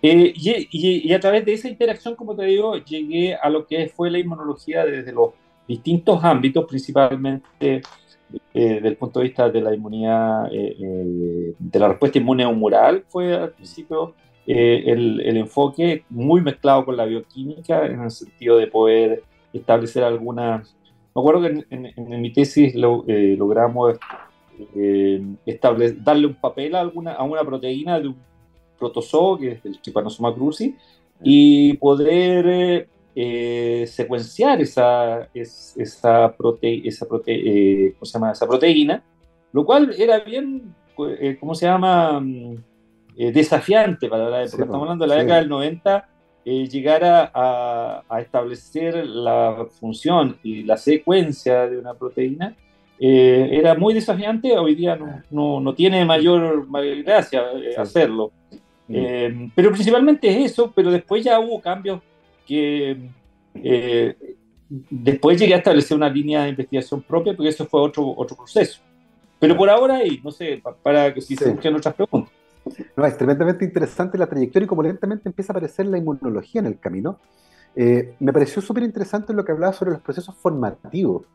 Y, 0.02 0.34
y, 0.71 1.10
y, 1.10 1.13
a 1.13 1.19
través 1.19 1.43
de 1.43 1.54
esa 1.54 1.67
interacción, 1.67 2.15
como 2.15 2.36
te 2.36 2.45
digo, 2.45 2.78
llegué 2.78 3.36
a 3.36 3.50
lo 3.50 3.65
que 3.65 3.89
fue 3.89 4.12
la 4.12 4.19
inmunología 4.19 4.86
desde 4.86 5.12
los 5.12 5.32
distintos 5.67 6.24
ámbitos, 6.24 6.65
principalmente 6.65 7.82
eh, 8.54 8.76
desde 8.76 8.88
el 8.88 8.98
punto 8.98 9.19
de 9.19 9.26
vista 9.26 9.50
de 9.50 9.62
la 9.62 9.74
inmunidad, 9.74 10.48
eh, 10.54 10.76
eh, 10.80 11.54
de 11.58 11.80
la 11.80 11.89
respuesta 11.89 12.19
inmune 12.19 12.45
humoral, 12.45 13.04
fue 13.08 13.34
al 13.36 13.52
principio 13.52 14.13
el, 14.45 15.21
el, 15.21 15.38
enfoque 15.38 16.06
muy 16.10 16.41
mezclado 16.41 16.86
con 16.86 16.95
la 16.95 17.06
bioquímica, 17.06 17.86
en 17.86 18.04
el 18.04 18.12
sentido 18.12 18.58
de 18.58 18.67
poder 18.67 19.24
establecer 19.54 20.04
alguna... 20.04 20.63
Me 21.15 21.21
acuerdo 21.21 21.41
que 21.41 21.65
en, 21.69 21.93
en, 21.95 22.21
mi 22.21 22.32
tesis 22.32 22.76
logramos 22.76 23.98
establecer, 25.45 26.03
darle 26.03 26.27
un 26.27 26.35
papel 26.35 26.75
a, 26.75 26.81
alguna, 26.81 27.13
a 27.13 27.23
una 27.23 27.43
proteína 27.43 27.99
de 27.99 28.09
un 28.09 28.17
protozoo, 28.77 29.37
que 29.37 29.51
es 29.51 29.65
el 29.65 29.79
Trypanosoma 29.79 30.33
cruzi, 30.33 30.75
y 31.21 31.73
poder 31.77 32.87
eh, 33.15 33.85
secuenciar 33.87 34.61
esa, 34.61 35.29
esa, 35.33 36.35
prote, 36.35 36.85
esa, 36.87 37.07
prote, 37.07 37.31
eh, 37.33 37.93
¿cómo 37.93 38.05
se 38.05 38.13
llama? 38.13 38.31
esa 38.31 38.45
proteína, 38.45 39.03
lo 39.53 39.65
cual 39.65 39.95
era 39.97 40.19
bien, 40.19 40.75
eh, 41.19 41.37
¿cómo 41.39 41.55
se 41.55 41.65
llama? 41.65 42.19
Mm, 42.19 42.57
desafiante 43.15 44.09
para 44.09 44.29
la 44.29 44.43
época. 44.43 44.63
Estamos 44.63 44.81
hablando 44.81 45.05
de 45.05 45.09
la 45.09 45.21
década 45.21 45.39
del 45.39 45.47
90, 45.47 46.09
llegar 46.43 47.05
a, 47.05 48.03
a, 48.09 48.21
establecer 48.21 49.07
la 49.07 49.65
función 49.79 50.37
y 50.43 50.63
la 50.63 50.75
secuencia 50.75 51.65
de 51.67 51.79
una 51.79 51.93
proteína. 51.93 52.57
Era 52.99 53.75
muy 53.75 53.93
desafiante, 53.93 54.58
hoy 54.58 54.75
día 54.75 54.95
no, 54.95 55.21
no, 55.29 55.60
no 55.60 55.75
tiene 55.75 56.05
mayor, 56.05 56.67
mayor 56.67 57.03
gracia 57.03 57.43
hacerlo. 57.77 58.31
Mm. 58.88 59.49
pero 59.55 59.71
principalmente 59.71 60.29
es 60.29 60.51
eso, 60.51 60.71
pero 60.75 60.91
después 60.91 61.23
ya 61.23 61.39
hubo 61.39 61.60
cambios 61.60 62.01
que 62.45 63.10
eh, 63.55 64.15
después 64.69 65.39
llegué 65.39 65.53
a 65.53 65.58
establecer 65.58 65.95
una 65.97 66.10
línea 66.10 66.43
de 66.43 66.49
investigación 66.49 67.01
propia, 67.01 67.36
porque 67.36 67.49
eso 67.49 67.65
fue 67.65 67.81
otro, 67.81 68.13
otro 68.15 68.36
proceso. 68.36 68.81
Pero 69.39 69.55
por 69.58 69.69
ahora 69.69 69.97
ahí, 69.97 70.19
no 70.23 70.31
sé, 70.31 70.62
para 70.81 71.13
que 71.13 71.21
si 71.21 71.36
se 71.36 71.51
busquen 71.51 71.75
otras 71.75 71.93
preguntas. 71.93 72.31
No, 72.95 73.05
es 73.05 73.17
tremendamente 73.17 73.63
interesante 73.63 74.17
la 74.17 74.27
trayectoria 74.27 74.65
y 74.65 74.67
como 74.67 74.81
lentamente 74.81 75.29
empieza 75.29 75.51
a 75.51 75.53
aparecer 75.53 75.86
la 75.86 75.97
inmunología 75.97 76.62
en 76.62 76.67
el 76.67 76.79
camino. 76.79 77.19
Eh, 77.75 78.15
me 78.19 78.34
pareció 78.34 78.62
súper 78.62 78.84
interesante 78.84 79.34
lo 79.34 79.45
que 79.45 79.51
hablaba 79.51 79.73
sobre 79.73 79.91
los 79.91 80.01
procesos 80.01 80.36
formativos. 80.36 81.27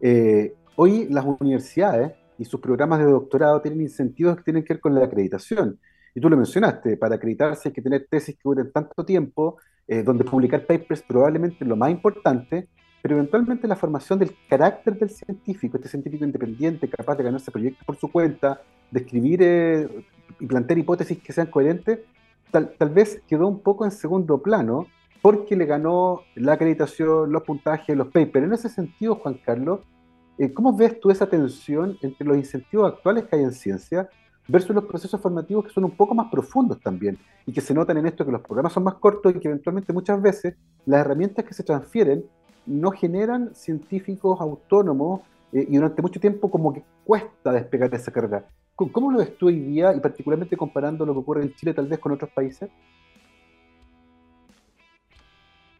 Eh, 0.00 0.54
hoy 0.82 1.06
las 1.10 1.26
universidades 1.26 2.12
y 2.38 2.46
sus 2.46 2.58
programas 2.58 3.00
de 3.00 3.04
doctorado 3.04 3.60
tienen 3.60 3.82
incentivos 3.82 4.34
que 4.38 4.44
tienen 4.44 4.64
que 4.64 4.72
ver 4.72 4.80
con 4.80 4.94
la 4.94 5.04
acreditación. 5.04 5.78
Y 6.14 6.22
tú 6.22 6.30
lo 6.30 6.38
mencionaste, 6.38 6.96
para 6.96 7.16
acreditarse 7.16 7.68
hay 7.68 7.74
que 7.74 7.82
tener 7.82 8.06
tesis 8.10 8.34
que 8.34 8.40
duren 8.42 8.72
tanto 8.72 9.04
tiempo, 9.04 9.58
eh, 9.86 10.02
donde 10.02 10.24
publicar 10.24 10.64
papers 10.64 11.02
probablemente 11.02 11.58
es 11.60 11.68
lo 11.68 11.76
más 11.76 11.90
importante, 11.90 12.66
pero 13.02 13.16
eventualmente 13.16 13.68
la 13.68 13.76
formación 13.76 14.18
del 14.18 14.34
carácter 14.48 14.98
del 14.98 15.10
científico, 15.10 15.76
este 15.76 15.90
científico 15.90 16.24
independiente, 16.24 16.88
capaz 16.88 17.16
de 17.16 17.24
ganarse 17.24 17.50
proyectos 17.50 17.84
por 17.84 17.96
su 17.96 18.10
cuenta, 18.10 18.62
de 18.90 19.06
eh, 19.12 20.04
y 20.40 20.46
plantear 20.46 20.78
hipótesis 20.78 21.18
que 21.18 21.34
sean 21.34 21.48
coherentes, 21.48 21.98
tal, 22.50 22.72
tal, 22.78 22.88
vez 22.88 23.20
quedó 23.28 23.48
un 23.48 23.60
poco 23.60 23.84
en 23.84 23.90
segundo 23.90 24.40
plano 24.40 24.86
porque 25.20 25.56
le 25.56 25.66
ganó 25.66 26.22
la 26.36 26.54
acreditación, 26.54 27.30
los 27.30 27.42
puntajes, 27.42 27.94
los 27.94 28.08
papers. 28.08 28.46
En 28.46 28.52
ese 28.54 28.70
sentido, 28.70 29.16
Juan 29.16 29.34
Carlos, 29.44 29.80
¿cómo 30.54 30.74
ves 30.76 30.98
tú 31.00 31.10
esa 31.10 31.28
tensión 31.28 31.98
entre 32.02 32.26
los 32.26 32.36
incentivos 32.36 32.92
actuales 32.92 33.24
que 33.24 33.36
hay 33.36 33.42
en 33.42 33.52
ciencia 33.52 34.08
versus 34.48 34.74
los 34.74 34.84
procesos 34.84 35.20
formativos 35.20 35.66
que 35.66 35.70
son 35.70 35.84
un 35.84 35.90
poco 35.90 36.14
más 36.14 36.30
profundos 36.30 36.80
también 36.80 37.18
y 37.46 37.52
que 37.52 37.60
se 37.60 37.74
notan 37.74 37.98
en 37.98 38.06
esto 38.06 38.24
que 38.24 38.32
los 38.32 38.40
programas 38.40 38.72
son 38.72 38.84
más 38.84 38.94
cortos 38.94 39.34
y 39.34 39.38
que 39.38 39.48
eventualmente 39.48 39.92
muchas 39.92 40.20
veces 40.20 40.56
las 40.86 41.00
herramientas 41.00 41.44
que 41.44 41.54
se 41.54 41.62
transfieren 41.62 42.24
no 42.66 42.90
generan 42.90 43.54
científicos 43.54 44.40
autónomos 44.40 45.20
eh, 45.52 45.66
y 45.68 45.76
durante 45.76 46.02
mucho 46.02 46.20
tiempo 46.20 46.50
como 46.50 46.72
que 46.72 46.82
cuesta 47.04 47.52
despegar 47.52 47.94
esa 47.94 48.12
carga. 48.12 48.44
¿Cómo 48.74 49.10
lo 49.10 49.18
ves 49.18 49.36
tú 49.36 49.48
hoy 49.48 49.58
día 49.60 49.94
y 49.94 50.00
particularmente 50.00 50.56
comparando 50.56 51.04
lo 51.04 51.12
que 51.12 51.18
ocurre 51.18 51.42
en 51.42 51.54
Chile 51.54 51.74
tal 51.74 51.86
vez 51.86 51.98
con 51.98 52.12
otros 52.12 52.30
países? 52.30 52.70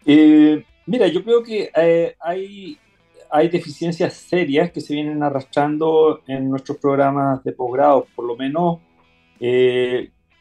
Eh, 0.05 0.64
mira, 0.87 1.07
yo 1.09 1.25
creo 1.25 1.42
que 1.42 1.70
eh, 1.75 2.14
hay, 2.20 2.79
hay 3.31 3.49
deficiencias 3.49 4.14
serias 4.14 4.71
que 4.73 4.81
se 4.81 4.95
vienen 4.95 5.23
arrastrando 5.23 6.23
en 6.27 6.51
nuestros 6.51 6.79
programas 6.79 7.43
de 7.45 7.53
posgrado, 7.53 8.07
por 8.14 8.25
lo 8.25 8.37
menos 8.37 8.81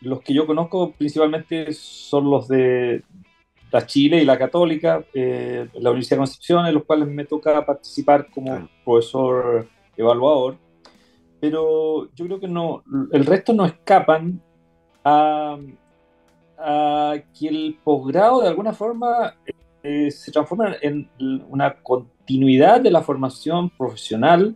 los 0.01 0.21
que 0.21 0.33
yo 0.33 0.45
conozco 0.45 0.91
principalmente 0.91 1.71
son 1.71 2.29
los 2.29 2.47
de, 2.47 3.01
la 3.71 3.85
Chile 3.85 4.21
y 4.21 4.25
la 4.25 4.37
Católica, 4.37 5.03
eh, 5.13 5.67
la 5.73 5.91
Universidad 5.91 6.17
de 6.17 6.21
Concepción, 6.21 6.65
en 6.65 6.73
los 6.73 6.83
cuales 6.83 7.07
me 7.07 7.25
toca 7.25 7.65
participar 7.65 8.27
como 8.31 8.67
profesor 8.83 9.67
evaluador, 9.95 10.57
pero 11.39 12.09
yo 12.15 12.25
creo 12.25 12.39
que 12.39 12.47
no, 12.47 12.83
el 13.11 13.25
resto 13.25 13.53
no 13.53 13.65
escapan 13.65 14.41
a, 15.03 15.57
que 17.37 17.47
el 17.47 17.77
posgrado 17.83 18.41
de 18.41 18.49
alguna 18.49 18.73
forma 18.73 19.33
eh, 19.81 20.11
se 20.11 20.29
transforma 20.29 20.75
en 20.81 21.09
una 21.49 21.73
continuidad 22.29 22.79
de 22.79 22.91
la 22.91 23.01
formación 23.01 23.71
profesional 23.71 24.55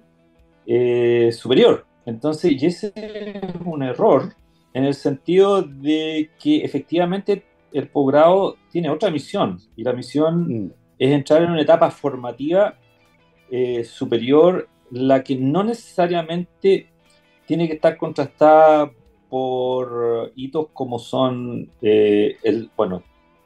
eh, 0.68 1.32
superior. 1.32 1.88
Entonces, 2.06 2.52
y 2.52 2.68
ese 2.68 2.94
es 2.96 3.42
un 3.66 3.82
error 3.82 4.36
en 4.76 4.84
el 4.84 4.94
sentido 4.94 5.64
de 5.64 6.30
que 6.40 6.58
efectivamente 6.58 7.44
el 7.72 7.88
posgrado 7.88 8.58
tiene 8.72 8.92
otra 8.92 9.10
misión 9.10 9.58
y 9.76 9.84
la 9.84 9.94
misión 9.94 10.66
mm. 10.66 10.72
es 11.00 11.12
entrar 11.14 11.42
en 11.42 11.50
una 11.50 11.62
etapa 11.62 11.90
formativa 11.90 12.76
eh, 13.50 13.84
superior, 13.84 14.70
la 14.92 15.24
que 15.24 15.36
no 15.36 15.64
necesariamente 15.64 16.92
tiene 17.48 17.68
que 17.68 17.74
estar 17.74 17.98
contrastada 17.98 18.92
por 19.30 20.32
hitos 20.36 20.68
como 20.74 21.00
son, 21.00 21.72
eh, 21.82 22.38
el, 22.44 22.70
bueno, 22.78 23.02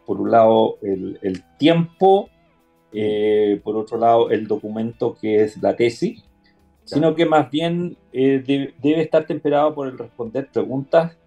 por 0.06 0.20
un 0.20 0.32
lado 0.32 0.80
el, 0.82 1.44
tiempo, 1.58 2.30
eh, 2.93 3.60
por 3.63 3.76
otro 3.76 3.97
lado 3.97 4.30
el 4.30 4.47
documento 4.47 5.15
que 5.19 5.43
es 5.43 5.62
la 5.62 5.76
tesis, 5.76 6.23
sino 6.86 7.15
que 7.15 7.26
más 7.26 7.52
bien 7.52 7.97
debe 8.13 9.02
estar 9.02 9.26
temperado 9.26 9.76
por 9.76 9.88
el 9.88 9.97
responder 9.97 10.47
preguntas 10.47 11.17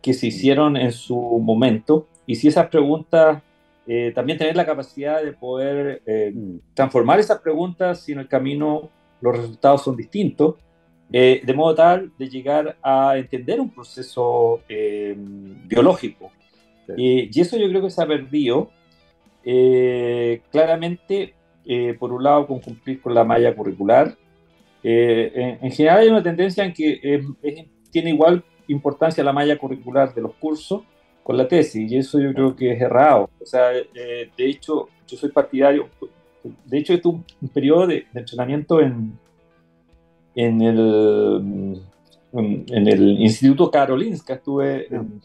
que 0.00 0.14
se 0.14 0.26
mm. 0.26 0.28
hicieron 0.28 0.76
en 0.76 0.92
su 0.92 1.16
momento 1.16 2.06
y 2.30 2.36
si 2.36 2.46
esas 2.46 2.68
preguntas, 2.68 3.42
eh, 3.88 4.12
también 4.14 4.38
tener 4.38 4.54
la 4.54 4.64
capacidad 4.64 5.20
de 5.20 5.32
poder 5.32 6.00
eh, 6.06 6.32
mm. 6.32 6.74
transformar 6.74 7.18
esas 7.18 7.40
preguntas 7.40 8.02
si 8.02 8.12
en 8.12 8.20
el 8.20 8.28
camino 8.28 8.88
los 9.20 9.36
resultados 9.36 9.82
son 9.82 9.96
distintos, 9.96 10.54
eh, 11.12 11.42
de 11.44 11.54
modo 11.54 11.74
tal 11.74 12.12
de 12.16 12.28
llegar 12.28 12.76
a 12.82 13.18
entender 13.18 13.60
un 13.60 13.70
proceso 13.70 14.60
biológico. 15.66 16.30
y 16.96 17.40
eso 17.40 17.56
yo 17.56 17.68
creo 17.68 17.82
que 17.82 17.90
se 17.90 18.00
ha 18.00 18.06
perdido 18.06 18.70
claramente, 20.50 21.34
por 21.98 22.12
un 22.12 22.22
lado, 22.22 22.46
con 22.46 22.60
cumplir 22.60 23.00
con 23.00 23.14
la 23.14 23.24
malla 23.24 23.54
curricular. 23.54 24.16
En, 24.82 25.58
en, 25.62 25.70
general 25.72 25.98
hay 25.98 26.08
una 26.08 26.22
tendencia 26.22 26.64
en 26.64 26.72
que 26.72 27.22
tiene 27.90 28.10
igual 28.10 28.42
importancia 28.68 29.22
la 29.24 29.32
malla 29.32 29.58
curricular 29.58 30.14
de 30.14 30.22
los 30.22 30.34
cursos 30.34 30.82
con 31.22 31.36
la 31.36 31.46
tesis, 31.46 31.90
y 31.90 31.96
eso 31.96 32.20
yo 32.20 32.32
creo 32.32 32.56
que 32.56 32.72
es 32.72 32.80
errado. 32.80 33.30
O 33.40 33.46
sea, 33.46 33.72
eh, 33.76 34.30
de 34.36 34.46
hecho, 34.46 34.88
yo 35.06 35.16
soy 35.16 35.30
partidario, 35.30 35.88
de 36.64 36.78
hecho, 36.78 36.94
esto 36.94 37.10
es 37.10 37.34
un, 37.42 37.48
periodo 37.50 37.86
de, 37.86 38.06
entrenamiento 38.14 38.80
en, 38.80 39.18
en, 40.34 40.62
el, 40.62 41.82
en, 42.32 42.88
el 42.88 43.20
Instituto 43.20 43.70
Karolinska, 43.70 44.34
estuve 44.34 44.86
en, 44.94 45.20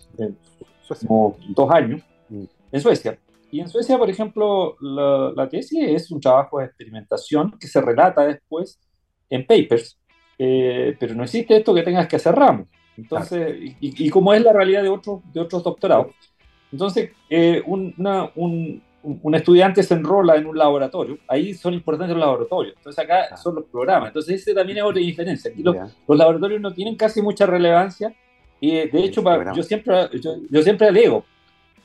como 1.07 1.37
dos 1.49 1.71
años 1.71 2.01
mm. 2.29 2.43
en 2.71 2.81
Suecia. 2.81 3.17
Y 3.55 3.61
en 3.61 3.69
Suecia, 3.69 3.97
por 3.97 4.09
ejemplo, 4.09 4.75
la, 4.81 5.47
tesis 5.47 5.79
es 5.81 6.11
un 6.11 6.19
trabajo 6.19 6.59
de 6.59 6.65
experimentación 6.65 7.57
que 7.57 7.67
se 7.67 7.79
relata 7.79 8.27
después 8.27 8.81
en 9.29 9.47
papers, 9.47 9.97
eh, 10.37 10.93
pero 10.99 11.15
no 11.15 11.23
existe 11.23 11.55
esto 11.55 11.73
que 11.73 11.81
tengas 11.81 12.05
que 12.05 12.17
hacer 12.17 12.35
ramos. 12.35 12.67
Entonces, 12.97 13.55
y, 13.79 14.09
como 14.09 14.33
es 14.33 14.41
la 14.41 14.51
realidad 14.51 14.83
de 14.83 14.89
otros, 14.89 15.21
de 15.31 15.39
otros 15.39 15.63
doctorados, 15.63 16.07
entonces 16.69 17.11
eh, 17.29 17.63
una, 17.65 18.29
un, 18.35 18.83
un, 19.03 19.35
estudiante 19.35 19.83
se 19.83 19.93
enrola 19.93 20.35
en 20.35 20.47
un 20.47 20.57
laboratorio, 20.57 21.17
ahí 21.25 21.53
son 21.53 21.73
importantes 21.75 22.13
los 22.17 22.25
laboratorios, 22.25 22.75
entonces 22.75 23.05
acá 23.05 23.37
son 23.37 23.55
los 23.55 23.63
programas, 23.71 24.09
entonces 24.09 24.41
ese 24.41 24.53
también 24.53 24.79
es 24.79 24.83
otra 24.83 24.99
diferencia, 24.99 25.49
aquí 25.49 25.63
los, 25.63 25.77
laboratorios 26.09 26.59
no 26.59 26.73
tienen 26.73 26.97
casi 26.97 27.21
mucha 27.21 27.45
relevancia. 27.45 28.13
Y 28.59 28.71
eh, 28.71 28.89
de 28.91 29.03
hecho 29.03 29.23
yo, 29.53 29.63
siempre, 29.63 30.09
yo, 30.49 30.61
siempre 30.61 30.87
alego, 30.87 31.25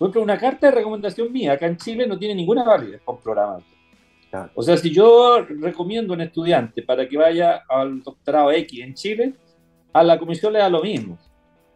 por 0.01 0.07
ejemplo, 0.07 0.23
una 0.23 0.39
carta 0.39 0.69
de 0.69 0.77
recomendación 0.77 1.31
mía 1.31 1.53
acá 1.53 1.67
en 1.67 1.77
Chile 1.77 2.07
no 2.07 2.19
tiene 2.19 2.35
ninguna 2.35 2.65
validez 2.65 3.03
con 3.05 3.21
programas. 3.21 3.63
O 4.55 4.63
sea, 4.63 4.79
si 4.79 4.95
yo 4.95 5.45
recomiendo 5.61 6.15
a 6.15 6.17
un 6.17 6.23
estudiante 6.23 6.83
para 6.83 7.07
que 7.07 7.19
vaya 7.19 7.65
al 7.69 8.03
doctorado 8.03 8.51
X 8.51 8.81
en 8.83 8.95
Chile, 8.95 9.35
a 9.93 10.03
la 10.03 10.19
comisión 10.19 10.55
le 10.55 10.61
da 10.61 10.71
lo 10.71 10.83
mismo. 10.83 11.19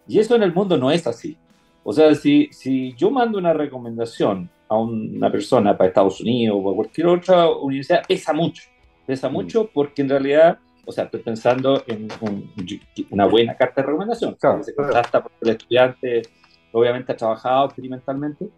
Y 0.09 0.19
eso 0.21 0.37
en 0.37 0.43
el 0.43 0.55
mundo 0.55 0.79
no 0.79 0.91
es 0.91 1.07
así. 1.07 1.37
O 1.83 1.93
sea, 1.93 2.15
si, 2.15 2.49
si 2.51 2.95
yo 2.95 3.11
mando 3.11 3.37
una 3.37 3.53
recomendación 3.53 4.49
a 4.69 4.79
una 4.79 5.31
persona 5.31 5.77
para 5.77 5.89
Estados 5.89 6.19
Unidos 6.23 6.59
o 6.59 6.71
a 6.71 6.77
cualquier 6.77 7.09
otra 7.09 7.51
universidad, 7.51 8.07
pesa 8.09 8.33
mucho. 8.33 8.63
Pesa 9.07 9.29
mm. 9.29 9.33
mucho 9.35 9.71
porque 9.71 10.01
en 10.01 10.09
realidad, 10.09 10.59
o 10.87 10.93
sea, 10.93 11.05
estoy 11.05 11.21
pensando 11.21 11.85
en 11.87 12.09
una 13.11 13.27
buena 13.27 13.55
carta 13.55 13.83
de 13.83 13.89
recomendación. 13.89 14.35
Claro, 14.41 14.63
se 14.63 14.75
contrasta 14.75 15.23
porque 15.23 15.39
el 15.43 15.51
estudiante 15.51 16.23
obviamente 16.75 17.13
ha 17.13 17.17
trabajado 17.17 17.67
experimentalmente. 17.67 18.49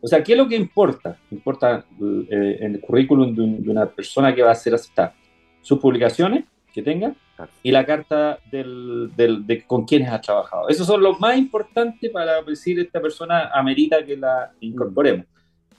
O 0.00 0.08
sea, 0.08 0.22
¿qué 0.22 0.32
es 0.32 0.38
lo 0.38 0.48
que 0.48 0.56
importa? 0.56 1.16
Importa 1.30 1.84
eh, 2.28 2.58
en 2.60 2.74
el 2.74 2.80
currículum 2.80 3.34
de, 3.34 3.70
una 3.70 3.86
persona 3.86 4.34
que 4.34 4.42
va 4.42 4.50
a 4.50 4.54
ser 4.54 4.74
aceptada. 4.74 5.14
Sus 5.62 5.78
publicaciones 5.78 6.44
que 6.74 6.82
tenga, 6.82 7.14
y 7.62 7.70
la 7.70 7.84
carta 7.84 8.38
del, 8.50 9.10
del, 9.14 9.46
de 9.46 9.64
con 9.64 9.84
quienes 9.84 10.08
ha 10.10 10.20
trabajado. 10.20 10.68
Esos 10.68 10.86
son 10.86 11.02
los 11.02 11.20
más 11.20 11.36
importantes 11.36 12.10
para 12.10 12.42
decir 12.42 12.80
esta 12.80 13.00
persona 13.00 13.50
amerita 13.52 14.04
que 14.04 14.16
la 14.16 14.52
incorporemos. 14.60 15.26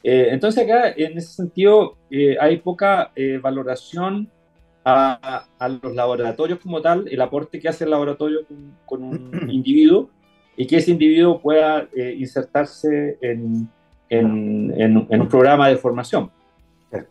Eh, 0.03 0.27
entonces 0.31 0.63
acá, 0.63 0.93
en 0.95 1.17
ese 1.17 1.33
sentido, 1.33 1.97
eh, 2.11 2.37
hay 2.39 2.57
poca 2.57 3.11
valoración 3.41 4.29
a, 4.85 5.45
a, 5.57 5.69
los 5.69 5.95
laboratorios 5.95 6.59
como 6.59 6.81
tal, 6.81 7.07
el 7.09 7.21
aporte 7.21 7.59
que 7.59 7.69
hace 7.69 7.85
el 7.85 7.89
laboratorio 7.89 8.41
con, 8.85 9.03
un 9.03 9.49
individuo 9.49 10.09
y 10.55 10.67
que 10.67 10.77
ese 10.77 10.91
individuo 10.91 11.41
pueda 11.41 11.87
insertarse 11.95 13.17
en, 13.21 13.67
en, 14.09 14.73
en, 14.77 15.21
un 15.21 15.27
programa 15.27 15.67
de 15.67 15.77
formación. 15.77 16.29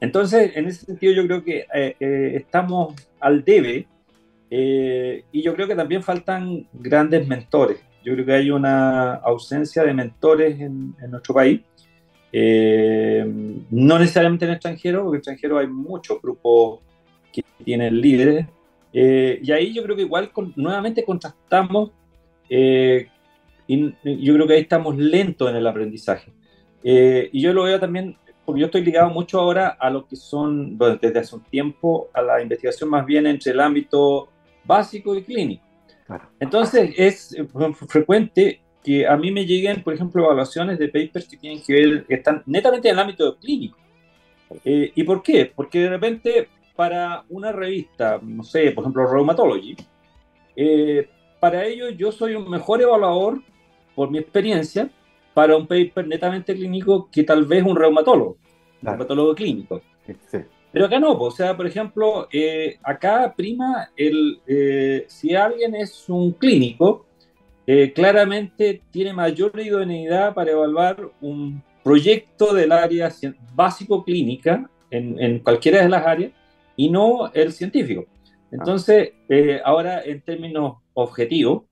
Entonces, 0.00 0.52
en 0.54 0.66
ese 0.66 0.86
sentido, 0.86 1.12
yo 1.12 1.26
creo 1.26 1.42
que 1.42 1.66
estamos 2.36 2.94
al 3.18 3.44
debe 3.44 3.86
eh, 4.54 5.24
y 5.32 5.40
yo 5.40 5.54
creo 5.54 5.66
que 5.66 5.74
también 5.74 6.02
faltan 6.02 6.66
grandes 6.74 7.26
mentores. 7.26 7.82
Yo 8.04 8.12
creo 8.12 8.26
que 8.26 8.32
hay 8.34 8.50
una 8.50 9.14
ausencia 9.14 9.82
de 9.82 9.94
mentores 9.94 10.60
en, 10.60 10.94
nuestro 11.08 11.32
país. 11.32 11.62
Eh, 12.30 13.24
no 13.70 13.98
necesariamente 13.98 14.44
en 14.44 14.50
el 14.50 14.56
extranjero, 14.56 15.04
porque 15.04 15.08
en 15.08 15.14
el 15.14 15.20
extranjero 15.20 15.58
hay 15.58 15.68
muchos 15.68 16.20
grupos 16.20 16.80
que 17.32 17.42
tienen 17.64 17.98
líderes. 17.98 18.46
Eh, 18.92 19.40
y 19.42 19.52
ahí 19.52 19.72
yo 19.72 19.82
creo 19.84 19.96
que 19.96 20.02
igual 20.02 20.30
nuevamente 20.56 21.02
contrastamos, 21.02 21.92
y 23.74 24.24
yo 24.24 24.34
creo 24.34 24.46
que 24.46 24.54
ahí 24.54 24.60
estamos 24.62 24.96
lentos 24.96 25.50
en 25.50 25.56
el 25.56 25.66
aprendizaje. 25.66 26.32
y 26.82 27.40
yo 27.40 27.52
lo 27.52 27.64
veo 27.64 27.78
también, 27.78 28.16
porque 28.44 28.60
yo 28.60 28.66
estoy 28.66 28.84
ligado 28.84 29.10
mucho 29.10 29.40
ahora 29.40 29.68
a 29.68 29.88
lo 29.90 30.06
que 30.06 30.16
son, 30.16 30.76
desde 30.78 31.18
hace 31.18 31.36
un 31.36 31.42
tiempo, 31.44 32.10
a 32.12 32.22
la 32.22 32.42
investigación 32.42 32.90
más 32.90 33.06
bien 33.06 33.26
entre 33.26 33.52
el 33.52 33.60
ámbito 33.60 34.28
básico 34.64 35.14
y 35.14 35.22
clínico. 35.22 35.64
Entonces 36.40 36.94
es 36.96 37.36
frecuente 37.88 38.60
que 38.82 39.06
a 39.06 39.16
mí 39.16 39.30
me 39.30 39.46
lleguen, 39.46 39.82
por 39.82 39.94
ejemplo, 39.94 40.24
evaluaciones 40.24 40.78
de 40.78 40.88
papers 40.88 41.28
que 41.28 41.36
tienen 41.36 41.62
que 41.62 41.72
ver, 41.72 42.04
que 42.04 42.14
están 42.14 42.42
netamente 42.46 42.88
en 42.88 42.94
el 42.94 43.00
ámbito 43.00 43.36
clínico. 43.36 43.78
Eh, 44.64 44.92
¿Y 44.94 45.04
por 45.04 45.22
qué? 45.22 45.50
Porque 45.54 45.80
de 45.80 45.88
repente 45.88 46.48
para 46.74 47.24
una 47.28 47.52
revista, 47.52 48.18
no 48.22 48.42
sé, 48.42 48.72
por 48.72 48.82
ejemplo, 48.82 49.06
Rheumatology, 49.06 49.76
eh, 50.56 51.08
para 51.38 51.64
ello 51.64 51.90
yo 51.90 52.12
soy 52.12 52.34
un 52.34 52.48
mejor 52.50 52.82
evaluador, 52.82 53.40
por 53.94 54.10
mi 54.10 54.18
experiencia, 54.18 54.90
para 55.34 55.56
un 55.56 55.66
paper 55.66 56.06
netamente 56.06 56.54
clínico 56.54 57.08
que 57.10 57.22
tal 57.22 57.46
vez 57.46 57.64
un 57.64 57.76
reumatólogo, 57.76 58.36
un 58.82 58.88
reumatólogo 58.88 59.34
clínico. 59.34 59.80
Pero 60.72 60.86
acá 60.86 60.98
no, 60.98 61.12
o 61.12 61.30
sea, 61.30 61.56
por 61.56 61.66
ejemplo, 61.66 62.28
eh, 62.32 62.78
acá 62.82 63.32
prima 63.36 63.90
el, 63.96 64.40
eh, 64.46 65.04
si 65.08 65.34
alguien 65.34 65.74
es 65.74 66.08
un 66.08 66.32
clínico, 66.32 67.06
claramente 67.94 68.82
tiene 68.90 69.14
mayor 69.14 69.58
idoneidad 69.58 70.34
para 70.34 70.50
evaluar 70.50 71.10
un 71.20 71.62
proyecto 71.82 72.52
del 72.52 72.72
área 72.72 73.10
básico-clínica 73.54 74.68
en, 74.90 75.18
en, 75.20 75.38
cualquiera 75.38 75.82
de 75.82 75.88
las 75.88 76.06
áreas 76.06 76.32
y 76.76 76.90
no 76.90 77.32
el 77.32 77.52
científico. 77.52 78.06
Entonces, 78.50 79.12
eh, 79.28 79.60
ahora 79.64 80.02
en 80.04 80.20
términos 80.20 80.76
objetivos, 80.94 81.62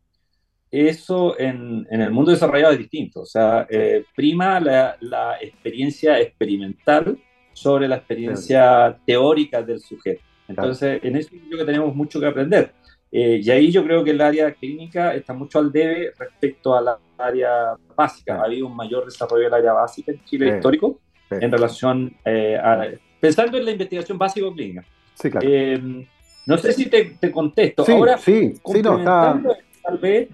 eso 0.70 1.38
en, 1.38 1.86
en, 1.90 2.00
el 2.00 2.10
mundo 2.10 2.30
desarrollado 2.30 2.72
es 2.72 2.78
distinto. 2.78 3.22
O 3.22 3.26
sea, 3.26 3.66
eh, 3.68 4.04
prima 4.14 4.60
la, 4.60 4.96
la, 5.00 5.36
experiencia 5.40 6.20
experimental 6.20 7.18
sobre 7.52 7.88
la 7.88 7.96
experiencia 7.96 8.96
teórica 9.04 9.62
del 9.62 9.80
sujeto. 9.80 10.22
Entonces, 10.48 11.00
en 11.02 11.16
eso 11.16 11.30
creo 11.30 11.58
que 11.58 11.64
tenemos 11.64 11.94
mucho 11.94 12.20
que 12.20 12.26
aprender. 12.26 12.72
Eh, 13.12 13.40
y 13.42 13.50
ahí 13.50 13.70
yo 13.72 13.84
creo 13.84 14.04
que 14.04 14.10
el 14.10 14.20
área 14.20 14.52
clínica 14.52 15.14
está 15.14 15.34
mucho 15.34 15.58
al 15.58 15.72
debe 15.72 16.12
respecto 16.16 16.76
a 16.76 16.80
la 16.80 16.98
área 17.18 17.74
básica. 17.96 18.36
Ha 18.36 18.44
habido 18.44 18.66
un 18.66 18.76
mayor 18.76 19.04
desarrollo 19.04 19.44
del 19.44 19.54
área 19.54 19.72
básica 19.72 20.12
en 20.12 20.24
Chile 20.24 20.56
histórico 20.56 21.00
en 21.30 21.50
relación 21.50 22.16
a 22.24 22.86
pensando 23.20 23.58
en 23.58 23.64
la 23.64 23.70
investigación 23.70 24.18
básico-clínica. 24.18 24.84
Sí, 25.14 25.30
claro. 25.30 25.46
Eh, 25.48 26.06
no 26.46 26.58
sé 26.58 26.72
si 26.72 26.86
te, 26.86 27.16
te 27.20 27.30
contesto. 27.30 27.84
Sí, 27.84 27.92
Ahora, 27.92 28.18
sí, 28.18 28.54
sí, 28.64 28.82
no, 28.82 29.04
tal 29.04 29.98
vez, 29.98 30.28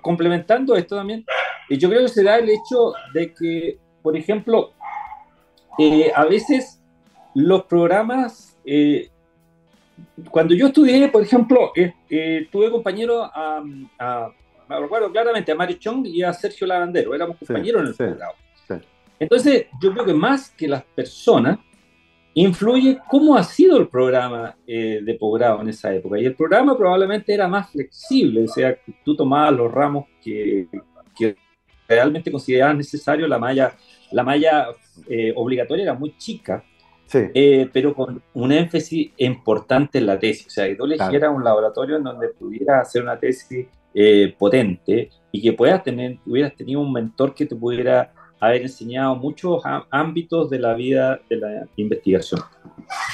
complementando 0.00 0.76
esto 0.76 0.96
también, 0.96 1.24
yo 1.68 1.88
creo 1.88 2.02
que 2.02 2.08
se 2.08 2.24
da 2.24 2.38
el 2.38 2.48
hecho 2.48 2.92
de 3.14 3.32
que, 3.32 3.78
por 4.02 4.16
ejemplo, 4.16 4.72
eh, 5.78 6.10
a 6.14 6.24
veces 6.24 6.82
los 7.34 7.64
programas, 7.64 8.58
eh, 8.64 9.08
cuando 10.30 10.54
yo 10.54 10.68
estudié, 10.68 11.08
por 11.08 11.22
ejemplo, 11.22 11.72
eh, 11.76 12.48
tuve 12.50 12.70
compañeros 12.70 13.30
a, 13.32 13.62
a, 13.98 14.30
me 14.68 14.80
recuerdo 14.80 15.10
claramente, 15.10 15.52
a 15.52 15.54
Mario 15.54 15.76
Chong 15.78 16.06
y 16.06 16.22
a 16.22 16.32
Sergio 16.32 16.66
Lavandero, 16.66 17.14
éramos 17.14 17.36
compañeros 17.38 17.82
en 17.82 17.88
el 17.88 17.94
programa. 17.94 18.32
Entonces, 19.18 19.66
yo 19.82 19.92
creo 19.92 20.04
que 20.06 20.14
más 20.14 20.50
que 20.50 20.66
las 20.66 20.82
personas, 20.82 21.58
influye 22.34 22.98
cómo 23.08 23.36
ha 23.36 23.42
sido 23.42 23.78
el 23.78 23.88
programa 23.88 24.56
eh, 24.66 25.00
de 25.02 25.14
posgrado 25.14 25.60
en 25.60 25.68
esa 25.68 25.94
época. 25.94 26.18
Y 26.18 26.26
el 26.26 26.34
programa 26.34 26.76
probablemente 26.76 27.34
era 27.34 27.48
más 27.48 27.70
flexible, 27.70 28.44
o 28.44 28.48
sea, 28.48 28.76
tú 29.04 29.16
tomabas 29.16 29.52
los 29.52 29.72
ramos 29.72 30.06
que, 30.22 30.68
que 31.16 31.36
realmente 31.88 32.30
considerabas 32.30 32.76
necesario, 32.76 33.26
la 33.26 33.38
malla, 33.38 33.74
la 34.12 34.22
malla 34.22 34.68
eh, 35.08 35.32
obligatoria 35.34 35.82
era 35.84 35.94
muy 35.94 36.16
chica, 36.16 36.64
sí. 37.06 37.18
eh, 37.34 37.68
pero 37.72 37.94
con 37.94 38.22
un 38.34 38.52
énfasis 38.52 39.10
importante 39.16 39.98
en 39.98 40.06
la 40.06 40.18
tesis. 40.18 40.46
O 40.46 40.50
sea, 40.50 40.68
que 40.68 40.76
tú 40.76 40.84
elegieras 40.84 41.18
claro. 41.18 41.34
un 41.34 41.44
laboratorio 41.44 41.96
en 41.96 42.04
donde 42.04 42.28
pudieras 42.28 42.88
hacer 42.88 43.02
una 43.02 43.18
tesis 43.18 43.66
eh, 43.92 44.34
potente 44.38 45.10
y 45.32 45.42
que 45.42 45.52
puedas 45.52 45.82
tener, 45.82 46.18
hubieras 46.24 46.54
tenido 46.54 46.80
un 46.80 46.92
mentor 46.92 47.34
que 47.34 47.46
te 47.46 47.56
pudiera 47.56 48.12
haber 48.40 48.62
enseñado 48.62 49.14
muchos 49.16 49.62
ámbitos 49.90 50.50
de 50.50 50.58
la 50.58 50.74
vida 50.74 51.20
de 51.28 51.36
la 51.36 51.68
investigación. 51.76 52.40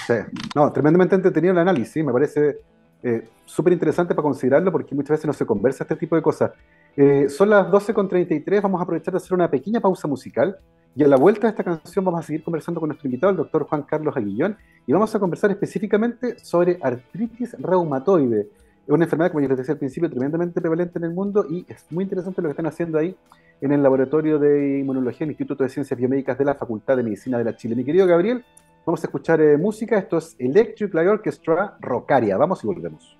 Sí, 0.06 0.14
no, 0.54 0.72
tremendamente 0.72 1.16
entretenido 1.16 1.52
el 1.52 1.58
análisis, 1.58 2.04
me 2.04 2.12
parece 2.12 2.58
eh, 3.02 3.28
súper 3.44 3.72
interesante 3.72 4.14
para 4.14 4.24
considerarlo 4.24 4.72
porque 4.72 4.94
muchas 4.94 5.10
veces 5.10 5.26
no 5.26 5.32
se 5.32 5.44
conversa 5.44 5.84
este 5.84 5.96
tipo 5.96 6.16
de 6.16 6.22
cosas. 6.22 6.52
Eh, 6.96 7.28
son 7.28 7.50
las 7.50 7.66
12.33, 7.66 8.62
vamos 8.62 8.80
a 8.80 8.84
aprovechar 8.84 9.12
de 9.12 9.18
hacer 9.18 9.34
una 9.34 9.50
pequeña 9.50 9.80
pausa 9.80 10.08
musical 10.08 10.56
y 10.94 11.04
a 11.04 11.08
la 11.08 11.16
vuelta 11.16 11.42
de 11.42 11.50
esta 11.50 11.62
canción 11.62 12.04
vamos 12.04 12.20
a 12.20 12.22
seguir 12.22 12.42
conversando 12.42 12.80
con 12.80 12.88
nuestro 12.88 13.06
invitado, 13.06 13.32
el 13.32 13.36
doctor 13.36 13.64
Juan 13.68 13.82
Carlos 13.82 14.16
Aguillón, 14.16 14.56
y 14.86 14.92
vamos 14.92 15.14
a 15.14 15.18
conversar 15.18 15.50
específicamente 15.50 16.38
sobre 16.38 16.78
artritis 16.80 17.54
reumatoide. 17.58 18.48
Es 18.86 18.90
una 18.92 19.02
enfermedad, 19.02 19.32
como 19.32 19.42
yo 19.42 19.48
les 19.48 19.58
decía 19.58 19.72
al 19.72 19.80
principio, 19.80 20.08
tremendamente 20.08 20.60
prevalente 20.60 21.00
en 21.00 21.06
el 21.06 21.10
mundo 21.12 21.44
y 21.50 21.66
es 21.68 21.84
muy 21.90 22.04
interesante 22.04 22.40
lo 22.40 22.46
que 22.46 22.52
están 22.52 22.66
haciendo 22.66 22.98
ahí 22.98 23.16
en 23.60 23.72
el 23.72 23.82
Laboratorio 23.82 24.38
de 24.38 24.78
Inmunología 24.78 25.20
del 25.20 25.30
Instituto 25.30 25.64
de 25.64 25.70
Ciencias 25.70 25.98
Biomédicas 25.98 26.38
de 26.38 26.44
la 26.44 26.54
Facultad 26.54 26.96
de 26.96 27.02
Medicina 27.02 27.36
de 27.36 27.42
la 27.42 27.56
Chile. 27.56 27.74
Mi 27.74 27.84
querido 27.84 28.06
Gabriel, 28.06 28.44
vamos 28.86 29.02
a 29.02 29.08
escuchar 29.08 29.40
eh, 29.40 29.58
música. 29.58 29.98
Esto 29.98 30.18
es 30.18 30.36
Electric 30.38 30.94
Light 30.94 31.08
Orchestra 31.08 31.76
Rocaria. 31.80 32.36
Vamos 32.36 32.62
y 32.62 32.66
volvemos. 32.68 33.18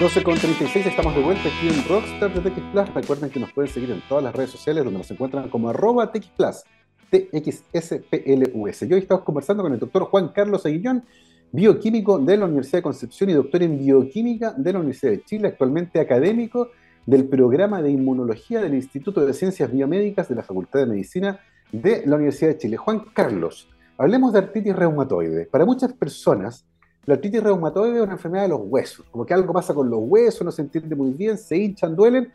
12 0.00 0.24
con 0.24 0.34
36, 0.36 0.86
estamos 0.86 1.14
de 1.14 1.22
vuelta 1.22 1.42
aquí 1.42 1.68
en 1.68 1.88
Rockstar 1.88 2.34
de 2.34 2.50
TX 2.50 2.62
Plus. 2.72 2.94
Recuerden 2.94 3.30
que 3.30 3.38
nos 3.38 3.52
pueden 3.52 3.70
seguir 3.70 3.92
en 3.92 4.02
todas 4.08 4.24
las 4.24 4.34
redes 4.34 4.50
sociales 4.50 4.82
donde 4.82 4.98
nos 4.98 5.10
encuentran 5.12 5.48
como 5.50 5.70
arroba 5.70 6.10
TX 6.10 6.26
Plus, 6.36 6.64
TXSPLUS. 7.10 8.82
Y 8.82 8.92
hoy 8.92 8.98
estamos 8.98 9.22
conversando 9.22 9.62
con 9.62 9.72
el 9.72 9.78
doctor 9.78 10.02
Juan 10.06 10.30
Carlos 10.30 10.66
Aguillón, 10.66 11.04
bioquímico 11.52 12.18
de 12.18 12.36
la 12.36 12.46
Universidad 12.46 12.78
de 12.78 12.82
Concepción 12.82 13.30
y 13.30 13.34
doctor 13.34 13.62
en 13.62 13.78
bioquímica 13.78 14.52
de 14.52 14.72
la 14.72 14.78
Universidad 14.78 15.12
de 15.12 15.24
Chile, 15.24 15.48
actualmente 15.48 16.00
académico 16.00 16.70
del 17.06 17.28
programa 17.28 17.80
de 17.80 17.90
inmunología 17.90 18.60
del 18.60 18.74
Instituto 18.74 19.24
de 19.24 19.32
Ciencias 19.32 19.70
Biomédicas 19.72 20.28
de 20.28 20.34
la 20.34 20.42
Facultad 20.42 20.80
de 20.80 20.86
Medicina 20.86 21.38
de 21.72 22.04
la 22.06 22.16
Universidad 22.16 22.50
de 22.50 22.58
Chile. 22.58 22.76
Juan 22.76 23.04
Carlos, 23.14 23.68
hablemos 23.96 24.32
de 24.32 24.40
artritis 24.40 24.74
reumatoide. 24.74 25.46
Para 25.46 25.64
muchas 25.64 25.92
personas, 25.92 26.66
la 27.04 27.14
artritis 27.14 27.42
reumatoide 27.42 27.96
es 27.96 28.02
una 28.02 28.14
enfermedad 28.14 28.42
de 28.42 28.48
los 28.48 28.60
huesos, 28.64 29.06
como 29.10 29.24
que 29.24 29.34
algo 29.34 29.52
pasa 29.52 29.72
con 29.72 29.88
los 29.88 30.00
huesos, 30.02 30.44
no 30.44 30.50
se 30.50 30.62
entiende 30.62 30.96
muy 30.96 31.12
bien, 31.12 31.38
se 31.38 31.56
hinchan, 31.56 31.94
duelen, 31.94 32.32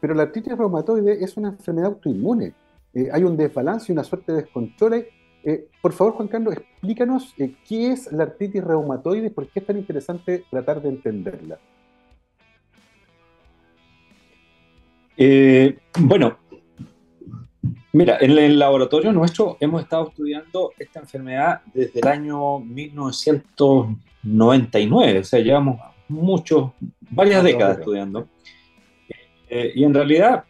pero 0.00 0.14
la 0.14 0.22
artritis 0.22 0.56
reumatoide 0.56 1.22
es 1.22 1.36
una 1.36 1.48
enfermedad 1.48 1.90
autoinmune. 1.90 2.54
Eh, 2.92 3.08
hay 3.12 3.24
un 3.24 3.36
desbalance 3.36 3.90
y 3.90 3.92
una 3.92 4.04
suerte 4.04 4.32
de 4.32 4.42
descontrol 4.42 5.06
eh, 5.44 5.68
por 5.82 5.92
favor, 5.92 6.14
Juan 6.14 6.28
Carlos, 6.28 6.56
explícanos 6.56 7.34
eh, 7.36 7.52
qué 7.68 7.92
es 7.92 8.10
la 8.10 8.22
artritis 8.22 8.64
reumatoide 8.64 9.26
y 9.26 9.30
por 9.30 9.46
qué 9.48 9.60
es 9.60 9.66
tan 9.66 9.76
interesante 9.76 10.46
tratar 10.50 10.80
de 10.80 10.88
entenderla. 10.88 11.58
Eh, 15.18 15.76
bueno, 16.00 16.38
mira, 17.92 18.16
en 18.20 18.30
el 18.30 18.58
laboratorio 18.58 19.12
nuestro 19.12 19.58
hemos 19.60 19.82
estado 19.82 20.08
estudiando 20.08 20.72
esta 20.78 21.00
enfermedad 21.00 21.60
desde 21.74 22.00
el 22.00 22.08
año 22.08 22.60
1999, 22.60 25.18
o 25.18 25.24
sea, 25.24 25.40
llevamos 25.40 25.78
muchos, 26.08 26.70
varias 27.10 27.44
décadas 27.44 27.78
estudiando. 27.78 28.26
Y 29.50 29.84
en 29.84 29.92
realidad 29.94 30.44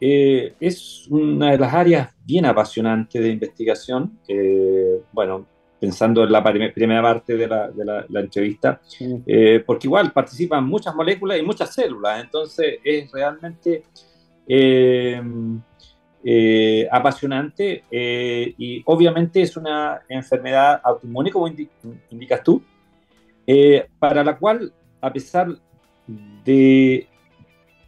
eh, 0.00 0.54
es 0.58 1.06
una 1.10 1.50
de 1.50 1.58
las 1.58 1.74
áreas 1.74 2.08
bien 2.24 2.46
apasionantes 2.46 3.22
de 3.22 3.28
investigación. 3.28 4.18
Eh, 4.26 5.02
bueno, 5.12 5.46
pensando 5.78 6.24
en 6.24 6.32
la 6.32 6.42
primera 6.42 7.02
parte 7.02 7.36
de 7.36 7.46
la, 7.48 7.70
de 7.70 7.84
la, 7.84 8.06
la 8.08 8.20
entrevista, 8.20 8.80
eh, 9.26 9.62
porque 9.64 9.86
igual 9.86 10.12
participan 10.12 10.66
muchas 10.66 10.94
moléculas 10.94 11.38
y 11.38 11.42
muchas 11.42 11.74
células, 11.74 12.22
entonces 12.22 12.78
es 12.84 13.10
realmente 13.10 13.84
eh, 14.46 15.18
apasionante 16.90 17.84
y 17.90 18.82
obviamente 18.84 19.40
es 19.40 19.56
una 19.56 20.02
enfermedad 20.06 20.82
autoinmune, 20.84 21.30
como 21.30 21.48
indi 21.48 21.66
indicas 22.10 22.42
tú, 22.42 22.62
para 23.98 24.22
la 24.22 24.36
cual, 24.36 24.70
a 25.00 25.10
pesar 25.10 25.48
de 26.44 27.08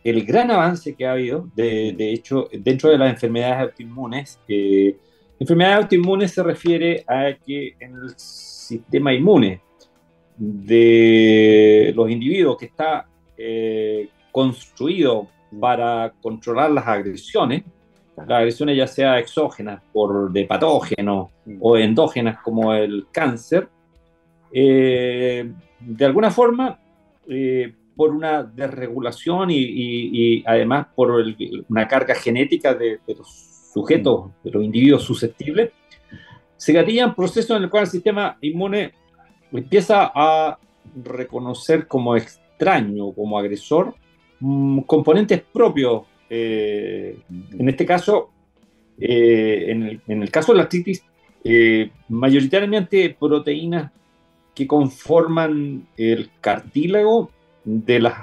el 0.05 0.25
gran 0.25 0.51
avance 0.51 0.95
que 0.95 1.07
ha 1.07 1.13
habido, 1.13 1.49
de, 1.55 1.95
de 1.97 2.13
hecho, 2.13 2.49
dentro 2.53 2.91
de 2.91 2.99
las 2.99 3.13
enfermedades 3.13 3.71
autoinmunes, 3.71 4.41
eh, 4.49 4.97
enfermedades 5.39 5.85
autoinmunes 5.85 6.33
se 6.33 6.43
refiere 6.43 7.05
a 7.07 7.35
que 7.45 7.75
en 7.79 7.95
el 7.95 8.11
sistema 8.17 9.13
inmune 9.13 9.61
de 10.37 11.93
los 11.95 12.11
individuos 12.11 12.57
que 12.57 12.67
está 12.67 13.07
eh, 13.37 14.09
construido 14.31 15.29
para 15.61 16.13
controlar 16.21 16.71
las 16.71 16.87
agresiones, 16.87 17.63
las 18.17 18.31
agresiones 18.31 18.77
ya 18.77 18.87
sea 18.87 19.19
exógenas 19.19 19.83
por 19.93 20.33
de 20.33 20.45
patógenos 20.45 21.31
o 21.61 21.77
endógenas 21.77 22.39
como 22.43 22.75
el 22.75 23.07
cáncer, 23.13 23.69
eh, 24.53 25.51
de 25.81 26.05
alguna 26.05 26.31
forma 26.31 26.79
eh, 27.29 27.75
por 27.97 28.11
una 28.11 28.43
desregulación 28.43 29.51
y, 29.51 29.59
y, 29.59 30.11
y 30.13 30.45
además 30.47 30.87
por 30.95 31.21
el, 31.21 31.65
una 31.69 31.87
carga 31.87 32.15
genética 32.15 32.75
de, 32.75 33.01
de, 33.07 33.15
los 33.15 33.71
sujetos, 33.73 34.31
de 34.43 34.51
los 34.51 34.65
individuos 34.65 35.03
susceptibles, 35.03 35.71
se 36.57 36.73
gatillan 36.73 37.15
procesos 37.15 37.57
en 37.57 37.65
el 37.65 37.71
cual 37.71 37.85
el 37.85 37.91
sistema 37.91 38.39
inmune 38.41 38.93
empieza 39.53 40.13
a 40.15 40.59
reconocer 41.05 41.87
como 41.87 42.17
extraño, 42.17 43.13
como 43.13 43.39
agresor, 43.39 43.95
mm, 44.41 44.81
componentes 44.81 45.43
propios. 45.43 46.03
Eh, 46.31 47.19
en 47.59 47.69
este 47.69 47.85
caso, 47.85 48.31
eh, 48.99 49.67
en, 49.69 50.23
el, 50.23 50.31
caso 50.31 50.53
de 50.53 50.59
la 50.59 50.65
artritis, 50.65 51.05
mayoritariamente 52.09 53.17
proteínas 53.19 53.91
que 54.55 54.67
conforman 54.67 55.89
el 55.97 56.31
cartílago 56.41 57.31
de 57.65 58.01
las 58.01 58.15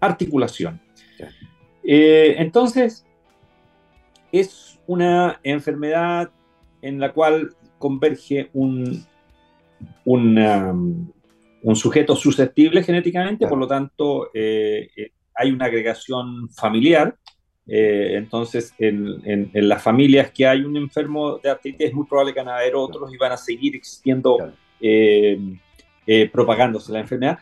articulaciones. 0.00 0.80
entonces, 1.82 3.06
es 4.32 4.78
una 4.86 5.40
enfermedad 5.42 6.30
en 6.82 7.00
la 7.00 7.12
cual 7.12 7.54
converge 7.78 8.50
un, 8.52 9.04
un, 10.04 11.12
sujeto 11.74 12.16
susceptible 12.16 12.82
genéticamente, 12.82 13.46
por 13.46 13.58
lo 13.58 13.66
tanto 13.66 14.30
eh, 14.32 14.88
eh, 14.96 15.10
hay 15.34 15.50
una 15.50 15.66
agregación 15.66 16.48
familiar. 16.50 17.16
Eh, 17.68 18.12
entonces, 18.14 18.72
en, 18.78 19.50
las 19.52 19.82
familias 19.82 20.30
que 20.30 20.46
hay 20.46 20.62
un 20.62 20.76
enfermo 20.76 21.38
de 21.38 21.50
artritis, 21.50 21.88
es 21.88 21.94
muy 21.94 22.06
probable 22.06 22.32
que 22.32 22.40
van 22.40 22.48
a 22.48 22.58
haber 22.58 22.76
otros 22.76 23.12
y 23.12 23.16
van 23.16 23.32
a 23.32 23.36
seguir 23.36 23.74
existiendo, 23.74 24.38
propagándose 26.32 26.92
la 26.92 27.00
enfermedad. 27.00 27.38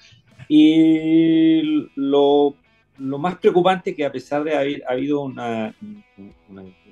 Y 0.48 1.88
lo, 1.94 2.54
más 2.98 3.36
preocupante 3.36 3.90
es 3.90 3.96
que 3.96 4.04
a 4.04 4.12
pesar 4.12 4.44
de 4.44 4.54
haber 4.54 4.82
habido 4.88 5.22
una, 5.22 5.74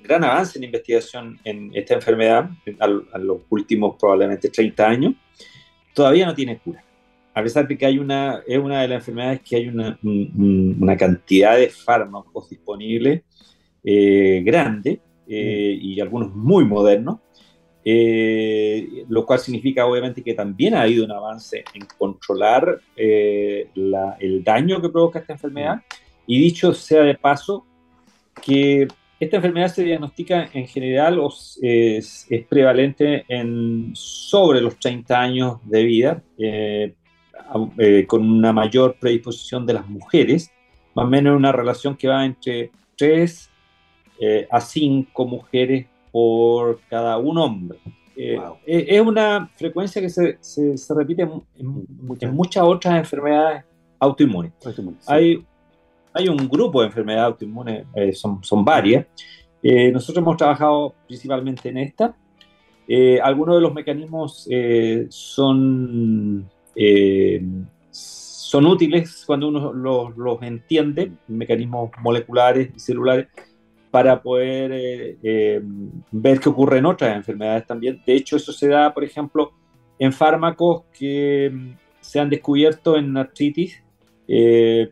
gran 0.03 0.23
avance 0.23 0.57
en 0.57 0.65
investigación 0.65 1.39
en 1.43 1.71
esta 1.73 1.93
enfermedad 1.93 2.49
a, 2.79 3.17
los 3.17 3.41
últimos 3.49 3.95
probablemente 3.99 4.49
30 4.49 4.87
años, 4.87 5.13
todavía 5.93 6.25
no 6.25 6.35
tiene 6.35 6.57
cura. 6.57 6.83
A 7.35 7.41
pesar 7.41 7.67
de 7.67 7.77
que 7.77 7.85
hay 7.85 7.97
una, 7.97 8.43
es 8.45 8.59
una 8.59 8.81
de 8.81 8.87
las 8.89 8.99
enfermedades 8.99 9.41
que 9.41 9.55
hay 9.55 9.67
una, 9.67 9.97
una 10.03 10.95
cantidad 10.97 11.57
de 11.57 11.69
fármacos 11.69 12.49
disponibles 12.49 13.23
eh, 13.83 14.41
grande 14.45 15.01
eh, 15.27 15.77
y 15.81 15.99
algunos 15.99 16.33
muy 16.33 16.63
modernos, 16.63 17.19
eh, 17.85 19.05
lo 19.09 19.25
cual 19.25 19.39
significa 19.39 19.85
obviamente 19.85 20.23
que 20.23 20.33
también 20.33 20.73
ha 20.75 20.83
habido 20.83 21.05
un 21.05 21.11
avance 21.11 21.63
en 21.73 21.85
controlar 21.97 22.79
el 22.95 24.43
daño 24.43 24.81
que 24.81 24.89
provoca 24.89 25.19
esta 25.19 25.33
enfermedad. 25.33 25.81
Y 26.25 26.39
dicho 26.39 26.73
sea 26.73 27.01
de 27.03 27.15
paso, 27.15 27.65
que 28.41 28.87
esta 29.19 29.37
enfermedad 29.37 29.67
se 29.69 29.83
diagnostica 29.83 30.49
en 30.53 30.67
general 30.67 31.19
o 31.19 31.29
es, 31.61 32.27
prevalente 32.49 33.25
en 33.27 33.91
sobre 33.93 34.61
los 34.61 34.77
30 34.79 35.19
años 35.19 35.57
de 35.63 35.83
vida, 35.83 36.23
eh, 36.37 36.93
eh, 37.77 38.05
con 38.07 38.29
una 38.29 38.51
mayor 38.53 38.97
predisposición 38.99 39.65
de 39.65 39.73
las 39.73 39.87
mujeres, 39.87 40.51
más 40.95 41.05
o 41.05 41.09
menos 41.09 41.37
una 41.37 41.51
relación 41.51 41.95
que 41.95 42.07
va 42.07 42.25
entre 42.25 42.71
3 42.97 43.49
eh, 44.19 44.47
a 44.49 44.59
5 44.59 45.25
mujeres 45.25 45.87
por 46.13 46.79
cada 46.89 47.17
un 47.17 47.37
hombre. 47.37 47.79
Es 48.15 49.01
una 49.01 49.49
frecuencia 49.55 50.01
que 50.01 50.09
se, 50.09 50.37
se, 50.39 50.93
repite 50.93 51.23
en, 51.23 52.33
muchas 52.33 52.63
otras 52.63 52.95
enfermedades 52.95 53.65
autoinmunes. 53.99 54.53
Hay 55.07 55.43
hay 56.13 56.29
un 56.29 56.47
grupo 56.47 56.81
de 56.81 56.87
enfermedades 56.87 57.25
autoinmunes, 57.25 57.85
eh, 57.95 58.13
son, 58.13 58.43
son 58.43 58.63
varias. 58.63 59.07
Eh, 59.61 59.91
nosotros 59.91 60.21
hemos 60.21 60.37
trabajado 60.37 60.93
principalmente 61.07 61.69
en 61.69 61.77
esta. 61.77 62.15
Eh, 62.87 63.19
algunos 63.21 63.55
de 63.55 63.61
los 63.61 63.73
mecanismos 63.73 64.47
son, 65.09 66.49
son 67.89 68.65
útiles 68.65 69.23
cuando 69.25 69.47
uno 69.47 69.73
los, 69.73 70.15
los, 70.17 70.41
entiende, 70.43 71.13
mecanismos 71.27 71.89
moleculares 72.01 72.69
y 72.75 72.79
celulares, 72.79 73.27
para 73.93 74.19
poder 74.23 74.71
ver 76.11 76.39
qué 76.39 76.49
ocurre 76.49 76.79
en 76.79 76.87
otras 76.87 77.15
enfermedades 77.15 77.67
también. 77.67 78.01
De 78.03 78.15
hecho, 78.15 78.37
eso 78.37 78.51
se 78.51 78.67
da, 78.67 78.91
por 78.91 79.03
ejemplo, 79.03 79.51
en 79.99 80.11
fármacos 80.11 80.85
que 80.97 81.75
se 81.99 82.19
han 82.19 82.29
descubierto 82.29 82.97
en 82.97 83.15
artritis 83.15 83.83
eh, 84.27 84.89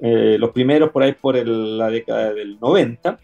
eh, 0.00 0.36
los 0.38 0.50
primeros 0.50 0.90
por 0.90 1.02
ahí 1.02 1.12
por 1.12 1.36
la 1.36 1.88
década 1.88 2.34
del 2.34 2.58
90, 2.60 3.18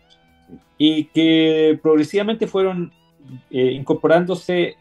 y 0.79 1.05
que 1.05 1.79
progresivamente 1.83 2.47
fueron 2.47 2.93
eh, 3.51 3.73
incorporándose 3.73 4.77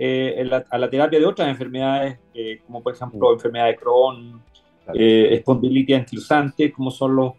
a 0.70 0.78
la 0.78 0.90
terapia 0.90 1.20
de 1.20 1.26
otras 1.26 1.50
enfermedades, 1.50 2.20
como 2.66 2.82
por 2.82 2.94
ejemplo 2.94 3.30
mm. 3.30 3.34
enfermedad 3.34 3.68
de 3.68 3.76
Crohn, 3.76 4.42
espondilitis 4.94 5.98
anquilosante, 5.98 6.72
como 6.72 6.92
son 6.92 7.16
los, 7.16 7.34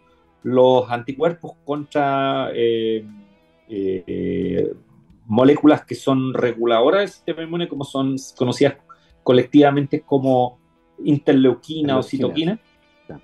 los 0.45 0.89
anticuerpos 0.89 1.53
contra 1.65 2.51
moléculas 5.27 5.85
que 5.85 5.95
son 5.95 6.33
reguladoras 6.33 7.01
del 7.01 7.09
sistema 7.09 7.43
inmune, 7.43 7.67
como 7.67 7.83
son 7.83 8.15
conocidas 8.37 8.75
colectivamente 9.23 10.01
como 10.01 10.59
interleuquina 11.03 11.97
o 11.97 12.03
citoquina. 12.03 12.59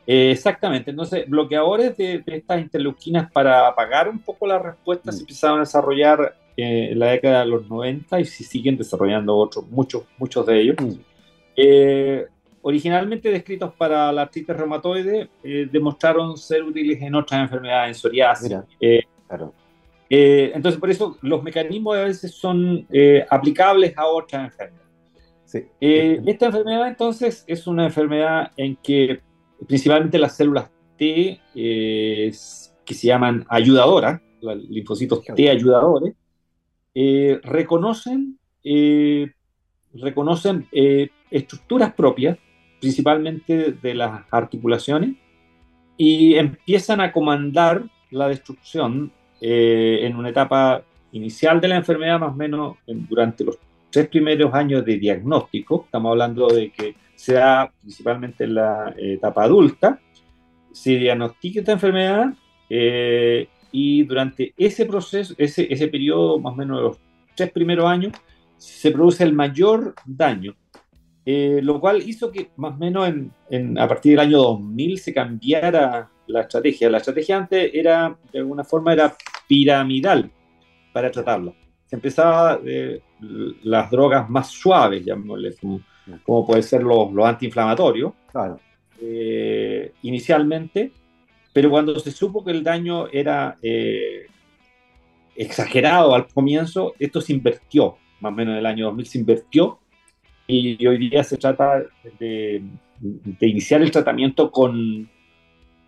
Eh, 0.05 0.31
exactamente, 0.31 0.91
entonces 0.91 1.27
bloqueadores 1.27 1.97
de, 1.97 2.23
estas 2.25 2.62
interleuquinas 2.62 3.31
para 3.31 3.67
apagar 3.67 4.10
un 4.10 4.19
poco 4.19 4.45
la 4.45 4.60
respuesta 4.60 5.12
mm. 5.12 5.13
se 5.13 5.19
empezaron 5.21 5.57
a 5.57 5.62
desarrollar 5.62 6.36
eh, 6.55 6.89
en 6.91 6.99
la 6.99 7.07
década 7.07 7.39
de 7.39 7.47
los 7.47 7.67
90 7.67 8.19
y 8.19 8.25
se 8.25 8.43
siguen 8.43 8.77
desarrollando 8.77 9.36
otros, 9.36 9.67
muchos, 9.69 10.03
muchos 10.17 10.45
de 10.45 10.62
ellos. 10.62 10.75
Mm. 10.79 10.91
Eh, 11.55 12.25
originalmente 12.62 13.30
descritos 13.30 13.74
para 13.74 14.12
la 14.12 14.24
artritis 14.24 14.56
reumatoide, 14.56 15.30
demostraron 15.71 16.38
ser 16.38 16.63
útiles 16.63 17.02
en 17.02 17.15
otras 17.15 17.41
enfermedades, 17.41 17.89
en 17.89 17.95
psoriasis. 17.95 18.58
claro. 19.28 19.54
entonces, 20.10 20.80
por 20.80 20.89
eso 20.89 21.17
los 21.21 21.41
mecanismos 21.43 21.97
a 21.97 22.04
veces 22.04 22.34
son 22.34 22.88
aplicables 23.30 23.97
a 23.97 24.06
otras 24.08 24.45
enfermedades. 24.45 24.82
Sí. 25.45 25.65
esta 25.82 26.45
enfermedad 26.45 26.88
entonces 26.88 27.43
es 27.45 27.67
una 27.67 27.84
enfermedad 27.86 28.52
en 28.56 28.78
que 28.78 29.19
principalmente 29.67 30.17
las 30.17 30.36
células 30.36 30.69
T, 30.97 31.39
eh, 31.56 32.32
que 32.86 32.93
se 32.93 33.08
llaman 33.08 33.45
ayudadoras, 33.50 34.21
linfocitos 34.69 35.24
T 35.24 35.50
ayudadores, 35.50 36.13
eh, 36.93 37.39
reconocen, 37.43 38.38
eh, 38.63 39.32
reconocen 39.93 40.67
estructuras 41.32 41.93
propias, 41.93 42.38
principalmente 42.81 43.71
de 43.71 43.93
las 43.93 44.23
articulaciones, 44.31 45.11
y 45.95 46.35
empiezan 46.35 46.99
a 46.99 47.13
comandar 47.13 47.83
la 48.09 48.27
destrucción 48.27 49.11
en 49.39 50.15
una 50.15 50.29
etapa 50.29 50.83
inicial 51.11 51.61
de 51.61 51.67
la 51.67 51.77
enfermedad, 51.77 52.19
más 52.19 52.33
o 52.33 52.35
menos 52.35 52.77
durante 52.85 53.43
los 53.43 53.57
tres 53.89 54.07
primeros 54.07 54.53
años 54.53 54.83
de 54.85 54.97
diagnóstico, 54.97 55.83
estamos 55.85 56.11
hablando 56.11 56.47
de 56.47 56.71
que 56.71 56.95
se 57.15 57.33
da 57.33 57.71
principalmente 57.81 58.45
en 58.45 58.55
la 58.55 58.93
etapa 58.97 59.43
adulta, 59.43 59.99
se 60.71 60.97
diagnostica 60.97 61.59
esta 61.59 61.73
enfermedad 61.73 62.33
eh, 62.69 63.47
y 63.71 64.03
durante 64.03 64.53
ese 64.57 64.85
proceso, 64.85 65.35
ese, 65.37 65.71
ese 65.71 65.87
periodo 65.87 66.39
más 66.39 66.53
o 66.53 66.55
menos 66.55 66.77
de 66.77 66.83
los 66.83 66.97
tres 67.35 67.51
primeros 67.51 67.85
años, 67.85 68.13
se 68.57 68.91
produce 68.91 69.23
el 69.23 69.33
mayor 69.33 69.93
daño, 70.05 70.55
eh, 71.25 71.60
lo 71.62 71.79
cual 71.79 72.01
hizo 72.01 72.31
que 72.31 72.51
más 72.57 72.73
o 72.73 72.77
menos 72.77 73.12
en, 73.49 73.79
a 73.79 73.88
partir 73.88 74.12
del 74.12 74.19
año 74.19 74.38
2000 74.39 74.97
se 74.97 75.13
cambiara 75.13 76.10
la 76.27 76.41
estrategia. 76.41 76.89
La 76.89 76.97
estrategia 76.97 77.38
antes 77.38 77.71
era, 77.73 78.17
de 78.31 78.39
alguna 78.39 78.63
forma, 78.63 78.93
era 78.93 79.15
piramidal 79.47 80.31
para 80.93 81.12
tratarlo. 81.12 81.55
Se 81.86 81.95
empezaba 81.95 82.57
de 82.57 83.01
las 83.63 83.91
drogas 83.91 84.29
más 84.29 84.49
suaves, 84.49 85.03
llamémosle, 85.05 85.55
como 85.55 85.81
como 86.23 86.45
puede 86.45 86.63
ser 86.63 86.84
los, 86.84 87.10
antiinflamatorios, 87.23 88.13
eh, 89.01 89.93
inicialmente, 90.03 90.91
pero 91.53 91.69
cuando 91.69 91.99
se 91.99 92.12
supo 92.12 92.43
que 92.43 92.51
el 92.51 92.63
daño 92.63 93.07
era 93.07 93.57
eh, 93.62 94.28
exagerado 95.36 96.13
al 96.15 96.28
comienzo, 96.28 96.93
esto 96.99 97.22
se 97.22 97.34
invirtió, 97.34 97.97
más 98.19 98.32
o 98.32 98.36
menos 98.36 98.53
en 98.53 98.59
el 98.59 98.65
año 98.65 98.86
2000 98.86 99.05
se 99.05 99.17
invirtió, 99.19 99.80
y 100.52 100.88
hoy 100.88 100.97
día 100.97 101.24
se 101.24 101.38
trata 101.38 101.84
de, 102.20 102.62
iniciar 103.39 103.82
el 103.82 103.89
tratamiento 103.89 104.52
con, 104.52 105.10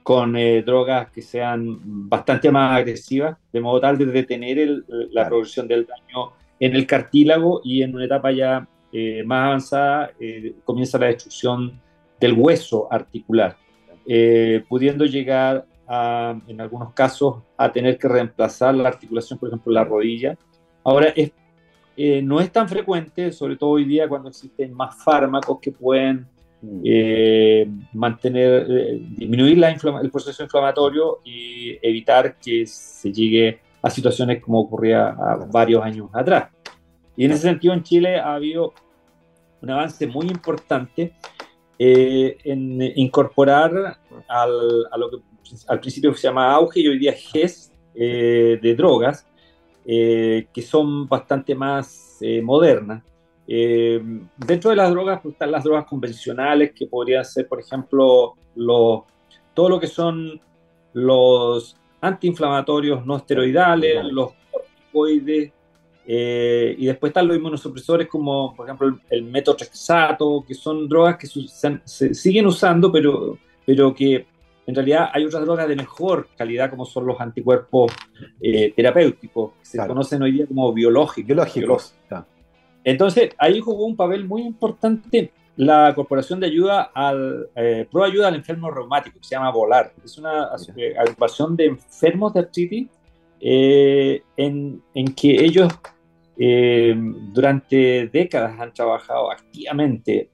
con 0.02 0.36
eh, 0.36 0.64
drogas 0.64 1.12
que 1.12 1.22
sean 1.22 1.80
bastante 2.10 2.50
más 2.50 2.78
agresivas, 2.78 3.38
de 3.52 3.60
modo 3.60 3.82
tal 3.82 3.98
de 3.98 4.06
detener 4.06 4.84
la 5.12 5.28
progresión 5.28 5.68
del 5.68 5.86
daño 5.86 6.32
en 6.60 6.76
el 6.76 6.88
cartílago 6.88 7.62
y 7.64 7.84
en 7.84 7.94
una 7.94 8.06
etapa 8.06 8.32
ya 8.32 8.68
eh, 8.92 9.24
más 9.26 9.48
avanzada 9.48 10.12
eh, 10.20 10.54
comienza 10.64 10.98
la 10.98 11.08
destrucción 11.08 11.82
del 12.20 12.34
hueso 12.34 12.88
articular, 12.92 13.58
eh, 14.08 14.64
pudiendo 14.70 15.04
llegar 15.04 15.66
a, 15.88 16.40
en 16.48 16.62
algunos 16.62 16.94
casos 16.94 17.42
a 17.58 17.72
tener 17.72 17.98
que 17.98 18.08
reemplazar 18.08 18.76
la 18.76 18.88
articulación, 18.88 19.40
por 19.40 19.50
ejemplo, 19.50 19.74
la 19.74 19.84
rodilla. 19.84 20.38
Ahora, 20.84 21.08
es, 21.08 21.32
no 21.96 22.40
es 22.40 22.52
tan 22.52 22.68
frecuente, 22.68 23.32
sobre 23.32 23.56
todo 23.56 23.72
hoy 23.72 23.86
día 23.86 24.08
cuando 24.08 24.30
existen 24.30 24.74
más 24.74 25.04
fármacos 25.04 25.60
que 25.62 25.72
pueden 25.72 26.28
mm. 26.62 26.82
eh, 26.84 27.70
mantener, 27.94 28.66
eh, 28.70 29.00
disminuir 29.16 29.58
la 29.60 29.70
el 29.70 30.12
proceso 30.12 30.44
inflamatorio 30.44 31.20
y 31.24 31.78
evitar 31.82 32.38
que 32.38 32.66
se 32.66 33.12
llegue 33.12 33.60
a 33.82 33.90
situaciones 33.90 34.42
como 34.42 34.62
ocurría 34.62 35.16
varios 35.52 35.84
años 35.84 36.10
atrás. 36.14 36.50
Y 37.16 37.26
en 37.26 37.32
ese 37.32 37.44
sentido 37.44 37.74
en 37.74 37.84
Chile 37.84 38.18
ha 38.18 38.34
habido 38.34 38.74
un 39.62 39.70
avance 39.70 40.08
muy 40.08 40.28
importante 40.28 41.14
eh, 41.78 42.38
en 42.44 42.82
incorporar 42.96 44.00
al, 44.28 44.86
a 44.90 44.98
lo 44.98 45.12
que 45.12 45.18
al 45.68 45.80
principio 45.80 46.14
se 46.16 46.28
llama 46.28 46.54
auge 46.54 46.80
y 46.80 46.88
hoy 46.88 46.98
día 46.98 47.14
GES 47.14 47.72
de 47.94 48.76
drogas, 48.76 49.28
que 49.86 50.66
son 50.66 51.08
bastante 51.08 51.56
más 51.56 52.20
modernas. 52.42 53.04
Eh, 53.48 54.02
dentro 54.38 54.70
de 54.70 54.76
las 54.78 54.90
drogas 54.90 55.20
pues, 55.22 55.34
están 55.34 55.52
las 55.52 55.64
drogas 55.64 55.86
convencionales, 55.86 56.72
que 56.74 56.88
podrían 56.88 57.26
ser, 57.26 57.48
por 57.48 57.60
ejemplo, 57.60 58.36
los, 58.56 59.02
todo 59.54 59.70
lo 59.70 59.80
que 59.80 59.88
son 59.88 60.40
los 60.94 61.76
antiinflamatorios 62.02 63.06
no 63.06 63.18
esteroidales, 63.18 64.04
los 64.06 64.32
corticoides, 64.52 65.52
eh, 66.06 66.76
y 66.78 66.86
después 66.86 67.12
están 67.12 67.28
los 67.28 67.38
inmunosupresores 67.38 68.08
como, 68.08 68.54
por 68.56 68.68
ejemplo, 68.68 69.00
el, 69.10 69.24
metotrexato, 69.24 70.44
que 70.46 70.54
son 70.54 70.88
drogas 70.88 71.18
que 71.18 71.28
se, 71.28 72.14
siguen 72.14 72.46
usando, 72.46 72.92
pero, 72.92 73.38
pero 73.66 73.94
que 73.94 74.26
en 74.66 74.76
realidad 74.76 75.10
hay 75.14 75.26
otras 75.26 75.44
drogas 75.44 75.68
de 75.68 75.76
mejor 75.76 76.28
calidad, 76.38 76.70
como 76.70 76.86
son 76.86 77.06
los 77.06 77.20
anticuerpos 77.20 77.92
eh, 78.42 78.74
terapéuticos, 78.76 79.54
que 79.60 79.66
se 79.66 79.78
conocen 79.88 80.22
hoy 80.22 80.32
día 80.32 80.48
como 80.48 80.72
biológicos. 80.72 81.28
biológicos. 81.28 81.96
Entonces, 82.84 83.30
ahí 83.38 83.60
jugó 83.60 83.86
un 83.86 83.96
papel 83.96 84.26
muy 84.26 84.42
importante 84.42 85.32
la 85.56 85.94
Corporación 85.94 86.40
de 86.40 86.48
Ayuda 86.48 86.92
al 86.94 87.50
eh, 87.56 87.88
Pro 87.92 88.04
Ayuda 88.04 88.28
al 88.28 88.36
Enfermo 88.36 88.72
Reumático, 88.72 89.20
que 89.20 89.26
se 89.26 89.36
llama 89.36 89.52
VOLAR. 89.52 89.94
Es 90.04 90.18
una 90.18 90.50
eh, 90.76 90.96
agrupación 90.98 91.56
de 91.56 91.66
enfermos 91.66 92.34
de 92.34 92.40
artritis 92.40 92.88
eh, 93.40 94.24
en, 94.38 94.82
en, 94.94 95.14
que 95.14 95.44
ellos 95.44 95.72
durante 96.36 98.10
décadas 98.12 98.60
han 98.60 98.74
trabajado 98.74 99.32
activamente, 99.32 100.32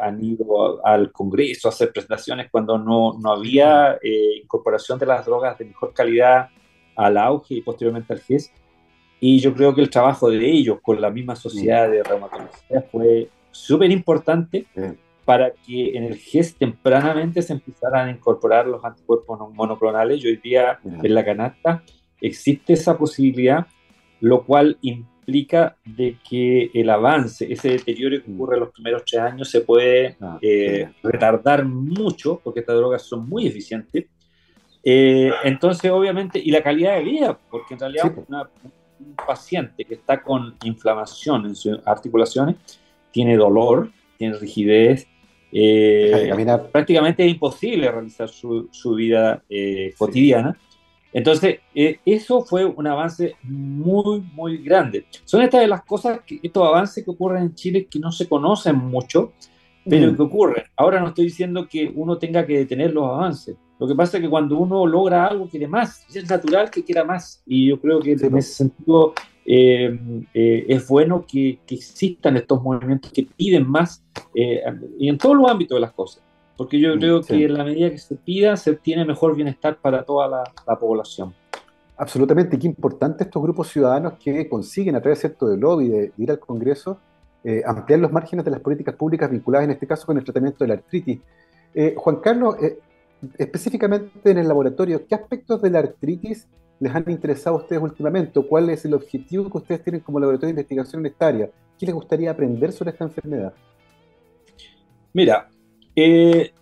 han 0.00 0.22
ido 0.22 0.84
al 0.84 1.10
Congreso 1.12 1.68
a 1.68 1.70
hacer 1.70 1.92
presentaciones 1.92 2.48
cuando 2.50 2.78
no, 2.78 3.14
no 3.18 3.32
había 3.32 3.98
incorporación 4.42 4.98
de 4.98 5.06
las 5.06 5.24
drogas 5.24 5.58
de 5.58 5.64
mejor 5.64 5.92
calidad 5.92 6.48
al 6.96 7.16
auge 7.16 7.54
y 7.54 7.62
posteriormente 7.62 8.12
al 8.12 8.20
GES 8.20 8.52
y 9.20 9.40
yo 9.40 9.54
creo 9.54 9.74
que 9.74 9.80
el 9.80 9.90
trabajo 9.90 10.30
de 10.30 10.48
ellos 10.48 10.78
con 10.80 11.00
la 11.00 11.10
misma 11.10 11.34
sociedad 11.34 11.90
de 11.90 12.02
reumatología 12.02 12.82
fue 12.90 13.28
súper 13.50 13.90
importante 13.90 14.66
para 15.24 15.50
que 15.50 15.96
en 15.96 16.04
el 16.04 16.16
GES 16.16 16.56
tempranamente 16.56 17.42
se 17.42 17.52
empezaran 17.52 18.08
a 18.08 18.10
incorporar 18.10 18.66
los 18.66 18.84
anticuerpos 18.84 19.38
monoclonales. 19.52 20.22
Y 20.22 20.28
hoy 20.28 20.36
día 20.36 20.78
en 20.84 21.14
la 21.14 21.24
canasta 21.24 21.82
existe 22.20 22.74
esa 22.74 22.96
posibilidad, 22.96 23.66
lo 24.20 24.44
cual 24.44 24.78
implica 24.82 25.17
de 25.84 26.16
que 26.28 26.70
el 26.72 26.88
avance, 26.88 27.50
ese 27.52 27.70
deterioro 27.70 28.22
que 28.22 28.32
ocurre 28.32 28.54
en 28.54 28.60
los 28.60 28.70
primeros 28.70 29.04
tres 29.04 29.20
años, 29.20 29.50
se 29.50 29.60
puede 29.60 30.16
ah, 30.20 30.38
eh, 30.40 30.88
retardar 31.02 31.64
mucho, 31.64 32.40
porque 32.42 32.60
estas 32.60 32.76
drogas 32.76 33.02
son 33.02 33.28
muy 33.28 33.46
eficientes. 33.46 34.06
Eh, 34.82 35.30
entonces, 35.44 35.90
obviamente, 35.90 36.40
y 36.42 36.50
la 36.50 36.62
calidad 36.62 36.96
de 36.96 37.04
vida, 37.04 37.38
porque 37.50 37.74
en 37.74 37.80
realidad 37.80 38.12
una, 38.26 38.48
un 39.00 39.14
paciente 39.26 39.84
que 39.84 39.94
está 39.94 40.22
con 40.22 40.54
inflamación 40.64 41.46
en 41.46 41.54
sus 41.54 41.78
articulaciones 41.84 42.56
tiene 43.12 43.36
dolor, 43.36 43.90
tiene 44.16 44.38
rigidez, 44.38 45.06
eh, 45.52 46.30
prácticamente 46.70 47.24
es 47.24 47.32
imposible 47.32 47.90
realizar 47.90 48.28
su, 48.28 48.68
su 48.70 48.94
vida 48.94 49.42
eh, 49.48 49.94
cotidiana. 49.96 50.58
Entonces, 51.12 51.60
eh, 51.74 51.98
eso 52.04 52.42
fue 52.42 52.64
un 52.64 52.86
avance 52.86 53.36
muy, 53.42 54.20
muy 54.34 54.58
grande. 54.58 55.06
Son 55.24 55.42
estas 55.42 55.62
de 55.62 55.68
las 55.68 55.82
cosas, 55.84 56.20
que, 56.26 56.38
estos 56.42 56.66
avances 56.66 57.04
que 57.04 57.10
ocurren 57.10 57.42
en 57.44 57.54
Chile 57.54 57.86
que 57.90 57.98
no 57.98 58.12
se 58.12 58.28
conocen 58.28 58.76
mucho, 58.76 59.32
pero 59.88 60.12
mm. 60.12 60.16
que 60.16 60.22
ocurren. 60.22 60.64
Ahora 60.76 61.00
no 61.00 61.08
estoy 61.08 61.24
diciendo 61.24 61.66
que 61.66 61.90
uno 61.94 62.18
tenga 62.18 62.46
que 62.46 62.58
detener 62.58 62.92
los 62.92 63.04
avances, 63.04 63.56
lo 63.78 63.86
que 63.86 63.94
pasa 63.94 64.16
es 64.16 64.24
que 64.24 64.28
cuando 64.28 64.58
uno 64.58 64.86
logra 64.86 65.26
algo, 65.26 65.48
quiere 65.48 65.68
más. 65.68 66.04
Es 66.14 66.28
natural 66.28 66.70
que 66.70 66.82
quiera 66.82 67.04
más. 67.04 67.42
Y 67.46 67.68
yo 67.68 67.80
creo 67.80 68.00
que 68.00 68.12
en 68.12 68.36
ese 68.36 68.52
sentido 68.52 69.14
eh, 69.46 69.96
eh, 70.34 70.66
es 70.68 70.88
bueno 70.88 71.24
que, 71.26 71.60
existan 71.68 72.36
estos 72.36 72.60
movimientos 72.62 73.12
que 73.12 73.22
piden 73.22 73.68
más 73.68 74.02
eh, 74.34 74.62
y 74.98 75.08
en 75.08 75.16
todos 75.16 75.36
los 75.36 75.50
ámbitos 75.50 75.76
de 75.76 75.80
las 75.80 75.92
cosas. 75.92 76.22
Porque 76.58 76.78
yo 76.78 76.94
mm, 76.94 76.98
creo 76.98 77.22
que 77.22 77.44
en 77.44 77.54
la 77.54 77.64
medida 77.64 77.88
que 77.90 77.98
se 77.98 78.16
pida, 78.16 78.56
se 78.56 78.72
obtiene 78.72 79.06
mejor 79.06 79.34
bienestar 79.34 79.78
para 79.80 80.02
toda 80.02 80.44
la, 80.66 80.76
población. 80.76 81.32
Absolutamente, 81.96 82.58
qué 82.58 82.66
importante 82.66 83.24
estos 83.24 83.42
grupos 83.42 83.68
ciudadanos 83.68 84.14
que 84.22 84.48
consiguen 84.48 84.96
a 84.96 85.00
través 85.00 85.20
cierto 85.20 85.48
de 85.48 85.56
lobby 85.56 85.88
de, 85.88 86.12
ir 86.18 86.30
al 86.30 86.38
Congreso 86.38 86.98
ampliar 87.64 88.00
los 88.00 88.12
márgenes 88.12 88.44
de 88.44 88.50
las 88.50 88.60
políticas 88.60 88.94
públicas 88.94 89.30
vinculadas 89.30 89.64
en 89.64 89.70
este 89.70 89.86
caso 89.86 90.04
con 90.04 90.18
el 90.18 90.24
tratamiento 90.24 90.64
de 90.64 90.68
la 90.68 90.74
artritis. 90.74 91.18
Juan 91.96 92.16
Carlos, 92.16 92.56
específicamente 93.38 94.30
en 94.30 94.38
el 94.38 94.48
laboratorio, 94.48 95.06
¿qué 95.06 95.14
aspectos 95.14 95.62
de 95.62 95.70
la 95.70 95.78
artritis 95.78 96.46
les 96.80 96.94
han 96.94 97.04
interesado 97.08 97.56
a 97.56 97.60
ustedes 97.60 97.82
últimamente? 97.82 98.40
¿Cuál 98.42 98.70
es 98.70 98.84
el 98.84 98.94
objetivo 98.94 99.50
que 99.50 99.58
ustedes 99.58 99.82
tienen 99.82 100.00
como 100.00 100.20
laboratorio 100.20 100.48
de 100.54 100.60
investigación 100.60 101.00
en 101.00 101.12
esta 101.12 101.28
área? 101.28 101.50
¿Qué 101.78 101.86
les 101.86 101.94
gustaría 101.94 102.30
aprender 102.30 102.72
sobre 102.72 102.90
esta 102.90 103.04
enfermedad? 103.04 103.52
Mira, 105.12 105.48
eh, 106.00 106.52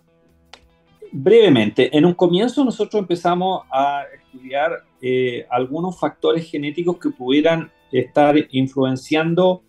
brevemente, 1.11 1.95
en 1.95 2.05
un 2.05 2.13
comienzo 2.13 2.63
nosotros 2.63 3.01
empezamos 3.01 3.63
a 3.71 4.03
estudiar 4.15 4.83
eh, 5.01 5.45
algunos 5.49 5.99
factores 5.99 6.49
genéticos 6.49 6.97
que 6.97 7.09
pudieran 7.09 7.71
estar 7.91 8.35
influenciando 8.51 9.61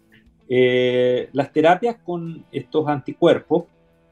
eh, 0.48 1.28
las 1.32 1.52
terapias 1.52 1.96
con 2.02 2.44
estos 2.50 2.88
anticuerpos. 2.88 3.64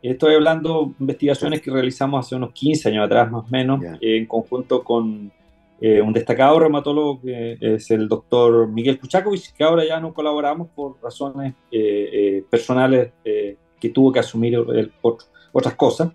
Estoy 0.02 0.34
hablando 0.34 0.84
de 0.84 0.94
investigaciones 1.00 1.62
que 1.62 1.70
realizamos 1.70 2.24
hace 2.24 2.36
unos 2.36 2.52
15 2.52 2.90
años 2.90 3.07
atrás, 3.07 3.30
más 3.30 3.44
o 3.44 3.48
menos, 3.48 3.80
en 4.00 4.26
conjunto 4.26 4.84
con 4.84 5.32
eh, 5.80 6.00
un 6.00 6.12
destacado 6.12 6.61
reumatólogo 6.61 7.20
que 7.22 7.57
es 7.61 7.90
el 7.90 8.09
doctor 8.09 8.68
Miguel 8.68 9.00
Kuchakovic, 9.00 9.54
que 9.57 9.64
ahora 9.64 9.84
ya 9.84 9.98
no 9.98 10.12
colaboramos 10.12 10.68
por 10.68 11.02
razones 11.02 11.54
eh, 11.72 12.44
personales 12.48 13.12
que 13.24 13.88
tuvo 13.90 14.12
que 14.12 14.20
asumir 14.20 14.64
por 15.00 15.18
otras 15.57 15.74
cosas, 15.74 16.11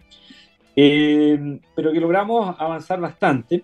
pero 0.75 1.91
que 1.91 1.99
logramos 1.99 2.55
avanzar 2.59 2.99
bastante. 2.99 3.63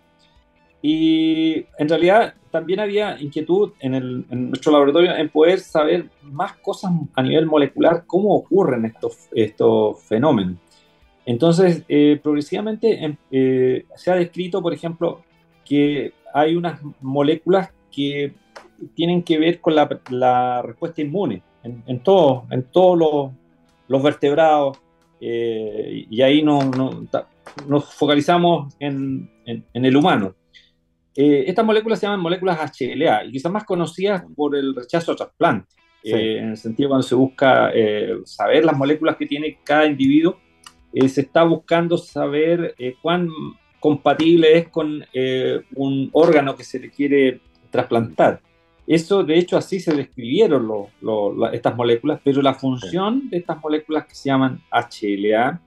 Y 0.82 1.66
en 1.78 1.90
realidad 1.90 2.34
también 2.52 2.80
había 2.80 3.20
inquietud 3.20 3.74
en, 3.80 3.94
el, 3.94 4.26
nuestro 4.30 4.72
laboratorio 4.72 5.16
en 5.16 5.30
poder 5.30 5.60
saber 5.60 6.10
más 6.24 6.54
cosas 6.58 6.92
a 7.14 7.22
nivel 7.22 7.46
molecular, 7.46 8.04
cómo 8.06 8.36
ocurren 8.36 8.86
estos, 8.86 9.28
estos 9.34 10.02
fenómenos. 10.04 10.58
Entonces, 11.26 11.84
eh, 11.90 12.20
progresivamente 12.24 13.04
em, 13.04 13.18
eh, 13.32 13.86
se 13.96 14.12
ha 14.12 14.16
descrito, 14.16 14.62
por 14.62 14.74
ejemplo, 14.74 15.24
que 15.66 16.14
hay 16.34 16.56
unas 16.56 16.80
moléculas 17.02 17.70
que 17.92 18.34
tienen 18.96 19.24
que 19.24 19.38
ver 19.38 19.60
con 19.60 19.76
la, 19.76 20.62
respuesta 20.62 21.02
inmune 21.02 21.42
en, 21.64 21.84
en, 21.86 22.02
en 22.52 22.64
todos 22.64 22.98
los, 22.98 23.32
los 23.88 24.04
vertebrados, 24.04 24.78
eh, 25.20 26.06
y 26.10 26.22
ahí 26.22 26.44
no, 26.44 26.64
no, 26.64 27.08
nos 27.68 27.94
focalizamos 27.94 28.74
en, 28.80 29.30
en, 29.46 29.66
en 29.74 29.86
el 29.86 29.96
humano. 29.96 30.36
Eh, 31.20 31.46
estas 31.48 31.66
moléculas 31.66 32.00
se 32.00 32.06
llaman 32.06 32.20
moléculas 32.20 32.60
HLA 32.80 33.26
y 33.26 33.32
quizás 33.32 33.52
más 33.52 33.64
conocidas 33.64 34.24
por 34.36 34.56
el 34.56 34.76
rechazo 34.76 35.14
a 35.14 35.16
trasplante, 35.16 35.74
eh, 36.04 36.38
en 36.38 36.50
el 36.52 36.58
sentido 36.58 36.90
cuando 36.90 37.08
se 37.08 37.16
busca 37.16 37.72
eh, 37.74 38.18
saber 38.24 38.64
las 38.64 38.78
moléculas 38.78 39.16
que 39.18 39.26
tiene 39.26 39.58
cada 39.64 39.88
individuo, 39.88 40.38
se 40.94 41.22
está 41.22 41.44
buscando 41.44 41.98
saber 41.98 42.76
cuán 43.02 43.30
compatible 43.80 44.58
es 44.58 44.70
con 44.70 45.04
un 45.76 46.10
órgano 46.14 46.56
que 46.56 46.64
se 46.64 46.80
le 46.80 46.90
quiere 46.90 47.42
trasplantar. 47.70 48.42
Eso, 48.88 49.24
de 49.24 49.38
hecho, 49.38 49.58
así 49.58 49.80
se 49.80 49.94
describieron 49.94 50.66
estas 51.52 51.76
moléculas, 51.76 52.22
pero 52.24 52.42
la 52.42 52.54
función 52.54 53.30
de 53.30 53.38
estas 53.38 53.62
moléculas 53.62 54.06
que 54.06 54.16
se 54.16 54.30
llaman 54.30 54.62
HLA 54.72 55.62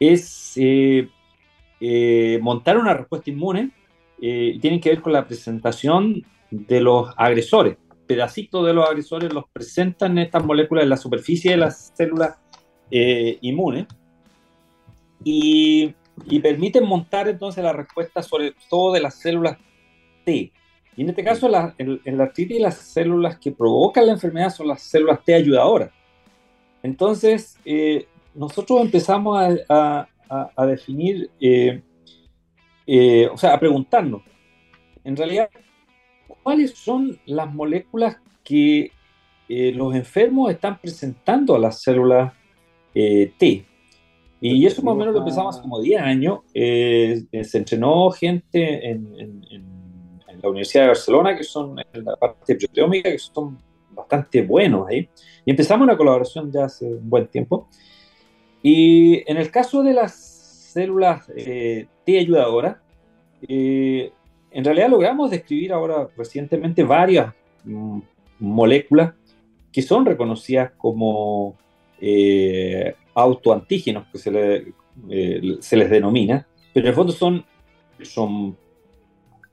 es 0.00 0.58
montar 2.40 2.76
una 2.76 2.92
respuesta 2.92 3.30
inmune 3.30 3.70
eh, 4.20 4.58
tienen 4.60 4.80
que 4.80 4.90
ver 4.90 5.02
con 5.02 5.12
la 5.12 5.26
presentación 5.26 6.24
de 6.50 6.80
los 6.80 7.12
agresores. 7.16 7.76
Pedacitos 8.06 8.66
de 8.66 8.72
los 8.72 8.88
agresores 8.88 9.32
los 9.32 9.44
presentan 9.52 10.16
estas 10.18 10.44
moléculas 10.44 10.84
en 10.84 10.90
la 10.90 10.96
superficie 10.96 11.50
de 11.50 11.56
las 11.58 11.92
células 11.94 12.38
eh, 12.90 13.38
inmunes 13.42 13.86
y, 15.22 15.94
permiten 16.42 16.86
montar 16.86 17.28
entonces 17.28 17.62
la 17.64 17.72
respuesta 17.72 18.22
sobre 18.22 18.54
todo 18.70 18.92
de 18.92 19.00
las 19.00 19.20
células 19.20 19.58
T. 20.24 20.52
Y 20.96 21.02
en 21.02 21.10
este 21.10 21.24
caso, 21.24 21.50
en, 21.78 22.16
la 22.16 22.24
artritis, 22.24 22.60
las 22.60 22.76
células 22.76 23.38
que 23.38 23.50
provocan 23.50 24.06
la 24.06 24.12
enfermedad 24.12 24.50
son 24.50 24.68
las 24.68 24.82
células 24.82 25.24
T 25.24 25.34
ayudadoras. 25.34 25.90
Entonces, 26.82 27.58
eh, 27.64 28.06
nosotros 28.34 28.80
empezamos 28.80 29.38
a, 29.68 30.08
definir, 30.66 31.30
eh, 31.40 31.82
eh, 32.86 33.28
o 33.32 33.36
sea, 33.36 33.54
a 33.54 33.60
preguntarnos, 33.60 34.22
en 35.02 35.16
realidad, 35.16 35.48
¿cuáles 36.42 36.74
son 36.74 37.18
las 37.26 37.52
moléculas 37.52 38.16
que 38.42 38.90
los 39.48 39.94
enfermos 39.94 40.50
están 40.50 40.78
presentando 40.78 41.54
a 41.54 41.58
las 41.58 41.82
células 41.82 42.32
T? 42.92 43.66
Y 44.40 44.66
eso 44.66 44.82
más 44.82 44.92
o 44.92 44.96
menos 44.96 45.14
lo 45.14 45.20
empezamos 45.20 45.58
como 45.58 45.80
10 45.80 46.00
años. 46.00 46.40
se 46.52 47.58
entrenó 47.58 48.10
gente 48.10 48.90
en, 48.90 49.73
la 50.44 50.50
Universidad 50.50 50.84
de 50.84 50.88
Barcelona, 50.88 51.36
que 51.36 51.44
son 51.44 51.78
en 51.78 52.04
la 52.04 52.16
parte 52.16 52.54
proteómica, 52.56 53.10
que 53.10 53.18
son 53.18 53.58
bastante 53.90 54.42
buenos 54.42 54.88
ahí. 54.88 55.08
Y 55.44 55.50
empezamos 55.50 55.84
una 55.84 55.96
colaboración 55.96 56.50
ya 56.50 56.64
hace 56.64 56.86
un 56.86 57.08
buen 57.08 57.26
tiempo. 57.28 57.68
Y 58.62 59.22
en 59.30 59.36
el 59.36 59.50
caso 59.50 59.82
de 59.82 59.92
las 59.92 60.14
células 60.14 61.30
eh, 61.36 61.86
T 62.04 62.18
ayudadoras, 62.18 62.76
eh, 63.46 64.12
en 64.50 64.64
realidad 64.64 64.88
logramos 64.88 65.30
describir 65.30 65.72
ahora 65.72 66.08
recientemente 66.16 66.82
varias 66.84 67.34
mm, 67.64 68.00
moléculas 68.38 69.14
que 69.72 69.82
son 69.82 70.06
reconocidas 70.06 70.70
como 70.78 71.56
eh, 72.00 72.94
autoantígenos, 73.14 74.06
que 74.12 74.18
se, 74.18 74.74
eh, 75.10 75.56
se, 75.60 75.76
les 75.76 75.90
denomina, 75.90 76.46
pero 76.72 76.86
en 76.86 76.90
el 76.90 76.94
fondo 76.94 77.12
son, 77.12 77.44
son 78.02 78.56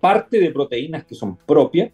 parte 0.02 0.40
de 0.40 0.52
proteínas 0.52 1.06
que 1.06 1.16
son 1.16 1.38
propias 1.38 1.92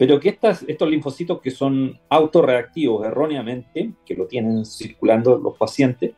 pero 0.00 0.18
que 0.18 0.30
estos 0.40 0.88
linfocitos 0.88 1.42
que 1.42 1.50
son 1.50 2.00
autorreactivos 2.08 3.06
erróneamente, 3.06 3.92
que 4.06 4.14
lo 4.14 4.26
tienen 4.26 4.64
circulando 4.64 5.36
los 5.36 5.58
pacientes, 5.58 6.14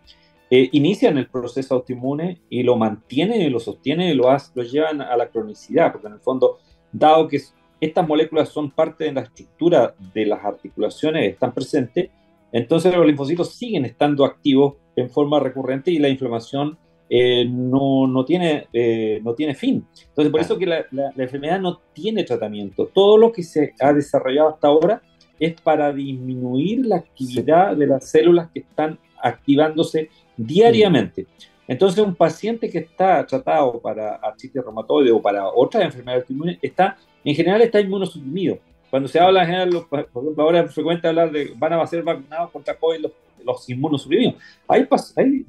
eh, 0.49 0.69
inician 0.71 1.19
el 1.19 1.27
proceso 1.27 1.75
autoinmune 1.75 2.43
y 2.49 2.63
lo 2.63 2.77
mantienen 2.77 3.43
y 3.43 3.51
lo 3.51 3.59
sostienen 3.59 4.11
y 4.11 4.15
lo, 4.15 4.29
lo 4.55 4.63
llevan 4.63 5.01
a 5.01 5.17
la 5.17 5.27
cronicidad, 5.31 5.91
porque 5.91 6.07
en 6.07 6.13
el 6.13 6.21
fondo, 6.21 6.59
dado 6.93 7.27
que 7.27 7.41
estas 7.81 8.07
moléculas 8.07 8.51
son 8.51 8.71
parte 8.71 9.03
de 9.03 9.15
la 9.15 9.23
estructura 9.23 9.97
de 10.15 10.27
las 10.27 10.45
articulaciones, 10.45 11.33
están 11.33 11.53
presentes, 11.53 12.09
entonces 12.53 12.95
los 12.95 13.05
linfocitos 13.05 13.53
siguen 13.57 13.85
estando 13.85 14.25
activos 14.25 14.75
en 14.95 15.11
forma 15.11 15.41
recurrente 15.41 15.91
y 15.91 15.99
la 15.99 16.09
inflamación 16.09 16.79
eh, 17.15 17.45
no, 17.45 18.07
no, 18.07 18.25
tiene, 18.25 18.69
eh, 18.73 19.21
no 19.23 19.35
tiene 19.35 19.55
fin. 19.55 19.87
Entonces, 20.09 20.33
por 20.33 20.41
eso 20.41 20.57
que 20.57 20.65
la, 20.65 20.87
la, 20.91 21.13
enfermedad 21.19 21.61
no 21.61 21.79
tiene 21.93 22.25
tratamiento. 22.25 22.87
Todo 22.87 23.19
lo 23.19 23.31
que 23.31 23.43
se 23.43 23.75
ha 23.81 23.93
desarrollado 23.93 24.49
hasta 24.49 24.69
ahora 24.69 25.03
es 25.39 25.61
para 25.61 25.93
disminuir 25.93 26.87
la 26.87 26.97
actividad 26.97 27.77
de 27.77 27.87
las 27.87 28.11
células 28.11 28.49
que 28.51 28.61
están 28.61 28.99
activándose 29.23 30.09
diariamente. 30.39 31.27
Entonces, 31.69 32.03
un 32.03 32.15
paciente 32.15 32.71
que 32.71 32.79
está 32.79 33.27
tratado 33.27 33.79
para 33.79 34.15
artritis 34.15 34.63
reumatoide 34.65 35.13
o 35.13 35.21
para 35.21 35.47
otras 35.49 35.85
enfermedades 35.85 36.23
autoinmunes, 36.23 36.59
está, 36.63 36.97
en 37.23 37.35
general 37.35 37.61
está 37.61 37.79
inmunosuprimido. 37.79 38.59
Cuando 38.89 39.07
se 39.07 39.21
habla 39.21 39.43
en 39.43 39.47
general, 39.49 39.87
por 39.87 40.01
ejemplo, 40.01 40.43
ahora 40.43 40.61
es 40.61 40.73
frecuente 40.73 41.09
hablar 41.09 41.31
de 41.31 41.53
van 41.59 41.75
a 41.75 41.87
ser 41.87 42.03
vacunados 42.03 42.51
contra 42.51 42.75
COVID 42.75 43.01
los, 43.01 43.13
los 43.45 43.69
inmunosuprimidos. 43.69 44.37
Hay, 44.67 44.89
hay 45.17 45.45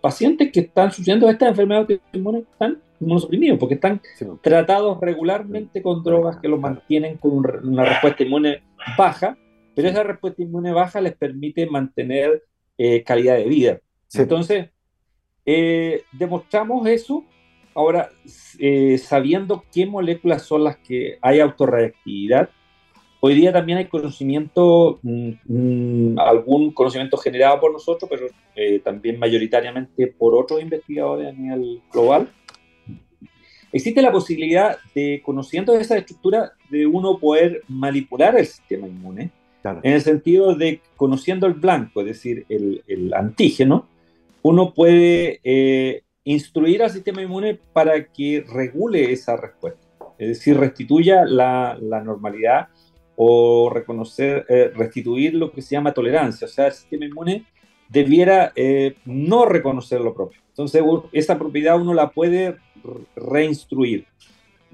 pacientes 0.00 0.50
que 0.52 0.60
están 0.60 0.92
sufriendo 0.92 1.28
esta 1.28 1.48
enfermedad 1.48 1.86
autoinmune 1.90 2.40
están 2.40 2.82
inmunosuprimidos 3.00 3.58
porque 3.58 3.74
están 3.74 4.00
tratados 4.42 4.98
regularmente 5.00 5.82
con 5.82 6.02
drogas 6.02 6.38
que 6.38 6.48
los 6.48 6.60
mantienen 6.60 7.16
con 7.18 7.32
una 7.36 7.84
respuesta 7.84 8.22
inmune 8.22 8.62
baja, 8.96 9.36
pero 9.74 9.88
esa 9.88 10.02
respuesta 10.02 10.42
inmune 10.42 10.72
baja 10.72 11.00
les 11.00 11.14
permite 11.14 11.66
mantener 11.66 12.42
eh, 12.78 13.02
calidad 13.02 13.36
de 13.36 13.44
vida. 13.44 13.80
Entonces, 14.12 14.70
eh, 15.44 16.02
demostramos 16.12 16.86
eso. 16.86 17.24
Ahora 17.74 18.10
eh, 18.58 18.98
sabiendo 18.98 19.64
qué 19.72 19.84
moléculas 19.84 20.42
son 20.42 20.64
las 20.64 20.76
que 20.76 21.18
hay 21.20 21.40
autorreactividad 21.40 22.50
Hoy 23.26 23.34
día 23.34 23.54
también 23.54 23.78
hay 23.78 23.86
conocimiento, 23.86 24.98
mm, 25.00 25.30
mm, 25.46 26.18
algún 26.18 26.72
conocimiento 26.72 27.16
generado 27.16 27.58
por 27.58 27.72
nosotros, 27.72 28.06
pero 28.10 28.26
eh, 28.54 28.80
también 28.80 29.18
mayoritariamente 29.18 30.08
por 30.08 30.34
otros 30.34 30.60
investigadores 30.60 31.28
a 31.28 31.32
nivel 31.32 31.80
global. 31.90 32.28
Existe 33.72 34.02
la 34.02 34.12
posibilidad 34.12 34.76
de, 34.94 35.22
conociendo 35.24 35.72
esa 35.72 35.96
estructura, 35.96 36.52
de 36.68 36.86
uno 36.86 37.18
poder 37.18 37.62
manipular 37.66 38.36
el 38.36 38.44
sistema 38.44 38.86
inmune, 38.88 39.30
en 39.64 39.92
el 39.94 40.02
sentido 40.02 40.54
de 40.54 40.82
conociendo 40.94 41.46
el 41.46 41.54
blanco, 41.54 42.02
es 42.02 42.06
decir, 42.08 42.44
el, 42.50 42.84
el 42.86 43.14
antígeno, 43.14 43.88
uno 44.42 44.74
puede 44.74 45.40
eh, 45.44 46.02
instruir 46.24 46.82
al 46.82 46.90
sistema 46.90 47.22
inmune 47.22 47.58
para 47.72 48.04
que 48.04 48.44
regule 48.46 49.12
esa 49.12 49.34
respuesta, 49.34 49.80
es 50.18 50.28
decir, 50.28 50.58
restituya 50.58 51.24
la, 51.24 51.78
la 51.80 52.02
normalidad 52.02 52.68
o 53.16 53.70
reconocer, 53.70 54.44
eh, 54.48 54.70
restituir 54.74 55.34
lo 55.34 55.52
que 55.52 55.62
se 55.62 55.74
llama 55.74 55.94
tolerancia, 55.94 56.46
o 56.46 56.50
sea, 56.50 56.66
el 56.66 56.72
sistema 56.72 57.04
inmune 57.04 57.44
debiera 57.88 58.52
eh, 58.56 58.96
no 59.04 59.44
reconocer 59.44 60.00
lo 60.00 60.14
propio. 60.14 60.40
Entonces, 60.48 60.82
esa 61.12 61.38
propiedad 61.38 61.80
uno 61.80 61.94
la 61.94 62.10
puede 62.10 62.56
reinstruir. 63.14 64.06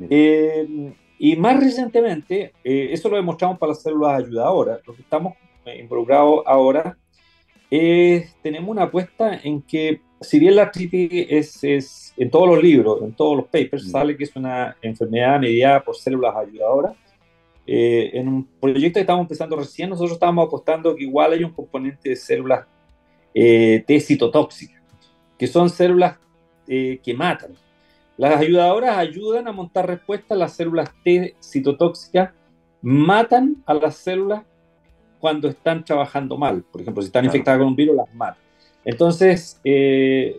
Eh, 0.09 0.93
y 1.19 1.37
más 1.37 1.61
recientemente, 1.61 2.55
eso 2.65 3.11
lo 3.11 3.17
demostramos 3.17 3.59
para 3.59 3.73
las 3.73 3.83
células 3.83 4.25
ayudadoras. 4.25 4.81
Lo 4.87 4.95
que 4.95 5.03
estamos 5.03 5.35
involucrados 5.79 6.43
ahora 6.47 6.97
tenemos 7.69 8.71
una 8.71 8.85
apuesta 8.85 9.39
en 9.43 9.61
que, 9.63 10.01
si 10.21 10.39
bien 10.39 10.57
la 10.57 10.63
artritis 10.63 11.27
es, 11.29 11.63
es, 11.63 12.15
en 12.17 12.31
todos 12.31 12.49
los 12.49 12.63
libros, 12.63 13.03
en 13.03 13.13
todos 13.13 13.37
los 13.37 13.47
papers, 13.47 13.91
sale 13.91 14.17
que 14.17 14.25
es 14.25 14.35
una 14.35 14.77
enfermedad 14.81 15.39
mediada 15.39 15.83
por 15.83 15.95
células 15.95 16.35
ayudadoras, 16.37 16.97
eh, 17.73 18.19
en 18.19 18.27
un 18.27 18.45
proyecto 18.61 18.95
que 18.95 19.03
estamos 19.03 19.23
empezando 19.23 19.55
recién, 19.55 19.91
nosotros 19.91 20.15
estábamos 20.15 20.49
apostando 20.49 20.97
que 20.97 21.05
igual 21.05 21.35
hay 21.35 21.45
un 21.45 21.53
componente 21.53 22.09
de 22.09 22.17
células 22.17 22.67
eh, 23.33 23.85
T 23.87 24.01
citotóxicas, 24.01 24.83
que 25.39 25.47
son 25.47 25.71
células 25.71 26.19
eh, 26.67 26.99
que 27.01 27.15
matan. 27.15 27.53
Las 28.17 28.41
ayudadoras 28.41 28.99
ayudan 28.99 29.47
a 29.47 29.53
montar 29.53 29.87
respuestas, 29.87 30.37
las 30.37 30.57
células 30.57 30.91
T 31.05 31.37
citotóxicas 31.41 32.33
matan 32.83 33.63
a 33.65 33.75
las 33.75 33.99
células 33.99 34.43
cuando 35.21 35.47
están 35.47 35.85
trabajando 35.85 36.37
mal. 36.37 36.65
Por 36.73 36.81
ejemplo, 36.81 37.01
si 37.03 37.07
están 37.07 37.25
infectadas 37.25 37.61
con 37.61 37.69
un 37.69 37.77
virus, 37.77 37.95
las 37.95 38.13
matan. 38.13 38.43
Entonces, 38.85 39.61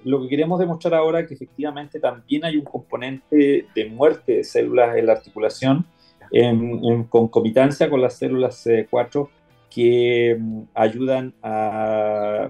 lo 0.03 0.21
que 0.21 0.27
queremos 0.27 0.59
demostrar 0.59 0.95
ahora 0.95 1.21
es 1.21 1.29
que 1.29 1.36
efectivamente 1.36 1.97
también 1.97 2.43
hay 2.43 2.57
un 2.57 2.65
componente 2.65 3.67
de 3.73 3.86
muerte 3.89 4.34
de 4.34 4.43
células 4.43 4.97
en 4.97 5.05
la 5.05 5.13
articulación 5.13 5.86
en, 6.32 7.03
concomitancia 7.05 7.89
con 7.89 8.01
las 8.01 8.17
células 8.17 8.65
CD4 8.65 9.27
que 9.69 10.38
mm, 10.39 10.61
ayudan 10.73 11.34
a 11.43 12.49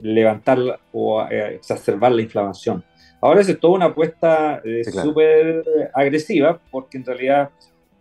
levantar 0.00 0.58
o 0.92 1.20
a 1.20 1.28
exacerbar 1.28 2.12
la 2.12 2.22
inflamación. 2.22 2.84
Ahora 3.20 3.40
es 3.40 3.58
toda 3.58 3.74
una 3.74 3.86
apuesta 3.86 4.60
eh, 4.64 4.84
súper 4.84 5.64
agresiva 5.94 6.60
porque 6.70 6.98
en 6.98 7.06
realidad 7.06 7.50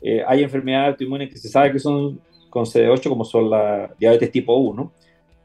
eh, 0.01 0.21
hay 0.27 0.43
enfermedades 0.43 0.91
autoinmunes 0.91 1.29
que 1.29 1.37
se 1.37 1.47
sabe 1.47 1.71
que 1.71 1.79
son 1.79 2.19
con 2.49 2.65
CD8 2.65 3.07
como 3.07 3.23
son 3.23 3.49
la 3.49 3.93
diabetes 3.97 4.31
tipo 4.31 4.55
1, 4.55 4.91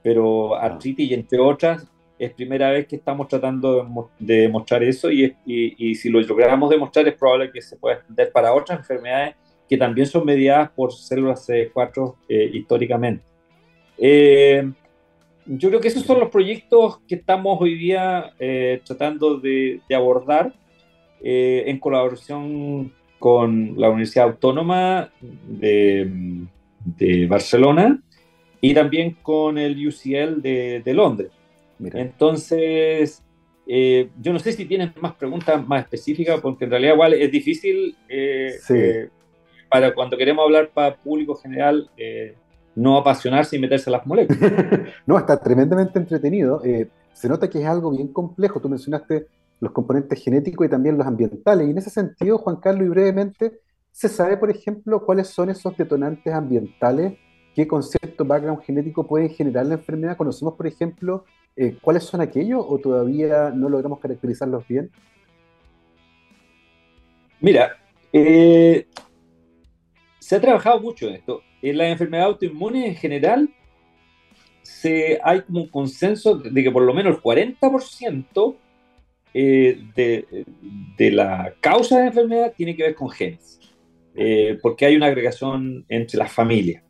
pero 0.03 0.57
ah. 0.57 0.65
artritis 0.65 1.11
y 1.11 1.15
entre 1.15 1.39
otras 1.39 1.87
es 2.19 2.33
primera 2.33 2.71
vez 2.71 2.89
que 2.89 2.97
estamos 2.97 3.29
tratando 3.29 3.87
de, 4.19 4.43
demostrar 4.43 4.83
eso 4.83 5.11
y, 5.11 5.25
y, 5.47 5.91
y, 5.91 5.95
si 5.95 6.09
lo 6.09 6.21
logramos 6.21 6.69
demostrar 6.69 7.07
es 7.07 7.15
probable 7.15 7.53
que 7.53 7.63
se 7.63 7.77
pueda 7.77 7.97
extender 7.97 8.33
para 8.33 8.53
otras 8.53 8.81
enfermedades 8.81 9.37
que 9.69 9.77
también 9.77 10.07
son 10.07 10.25
mediadas 10.25 10.71
por 10.71 10.93
células 10.93 11.49
CD4 11.49 12.15
eh, 12.29 12.51
históricamente. 12.55 13.23
Eh, 13.99 14.71
yo 15.47 15.69
creo 15.69 15.81
que 15.81 15.89
esos 15.89 16.05
son 16.05 16.21
los 16.21 16.31
proyectos 16.31 17.01
que 17.07 17.17
estamos 17.17 17.59
hoy 17.61 17.75
día 17.75 18.33
eh, 18.39 18.81
tratando 18.85 19.39
de, 19.39 19.81
abordar 19.95 20.55
en 21.21 21.81
colaboración 21.81 22.93
con 23.19 23.75
la 23.77 23.89
Universidad 23.89 24.27
Autónoma 24.27 25.11
de, 25.21 26.47
de 26.85 27.27
Barcelona 27.27 28.01
y 28.61 28.73
también 28.73 29.17
con 29.21 29.59
el 29.59 29.85
UCL 29.85 30.41
de, 30.41 30.81
de 30.85 30.95
Londres. 30.95 31.33
Entonces, 31.93 33.25
yo 33.67 34.33
no 34.33 34.39
sé 34.39 34.53
si 34.53 34.65
tienes 34.67 34.97
más 35.01 35.15
preguntas 35.15 35.67
más 35.67 35.83
específicas, 35.83 36.41
porque 36.41 36.67
en 36.67 36.71
realidad 36.71 36.95
igual 36.95 37.15
es 37.15 37.33
difícil 37.33 37.97
sí 38.61 39.09
para 39.69 39.95
cuando 39.95 40.17
queremos 40.17 40.45
hablar 40.45 40.71
para 40.73 40.97
público 40.97 41.35
general, 41.37 41.91
eh, 41.97 42.35
no 42.75 42.97
apasionarse 42.97 43.57
y 43.57 43.59
meterse 43.59 43.91
a 43.91 43.93
las 43.93 44.07
moléculas. 44.07 44.41
no, 45.07 45.19
está 45.19 45.37
tremendamente 45.39 45.99
entretenido. 45.99 46.63
Eh, 46.65 46.89
se 47.13 47.29
nota 47.29 47.51
que 47.51 47.61
es 47.61 47.67
algo 47.67 47.91
bien 47.91 48.09
complejo. 48.09 48.61
Tú 48.61 48.69
mencionaste 48.69 49.27
los 49.61 49.73
componentes 49.73 50.23
genéticos 50.23 50.67
y 50.67 50.71
también 50.71 50.97
los 50.97 51.07
ambientales. 51.07 51.67
Y 51.67 51.71
en 51.71 51.79
ese 51.79 51.91
sentido, 51.91 52.39
Juan 52.39 52.57
Carlos, 52.57 52.87
y 52.87 52.89
brevemente, 52.89 53.61
¿se 53.91 54.09
sabe, 54.09 54.37
por 54.37 54.51
ejemplo, 54.51 55.05
cuáles 55.05 55.29
son 55.29 55.51
esos 55.51 55.77
detonantes 55.77 56.33
ambientales? 56.33 57.15
¿Qué 57.55 57.67
concepto 57.67 58.25
background 58.25 58.63
genético 58.63 59.07
pueden 59.07 59.31
generar 59.31 59.67
la 59.67 59.75
enfermedad? 59.75 60.17
Conocemos, 60.17 60.55
por 60.55 60.69
ejemplo, 60.69 61.25
eh, 61.57 61.77
¿cuáles 61.81 62.05
son 62.05 62.21
aquellos 62.21 62.65
o 62.67 62.79
todavía 62.79 63.51
no 63.51 63.69
logramos 63.69 63.99
caracterizarlos 63.99 64.67
bien? 64.69 64.91
Mira, 67.41 67.73
eh, 68.13 68.87
se 70.29 70.37
ha 70.37 70.41
trabajado 70.43 70.79
mucho 70.79 71.09
en 71.09 71.15
esto. 71.15 71.43
En 71.63 71.79
la 71.79 71.89
enfermedad 71.89 72.27
autoinmune 72.27 72.87
en 72.87 72.97
general 72.97 73.49
se, 74.61 75.19
hay 75.25 75.41
como 75.41 75.63
un 75.63 75.69
consenso 75.69 76.35
de 76.35 76.63
que 76.63 76.71
por 76.71 76.83
lo 76.83 76.93
menos 76.93 77.17
el 77.17 77.23
40% 77.23 78.57
eh, 79.33 79.81
de, 79.97 80.45
de, 80.99 81.11
la 81.13 81.55
causa 81.63 81.97
de 81.97 82.03
la 82.03 82.09
enfermedad 82.09 82.53
tiene 82.55 82.77
que 82.77 82.83
ver 82.83 82.95
con 82.95 83.09
genes, 83.09 83.59
eh, 84.15 84.59
porque 84.61 84.85
hay 84.85 84.97
una 84.97 85.07
agregación 85.07 85.87
entre 85.89 86.19
las 86.19 86.31
familias. 86.31 86.85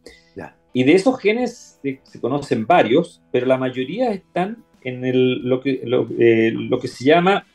Y 0.73 0.83
de 0.83 0.93
esos 0.95 1.19
genes 1.21 1.81
se, 1.83 2.21
conocen 2.21 2.67
varios, 2.67 3.23
pero 3.31 3.47
la 3.47 3.57
mayoría 3.57 4.11
están 4.11 4.65
en 4.83 5.05
el, 5.05 5.49
lo, 5.49 5.61
que, 5.61 5.81
lo, 5.85 6.09
eh, 6.19 6.51
lo, 6.53 6.81
que 6.81 6.89
se 6.89 7.05
llama 7.05 7.47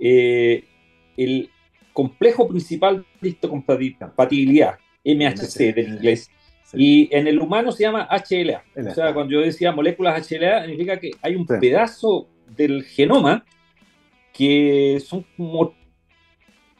el 0.00 1.50
complejo 1.92 2.48
principal 2.48 3.06
de 3.20 3.28
histocompatibilidad, 3.28 4.78
MHC 5.04 5.74
del 5.74 5.94
inglés. 5.94 6.30
Y 6.74 7.14
en 7.14 7.26
el 7.26 7.38
humano 7.38 7.70
se 7.72 7.82
llama 7.82 8.08
HLA. 8.10 8.64
O 8.76 8.94
sea, 8.94 9.12
cuando 9.12 9.32
yo 9.32 9.40
decía 9.40 9.72
moléculas 9.72 10.30
HLA, 10.30 10.62
significa 10.62 10.98
que 10.98 11.10
hay 11.20 11.36
un 11.36 11.46
pedazo 11.46 12.28
del 12.56 12.84
genoma 12.84 13.44
que 14.32 15.02
son 15.04 15.26
como 15.36 15.74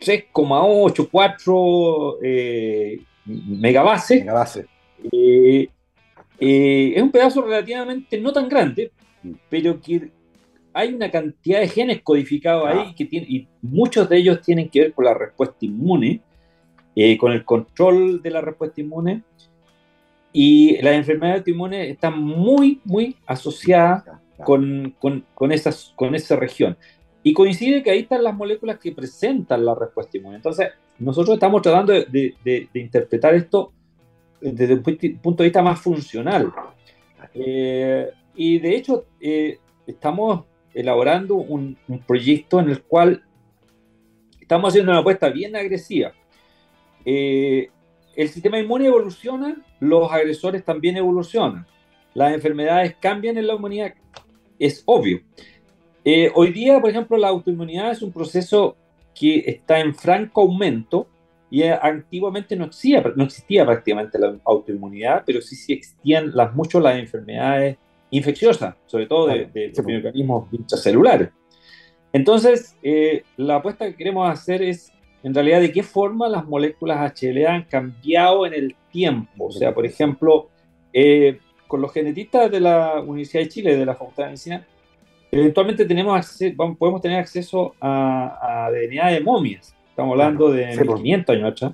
3,84 0.00 2.16
eh, 2.22 3.02
megabases. 3.26 4.20
Megabase. 4.20 4.66
Eh, 5.12 5.68
eh, 6.40 6.92
es 6.96 7.02
un 7.02 7.10
pedazo 7.10 7.42
relativamente 7.42 8.18
no 8.20 8.32
tan 8.32 8.48
grande, 8.48 8.92
mm. 9.22 9.32
pero 9.48 9.80
que 9.80 10.10
hay 10.72 10.94
una 10.94 11.10
cantidad 11.10 11.60
de 11.60 11.68
genes 11.68 12.02
codificados 12.02 12.66
ahí 12.66 12.86
ah. 12.88 12.94
que 12.96 13.04
tiene, 13.04 13.26
y 13.28 13.46
muchos 13.60 14.08
de 14.08 14.16
ellos 14.16 14.40
tienen 14.40 14.68
que 14.68 14.80
ver 14.80 14.92
con 14.92 15.04
la 15.04 15.14
respuesta 15.14 15.56
inmune, 15.60 16.20
con 17.18 17.32
el 17.32 17.44
control 17.44 18.22
de 18.22 18.30
la 18.30 18.40
respuesta 18.40 18.80
inmune. 18.80 19.22
Y 20.32 20.80
las 20.80 20.94
enfermedades 20.94 21.40
autoinmunes 21.40 21.90
están 21.90 22.18
muy, 22.22 22.80
muy 22.84 23.16
asociadas 23.26 24.04
con, 24.44 24.94
con, 24.98 25.24
con, 25.34 25.52
esas, 25.52 25.92
con 25.94 26.14
esa 26.14 26.36
región. 26.36 26.76
Y 27.22 27.32
coincide 27.32 27.82
que 27.82 27.90
ahí 27.90 28.00
están 28.00 28.24
las 28.24 28.34
moléculas 28.34 28.78
que 28.78 28.92
presentan 28.92 29.64
la 29.64 29.74
respuesta 29.74 30.16
inmune. 30.16 30.36
Entonces, 30.36 30.68
nosotros 30.98 31.34
estamos 31.34 31.62
tratando 31.62 31.92
de, 31.92 32.34
de, 32.44 32.68
interpretar 32.74 33.34
esto 33.34 33.72
desde 34.40 34.74
un 34.74 34.82
punto 35.20 35.42
de 35.42 35.48
vista 35.48 35.62
más 35.62 35.80
funcional. 35.80 36.52
Eh, 37.34 38.10
y 38.34 38.58
de 38.58 38.76
hecho, 38.76 39.06
eh, 39.20 39.58
estamos 39.86 40.44
elaborando 40.74 41.36
un, 41.36 41.76
un, 41.88 41.98
proyecto 42.00 42.60
en 42.60 42.70
el 42.70 42.82
cual 42.82 43.22
estamos 44.40 44.70
haciendo 44.70 44.92
una 44.92 45.00
apuesta 45.00 45.28
bien 45.28 45.54
agresiva. 45.54 46.12
Eh, 47.04 47.70
el 48.16 48.28
sistema 48.28 48.58
inmune 48.58 48.86
evoluciona, 48.86 49.56
los 49.80 50.10
agresores 50.12 50.64
también 50.64 50.96
evolucionan. 50.96 51.66
Las 52.14 52.34
enfermedades 52.34 52.96
cambian 53.00 53.38
en 53.38 53.46
la 53.46 53.54
humanidad, 53.54 53.94
es 54.58 54.82
obvio. 54.86 55.20
Eh, 56.04 56.30
hoy 56.34 56.52
día, 56.52 56.80
por 56.80 56.90
ejemplo, 56.90 57.16
la 57.16 57.28
autoinmunidad 57.28 57.92
es 57.92 58.02
un 58.02 58.12
proceso 58.12 58.76
que 59.14 59.44
está 59.46 59.80
en 59.80 59.94
franco 59.94 60.42
aumento 60.42 61.06
y 61.50 61.62
eh, 61.62 61.78
antiguamente 61.80 62.56
no 62.56 62.64
existía, 62.64 63.02
no 63.14 63.24
existía 63.24 63.64
prácticamente 63.64 64.18
la 64.18 64.36
autoinmunidad, 64.44 65.22
pero 65.24 65.40
sí, 65.40 65.54
sí 65.54 65.74
existían 65.74 66.32
las, 66.34 66.54
mucho 66.54 66.80
las 66.80 66.98
enfermedades 66.98 67.76
infecciosas, 68.10 68.74
sobre 68.86 69.06
todo 69.06 69.28
de, 69.28 69.46
de, 69.46 69.70
de 69.70 69.82
mecanismos 69.82 70.48
intracelulares. 70.52 71.30
Entonces, 72.12 72.76
eh, 72.82 73.24
la 73.36 73.56
apuesta 73.56 73.86
que 73.86 73.96
queremos 73.96 74.28
hacer 74.28 74.62
es, 74.62 74.92
en 75.22 75.34
realidad, 75.34 75.60
de 75.60 75.72
qué 75.72 75.82
forma 75.82 76.28
las 76.28 76.44
moléculas 76.46 77.12
HLA 77.20 77.54
han 77.54 77.62
cambiado 77.64 78.46
en 78.46 78.54
el 78.54 78.74
tiempo. 78.90 79.46
O 79.46 79.52
sea, 79.52 79.72
por 79.72 79.86
ejemplo, 79.86 80.48
con 81.68 81.80
los 81.80 81.92
genetistas 81.92 82.50
de 82.50 82.60
la 82.60 83.00
Universidad 83.00 83.44
de 83.44 83.48
Chile, 83.48 83.76
de 83.76 83.86
la 83.86 83.94
Facultad 83.94 84.24
de 84.24 84.28
Medicina, 84.30 84.66
eventualmente 85.30 85.84
tenemos 85.84 86.38
podemos 86.56 87.00
tener 87.00 87.18
acceso 87.18 87.74
a, 87.80 88.66
a, 88.66 88.70
DNA 88.70 89.10
de 89.10 89.20
momias. 89.20 89.74
Estamos 89.88 90.12
hablando 90.12 90.50
de 90.50 90.76
500 90.76 91.36
años 91.36 91.52
atrás. 91.52 91.72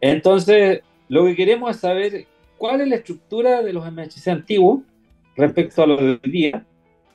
Entonces, 0.00 0.80
lo 1.08 1.26
que 1.26 1.36
queremos 1.36 1.70
es 1.70 1.80
saber 1.80 2.26
cuál 2.56 2.80
es 2.80 2.88
la 2.88 2.96
estructura 2.96 3.62
de 3.62 3.72
los 3.72 3.84
MHC 3.90 4.28
antiguos 4.28 4.80
respecto 5.36 5.82
a 5.82 5.86
lo 5.86 5.96
de 5.96 6.18
hoy 6.22 6.30
día 6.30 6.66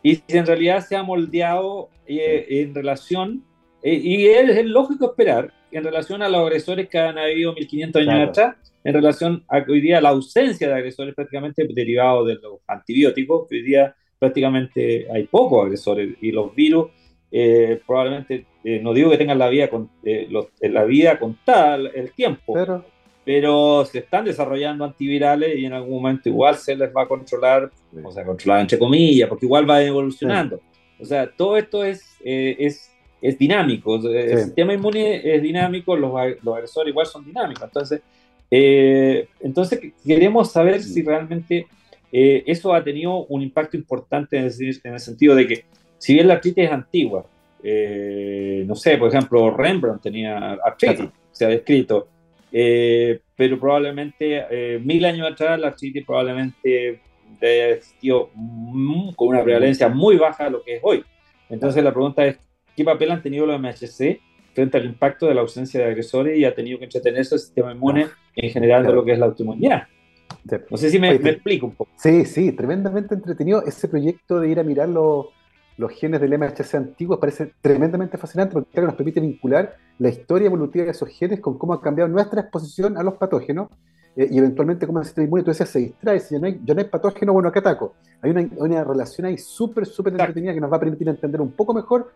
y 0.01 0.15
si 0.15 0.37
en 0.37 0.45
realidad 0.45 0.85
se 0.85 0.95
ha 0.95 1.03
moldeado 1.03 1.89
eh, 2.07 2.45
en 2.49 2.73
relación, 2.73 3.43
eh, 3.83 3.93
y 3.93 4.27
es, 4.27 4.65
lógico 4.65 5.07
esperar, 5.07 5.53
en 5.71 5.83
relación 5.83 6.21
a 6.21 6.29
los 6.29 6.41
agresores 6.41 6.89
que 6.89 6.97
han 6.97 7.17
habido 7.17 7.53
1500 7.53 8.07
años 8.07 8.29
atrás, 8.29 8.55
en 8.83 8.93
relación 8.93 9.43
a 9.47 9.63
que 9.63 9.71
hoy 9.71 9.81
día 9.81 10.01
la 10.01 10.09
ausencia 10.09 10.67
de 10.67 10.73
agresores 10.73 11.13
prácticamente 11.13 11.67
derivados 11.67 12.27
de 12.27 12.35
los 12.35 12.59
antibióticos, 12.67 13.47
hoy 13.51 13.61
día 13.61 13.95
prácticamente 14.17 15.07
hay 15.11 15.23
pocos 15.23 15.65
agresores 15.65 16.15
y 16.21 16.31
los 16.31 16.53
virus 16.55 16.87
eh, 17.31 17.79
probablemente, 17.85 18.45
eh, 18.63 18.79
no 18.81 18.93
digo 18.93 19.11
que 19.11 19.17
tengan 19.17 19.37
la 19.37 19.49
vida, 19.49 19.69
con, 19.69 19.89
eh, 20.03 20.27
la 20.61 20.83
vida 20.83 21.19
contada 21.19 21.75
el 21.75 22.11
tiempo, 22.13 22.53
pero, 22.53 22.85
pero 23.23 23.85
se 23.85 23.99
están 23.99 24.25
desarrollando 24.25 24.83
antivirales 24.83 25.55
y 25.57 25.65
en 25.65 25.73
algún 25.73 26.01
momento 26.01 26.27
igual 26.27 26.55
se 26.55 26.75
les 26.75 26.89
va 26.95 27.03
a 27.03 27.07
controlar, 27.07 27.69
o 28.03 28.11
sea, 28.11 28.25
controlar 28.25 28.61
entre 28.61 28.79
comillas, 28.79 29.29
porque 29.29 29.45
igual 29.45 29.69
va 29.69 29.81
evolucionando. 29.83 30.59
O 30.99 31.05
sea, 31.05 31.31
todo 31.31 31.55
esto 31.55 31.83
es, 31.83 32.17
es, 32.23 32.88
es 33.21 33.37
dinámico, 33.37 33.95
el 33.95 34.37
sistema 34.39 34.73
inmune 34.73 35.35
es 35.35 35.41
dinámico, 35.41 35.95
los, 35.95 36.11
los 36.41 36.55
agresores 36.55 36.91
igual 36.91 37.05
son 37.05 37.25
dinámicos. 37.25 37.63
Entonces, 37.63 38.01
entonces 38.49 39.79
queremos 40.03 40.51
saber 40.51 40.81
si 40.81 41.03
realmente 41.03 41.67
eh, 42.11 42.43
eso 42.47 42.73
ha 42.73 42.83
tenido 42.83 43.25
un 43.25 43.41
impacto 43.41 43.77
importante 43.77 44.37
en 44.37 44.45
el, 44.45 44.99
sentido 44.99 45.35
de 45.35 45.47
que, 45.47 45.65
si 45.97 46.13
bien 46.13 46.27
la 46.27 46.35
artritis 46.35 46.65
es 46.65 46.71
antigua, 46.71 47.25
eh, 47.63 48.63
no 48.65 48.75
sé, 48.75 48.97
por 48.97 49.09
ejemplo, 49.09 49.55
Rembrandt 49.55 50.01
tenía 50.01 50.53
artritis, 50.63 51.09
se 51.31 51.45
ha 51.45 51.49
descrito, 51.49 52.07
eh, 52.51 53.19
pero 53.35 53.59
probablemente 53.59 54.79
mil 54.83 55.05
años 55.05 55.31
atrás 55.31 55.59
la 55.59 55.67
artritis 55.67 56.05
probablemente 56.05 56.99
existió 57.39 58.29
con 59.15 59.27
una 59.27 59.43
prevalencia 59.43 59.87
muy 59.87 60.17
baja 60.17 60.45
de 60.45 60.51
lo 60.51 60.63
que 60.63 60.75
es 60.75 60.81
hoy. 60.83 61.03
Entonces 61.49 61.83
la 61.83 61.91
pregunta 61.91 62.25
es, 62.25 62.37
¿qué 62.79 62.85
papel 62.85 63.11
han 63.11 63.21
tenido 63.21 63.45
los 63.45 63.59
MHC 63.59 64.21
frente 64.53 64.77
al 64.77 64.85
impacto 64.85 65.27
de 65.27 65.33
la 65.33 65.41
ausencia 65.41 65.81
de 65.81 65.87
agresores 65.87 66.37
y 66.37 66.45
ha 66.45 66.55
tenido 66.55 66.79
que 66.79 66.85
entretenerse 66.85 67.35
el 67.35 67.41
sistema 67.41 67.73
inmune 67.73 68.07
en 68.37 68.49
general 68.51 68.85
de 68.85 68.93
lo 68.93 69.03
que 69.03 69.11
es 69.11 69.19
la 69.19 69.25
autoinmunidad? 69.25 69.83
No 70.71 70.77
sé 70.77 70.89
si 70.89 70.97
me, 70.97 71.11
explico 71.11 71.65
un 71.65 71.73
poco. 71.73 71.91
Sí, 71.97 72.23
sí, 72.23 72.53
tremendamente 72.53 73.15
entretenido. 73.15 73.65
Ese 73.65 73.89
proyecto 73.89 74.39
de 74.39 74.47
ir 74.47 74.61
a 74.61 74.63
mirar 74.63 74.87
los, 74.87 75.25
los 75.75 75.91
genes 75.91 76.21
del 76.21 76.39
MHC 76.39 76.75
antiguos 76.75 77.19
parece 77.19 77.51
tremendamente 77.61 78.17
fascinante 78.17 78.53
porque 78.53 78.79
nos 78.79 78.95
permite 78.95 79.19
vincular 79.19 79.75
la 79.97 80.07
historia 80.07 80.45
evolutiva 80.45 80.85
de 80.85 80.91
esos 80.91 81.09
genes 81.09 81.41
con 81.41 81.57
cómo 81.57 81.73
ha 81.73 81.81
cambiado 81.81 82.07
nuestra 82.09 82.39
exposición 82.39 82.97
a 82.97 83.03
los 83.03 83.15
patógenos 83.15 83.67
eh, 84.15 84.29
y 84.31 84.37
eventualmente 84.37 84.87
cómo 84.87 84.99
el 84.99 85.05
sistema 85.05 85.25
inmune 85.25 85.43
tú 85.43 85.51
decías, 85.51 85.67
se 85.67 85.79
distrae, 85.79 86.21
si 86.21 86.35
ya 86.35 86.39
no 86.39 86.47
hay, 86.47 86.61
ya 86.63 86.73
no 86.73 86.79
hay 86.79 86.87
patógeno, 86.87 87.33
bueno, 87.33 87.49
acá 87.49 87.59
ataco. 87.59 87.95
Hay 88.21 88.31
una, 88.31 88.47
una 88.55 88.83
relación 88.85 89.27
ahí 89.27 89.37
súper, 89.37 89.85
súper 89.85 90.13
entretenida 90.13 90.53
que 90.53 90.61
nos 90.61 90.71
va 90.71 90.77
a 90.77 90.79
permitir 90.79 91.09
entender 91.09 91.41
un 91.41 91.51
poco 91.51 91.73
mejor 91.73 92.09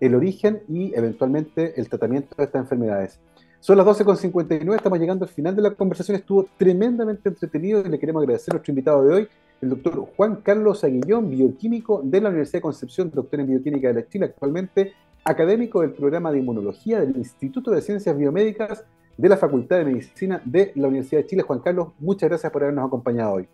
el 0.00 0.14
origen 0.14 0.62
y 0.68 0.94
eventualmente 0.94 1.78
el 1.78 1.88
tratamiento 1.88 2.34
de 2.36 2.44
estas 2.44 2.62
enfermedades. 2.62 3.20
Son 3.60 3.76
las 3.76 3.86
12.59, 3.86 4.74
estamos 4.74 4.98
llegando 4.98 5.26
al 5.26 5.30
final 5.30 5.54
de 5.54 5.60
la 5.60 5.70
conversación. 5.72 6.16
Estuvo 6.16 6.48
tremendamente 6.56 7.28
entretenido 7.28 7.82
y 7.84 7.90
le 7.90 7.98
queremos 7.98 8.22
agradecer 8.22 8.52
a 8.52 8.54
nuestro 8.54 8.72
invitado 8.72 9.04
de 9.04 9.14
hoy, 9.14 9.28
el 9.60 9.68
doctor 9.68 10.08
Juan 10.16 10.36
Carlos 10.36 10.82
Aguillón, 10.82 11.28
bioquímico 11.28 12.00
de 12.02 12.22
la 12.22 12.30
Universidad 12.30 12.58
de 12.58 12.62
Concepción, 12.62 13.10
doctor 13.14 13.40
en 13.40 13.48
bioquímica 13.48 13.88
de 13.88 13.94
la 13.94 14.08
Chile, 14.08 14.24
actualmente 14.24 14.94
académico 15.24 15.82
del 15.82 15.92
programa 15.92 16.32
de 16.32 16.38
inmunología 16.38 17.00
del 17.00 17.14
Instituto 17.18 17.70
de 17.70 17.82
Ciencias 17.82 18.16
Biomédicas 18.16 18.84
de 19.18 19.28
la 19.28 19.36
Facultad 19.36 19.76
de 19.76 19.84
Medicina 19.84 20.40
de 20.46 20.72
la 20.76 20.88
Universidad 20.88 21.20
de 21.20 21.26
Chile. 21.26 21.42
Juan 21.42 21.60
Carlos, 21.60 21.88
muchas 21.98 22.30
gracias 22.30 22.50
por 22.50 22.62
habernos 22.62 22.86
acompañado 22.86 23.34
hoy. 23.34 23.48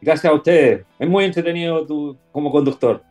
Gracias 0.00 0.32
a 0.32 0.34
ustedes. 0.34 0.84
Es 0.98 1.08
muy 1.08 1.24
entretenido 1.24 1.86
tú 1.86 2.16
como 2.32 2.50
conductor. 2.50 3.02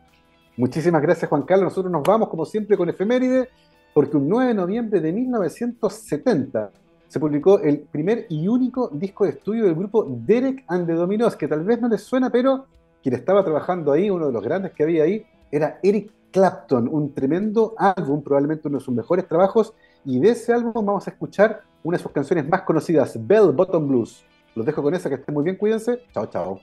Muchísimas 0.58 1.00
gracias, 1.00 1.28
Juan 1.28 1.42
Carlos. 1.42 1.66
Nosotros 1.66 1.92
nos 1.92 2.02
vamos, 2.02 2.28
como 2.28 2.44
siempre, 2.44 2.76
con 2.76 2.88
efeméride 2.88 3.48
porque 3.94 4.16
un 4.16 4.28
9 4.28 4.48
de 4.48 4.54
noviembre 4.54 5.00
de 5.00 5.12
1970 5.12 6.72
se 7.06 7.20
publicó 7.20 7.60
el 7.60 7.78
primer 7.78 8.26
y 8.28 8.48
único 8.48 8.88
disco 8.88 9.24
de 9.24 9.30
estudio 9.30 9.64
del 9.64 9.76
grupo 9.76 10.04
Derek 10.08 10.64
and 10.66 10.88
the 10.88 10.94
Dominos, 10.94 11.36
que 11.36 11.46
tal 11.46 11.62
vez 11.62 11.80
no 11.80 11.88
les 11.88 12.02
suena, 12.02 12.28
pero 12.30 12.66
quien 13.02 13.14
estaba 13.14 13.44
trabajando 13.44 13.92
ahí, 13.92 14.10
uno 14.10 14.26
de 14.26 14.32
los 14.32 14.42
grandes 14.42 14.72
que 14.72 14.82
había 14.82 15.04
ahí, 15.04 15.24
era 15.52 15.78
Eric 15.80 16.10
Clapton, 16.32 16.88
un 16.88 17.14
tremendo 17.14 17.74
álbum, 17.78 18.20
probablemente 18.20 18.66
uno 18.66 18.78
de 18.78 18.84
sus 18.84 18.94
mejores 18.94 19.28
trabajos, 19.28 19.72
y 20.04 20.18
de 20.18 20.30
ese 20.30 20.52
álbum 20.52 20.72
vamos 20.74 21.06
a 21.06 21.10
escuchar 21.10 21.62
una 21.84 21.96
de 21.96 22.02
sus 22.02 22.10
canciones 22.10 22.48
más 22.48 22.62
conocidas, 22.62 23.16
Bell 23.26 23.52
Bottom 23.52 23.86
Blues. 23.86 24.24
Los 24.56 24.66
dejo 24.66 24.82
con 24.82 24.92
esa, 24.92 25.08
que 25.08 25.14
estén 25.14 25.34
muy 25.34 25.44
bien, 25.44 25.56
cuídense. 25.56 26.00
Chao, 26.12 26.26
chao. 26.26 26.60